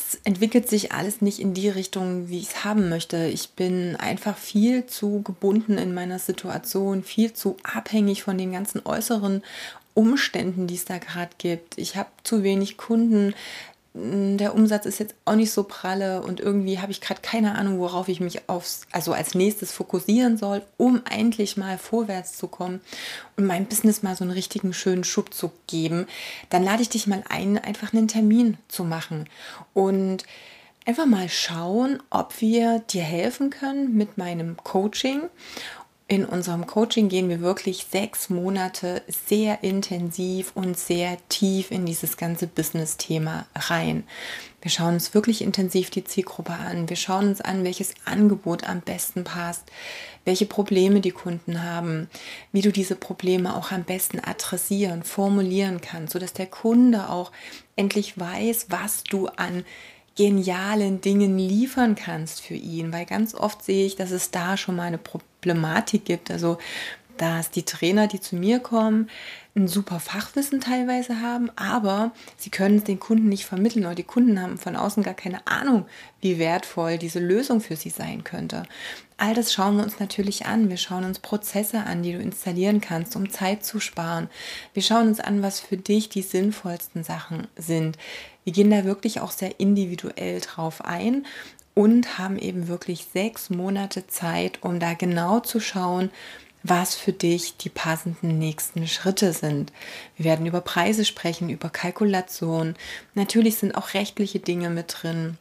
es 0.00 0.20
entwickelt 0.24 0.68
sich 0.68 0.92
alles 0.92 1.20
nicht 1.20 1.38
in 1.38 1.54
die 1.54 1.68
Richtung, 1.68 2.28
wie 2.28 2.38
ich 2.38 2.48
es 2.48 2.64
haben 2.64 2.88
möchte. 2.88 3.26
Ich 3.26 3.50
bin 3.50 3.96
einfach 3.96 4.36
viel 4.36 4.86
zu 4.86 5.22
gebunden 5.22 5.78
in 5.78 5.94
meiner 5.94 6.18
Situation, 6.18 7.02
viel 7.02 7.32
zu 7.32 7.56
abhängig 7.62 8.22
von 8.22 8.38
den 8.38 8.52
ganzen 8.52 8.84
äußeren 8.84 9.42
Umständen, 9.94 10.66
die 10.66 10.76
es 10.76 10.84
da 10.84 10.98
gerade 10.98 11.30
gibt. 11.38 11.78
Ich 11.78 11.96
habe 11.96 12.10
zu 12.22 12.42
wenig 12.42 12.76
Kunden. 12.76 13.34
Hm, 13.94 14.38
der 14.38 14.54
Umsatz 14.54 14.86
ist 14.86 15.00
jetzt 15.00 15.14
auch 15.24 15.34
nicht 15.34 15.50
so 15.50 15.64
pralle 15.64 16.22
und 16.22 16.38
irgendwie 16.38 16.78
habe 16.78 16.92
ich 16.92 17.00
gerade 17.00 17.20
keine 17.22 17.56
Ahnung, 17.56 17.80
worauf 17.80 18.08
ich 18.08 18.20
mich 18.20 18.48
aufs, 18.48 18.82
also 18.92 19.12
als 19.12 19.34
nächstes 19.34 19.72
fokussieren 19.72 20.36
soll, 20.36 20.62
um 20.76 21.02
endlich 21.10 21.56
mal 21.56 21.76
vorwärts 21.76 22.36
zu 22.36 22.46
kommen 22.46 22.80
und 23.36 23.46
meinem 23.46 23.66
Business 23.66 24.02
mal 24.02 24.14
so 24.14 24.22
einen 24.24 24.32
richtigen 24.32 24.72
schönen 24.72 25.02
Schub 25.02 25.34
zu 25.34 25.50
geben, 25.66 26.06
dann 26.50 26.62
lade 26.62 26.82
ich 26.82 26.88
dich 26.88 27.06
mal 27.08 27.24
ein, 27.28 27.58
einfach 27.58 27.92
einen 27.92 28.06
Termin 28.06 28.58
zu 28.68 28.84
machen 28.84 29.28
und 29.74 30.24
einfach 30.86 31.06
mal 31.06 31.28
schauen, 31.28 32.00
ob 32.10 32.40
wir 32.40 32.78
dir 32.78 33.02
helfen 33.02 33.50
können 33.50 33.96
mit 33.96 34.18
meinem 34.18 34.56
Coaching 34.56 35.22
in 36.10 36.24
unserem 36.24 36.66
Coaching 36.66 37.08
gehen 37.08 37.28
wir 37.28 37.40
wirklich 37.40 37.86
sechs 37.88 38.30
Monate 38.30 39.02
sehr 39.06 39.62
intensiv 39.62 40.50
und 40.56 40.76
sehr 40.76 41.16
tief 41.28 41.70
in 41.70 41.86
dieses 41.86 42.16
ganze 42.16 42.48
Business-Thema 42.48 43.46
rein. 43.54 44.02
Wir 44.60 44.72
schauen 44.72 44.94
uns 44.94 45.14
wirklich 45.14 45.40
intensiv 45.40 45.88
die 45.88 46.02
Zielgruppe 46.02 46.54
an. 46.54 46.88
Wir 46.88 46.96
schauen 46.96 47.28
uns 47.28 47.40
an, 47.40 47.62
welches 47.62 47.94
Angebot 48.06 48.64
am 48.64 48.80
besten 48.80 49.22
passt, 49.22 49.70
welche 50.24 50.46
Probleme 50.46 51.00
die 51.00 51.12
Kunden 51.12 51.62
haben, 51.62 52.10
wie 52.50 52.62
du 52.62 52.72
diese 52.72 52.96
Probleme 52.96 53.54
auch 53.54 53.70
am 53.70 53.84
besten 53.84 54.18
adressieren, 54.18 55.04
formulieren 55.04 55.80
kannst, 55.80 56.14
sodass 56.14 56.32
der 56.32 56.46
Kunde 56.46 57.08
auch 57.08 57.30
endlich 57.76 58.18
weiß, 58.18 58.66
was 58.68 59.04
du 59.04 59.28
an 59.28 59.64
genialen 60.20 61.00
Dingen 61.00 61.38
liefern 61.38 61.94
kannst 61.94 62.42
für 62.42 62.52
ihn, 62.52 62.92
weil 62.92 63.06
ganz 63.06 63.34
oft 63.34 63.62
sehe 63.64 63.86
ich, 63.86 63.96
dass 63.96 64.10
es 64.10 64.30
da 64.30 64.58
schon 64.58 64.76
mal 64.76 64.82
eine 64.82 64.98
Problematik 64.98 66.04
gibt. 66.04 66.30
Also, 66.30 66.58
dass 67.20 67.50
die 67.50 67.64
Trainer, 67.64 68.06
die 68.06 68.18
zu 68.18 68.34
mir 68.34 68.60
kommen, 68.60 69.10
ein 69.54 69.68
super 69.68 70.00
Fachwissen 70.00 70.60
teilweise 70.60 71.20
haben, 71.20 71.50
aber 71.54 72.12
sie 72.38 72.48
können 72.48 72.78
es 72.78 72.84
den 72.84 72.98
Kunden 72.98 73.28
nicht 73.28 73.44
vermitteln 73.44 73.84
oder 73.84 73.94
die 73.94 74.04
Kunden 74.04 74.40
haben 74.40 74.56
von 74.56 74.74
außen 74.74 75.02
gar 75.02 75.14
keine 75.14 75.46
Ahnung, 75.46 75.84
wie 76.22 76.38
wertvoll 76.38 76.96
diese 76.96 77.18
Lösung 77.18 77.60
für 77.60 77.76
sie 77.76 77.90
sein 77.90 78.24
könnte. 78.24 78.62
All 79.18 79.34
das 79.34 79.52
schauen 79.52 79.76
wir 79.76 79.84
uns 79.84 80.00
natürlich 80.00 80.46
an. 80.46 80.70
Wir 80.70 80.78
schauen 80.78 81.04
uns 81.04 81.18
Prozesse 81.18 81.80
an, 81.80 82.02
die 82.02 82.12
du 82.12 82.20
installieren 82.20 82.80
kannst, 82.80 83.14
um 83.16 83.28
Zeit 83.28 83.64
zu 83.66 83.80
sparen. 83.80 84.30
Wir 84.72 84.82
schauen 84.82 85.08
uns 85.08 85.20
an, 85.20 85.42
was 85.42 85.60
für 85.60 85.76
dich 85.76 86.08
die 86.08 86.22
sinnvollsten 86.22 87.04
Sachen 87.04 87.48
sind. 87.54 87.98
Wir 88.44 88.54
gehen 88.54 88.70
da 88.70 88.84
wirklich 88.84 89.20
auch 89.20 89.32
sehr 89.32 89.60
individuell 89.60 90.40
drauf 90.40 90.82
ein 90.82 91.26
und 91.74 92.18
haben 92.18 92.38
eben 92.38 92.68
wirklich 92.68 93.06
sechs 93.12 93.50
Monate 93.50 94.06
Zeit, 94.06 94.60
um 94.62 94.80
da 94.80 94.94
genau 94.94 95.40
zu 95.40 95.60
schauen, 95.60 96.10
was 96.62 96.94
für 96.94 97.12
dich 97.12 97.56
die 97.56 97.68
passenden 97.68 98.38
nächsten 98.38 98.86
Schritte 98.86 99.32
sind. 99.32 99.72
Wir 100.16 100.26
werden 100.26 100.46
über 100.46 100.60
Preise 100.60 101.04
sprechen, 101.04 101.48
über 101.48 101.70
Kalkulation. 101.70 102.74
Natürlich 103.14 103.56
sind 103.56 103.74
auch 103.74 103.94
rechtliche 103.94 104.40
Dinge 104.40 104.70
mit 104.70 104.94
drin. 104.98 105.38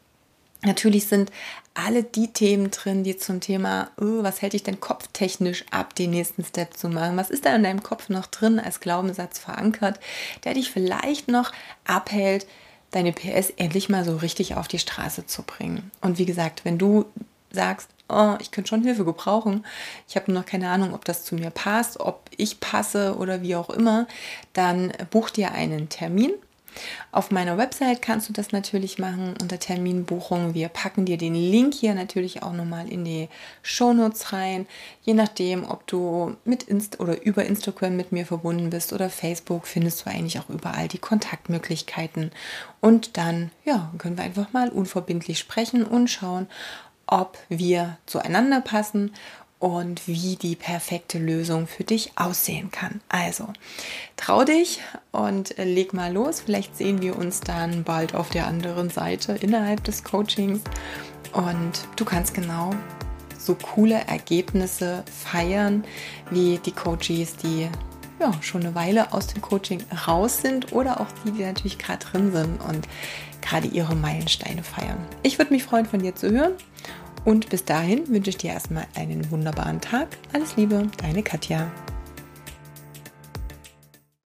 Natürlich 0.62 1.08
sind 1.08 1.32
alle 1.74 2.04
die 2.04 2.34
Themen 2.34 2.70
drin, 2.70 3.04
die 3.04 3.16
zum 3.16 3.40
Thema, 3.40 3.92
oh, 3.98 4.24
was 4.24 4.42
hält 4.42 4.54
dich 4.54 4.64
denn 4.64 4.82
kopftechnisch 4.82 5.64
ab, 5.72 5.96
den 5.96 6.10
nächsten 6.12 6.44
Step 6.44 6.76
zu 6.76 6.90
machen? 6.90 7.16
Was 7.16 7.30
ist 7.30 7.46
da 7.46 7.56
in 7.56 7.64
deinem 7.64 7.82
Kopf 7.82 8.10
noch 8.10 8.26
drin 8.26 8.60
als 8.60 8.82
Glaubenssatz 8.82 9.40
verankert, 9.40 10.00
der 10.44 10.56
dich 10.56 10.70
vielleicht 10.70 11.30
noch 11.30 11.54
abhält, 11.86 12.46
deine 12.92 13.14
PS 13.14 13.52
endlich 13.52 13.88
mal 13.90 14.04
so 14.04 14.18
richtig 14.18 14.56
auf 14.56 14.68
die 14.68 14.80
Straße 14.80 15.26
zu 15.26 15.44
bringen. 15.44 15.92
Und 16.02 16.18
wie 16.18 16.26
gesagt, 16.26 16.66
wenn 16.66 16.78
du 16.78 17.06
sagst, 17.52 17.90
oh, 18.10 18.36
ich 18.40 18.52
könnte 18.52 18.70
schon 18.70 18.84
Hilfe 18.84 19.06
gebrauchen, 19.06 19.66
ich 20.08 20.16
habe 20.16 20.32
noch 20.32 20.46
keine 20.46 20.70
Ahnung, 20.70 20.94
ob 20.94 21.06
das 21.06 21.24
zu 21.24 21.36
mir 21.36 21.50
passt, 21.50 22.00
ob 22.00 22.24
ich 22.36 22.60
passe 22.60 23.16
oder 23.18 23.42
wie 23.42 23.56
auch 23.56 23.70
immer, 23.70 24.08
dann 24.54 24.92
buch 25.12 25.30
dir 25.30 25.52
einen 25.52 25.90
Termin 25.90 26.34
auf 27.12 27.32
meiner 27.32 27.58
Website 27.58 28.02
kannst 28.02 28.30
du 28.30 28.34
das 28.34 28.52
natürlich 28.52 29.00
machen 29.00 29.34
unter 29.42 29.60
Terminbuchung. 29.60 30.54
Wir 30.54 30.70
packen 30.70 31.06
dir 31.06 31.18
den 31.18 31.34
Link 31.34 31.74
hier 31.74 31.96
natürlich 31.96 32.44
auch 32.44 32.54
nochmal 32.54 32.88
in 32.90 33.04
die 33.04 33.30
Shownotes 33.64 34.32
rein. 34.32 34.68
Je 35.02 35.14
nachdem, 35.14 35.70
ob 35.70 35.88
du 35.88 36.36
mit 36.46 36.64
Inst 36.64 37.00
oder 37.00 37.22
über 37.24 37.46
Instagram 37.46 37.96
mit 37.96 38.12
mir 38.12 38.26
verbunden 38.26 38.70
bist 38.70 38.94
oder 38.94 39.10
Facebook, 39.10 39.68
findest 39.68 40.06
du 40.06 40.10
eigentlich 40.10 40.40
auch 40.40 40.50
überall 40.50 40.88
die 40.88 41.00
Kontaktmöglichkeiten. 41.00 42.32
Und 42.82 43.18
dann, 43.18 43.52
ja, 43.66 43.92
können 43.98 44.18
wir 44.18 44.24
einfach 44.24 44.54
mal 44.54 44.70
unverbindlich 44.70 45.40
sprechen 45.40 45.84
und 45.84 46.10
schauen, 46.10 46.48
ob 47.10 47.38
wir 47.50 47.98
zueinander 48.06 48.62
passen 48.62 49.12
und 49.60 50.08
wie 50.08 50.38
die 50.38 50.56
perfekte 50.56 51.20
Lösung 51.20 51.68
für 51.68 51.84
dich 51.84 52.14
aussehen 52.16 52.72
kann. 52.72 53.02
Also, 53.10 53.48
trau 54.16 54.46
dich 54.46 54.80
und 55.12 55.56
leg 55.58 55.94
mal 55.94 56.14
los. 56.14 56.42
Vielleicht 56.42 56.78
sehen 56.78 57.02
wir 57.02 57.18
uns 57.18 57.42
dann 57.42 57.84
bald 57.84 58.16
auf 58.16 58.30
der 58.30 58.48
anderen 58.48 58.90
Seite 58.90 59.34
innerhalb 59.34 59.84
des 59.84 60.04
Coachings 60.06 60.62
und 61.34 61.88
du 61.98 62.06
kannst 62.06 62.34
genau 62.34 62.72
so 63.38 63.56
coole 63.56 63.96
Ergebnisse 64.08 65.04
feiern 65.26 65.84
wie 66.30 66.60
die 66.60 66.72
Coaches, 66.72 67.36
die 67.38 67.68
ja, 68.20 68.34
schon 68.42 68.62
eine 68.62 68.76
Weile 68.76 69.14
aus 69.14 69.28
dem 69.28 69.42
Coaching 69.42 69.82
raus 70.08 70.42
sind 70.42 70.74
oder 70.74 71.00
auch 71.00 71.08
die, 71.24 71.32
die 71.32 71.44
natürlich 71.44 71.78
gerade 71.78 72.06
drin 72.06 72.32
sind 72.32 72.62
und 72.62 72.88
gerade 73.42 73.68
ihre 73.68 73.96
Meilensteine 73.96 74.64
feiern. 74.64 74.98
Ich 75.24 75.38
würde 75.38 75.54
mich 75.54 75.64
freuen, 75.64 75.86
von 75.86 76.02
dir 76.02 76.16
zu 76.16 76.30
hören. 76.30 76.54
Und 77.30 77.48
bis 77.50 77.64
dahin 77.64 78.08
wünsche 78.08 78.32
ich 78.32 78.38
dir 78.38 78.50
erstmal 78.50 78.88
einen 78.96 79.30
wunderbaren 79.30 79.80
Tag. 79.80 80.18
Alles 80.34 80.56
Liebe, 80.56 80.88
deine 80.98 81.22
Katja. 81.22 81.72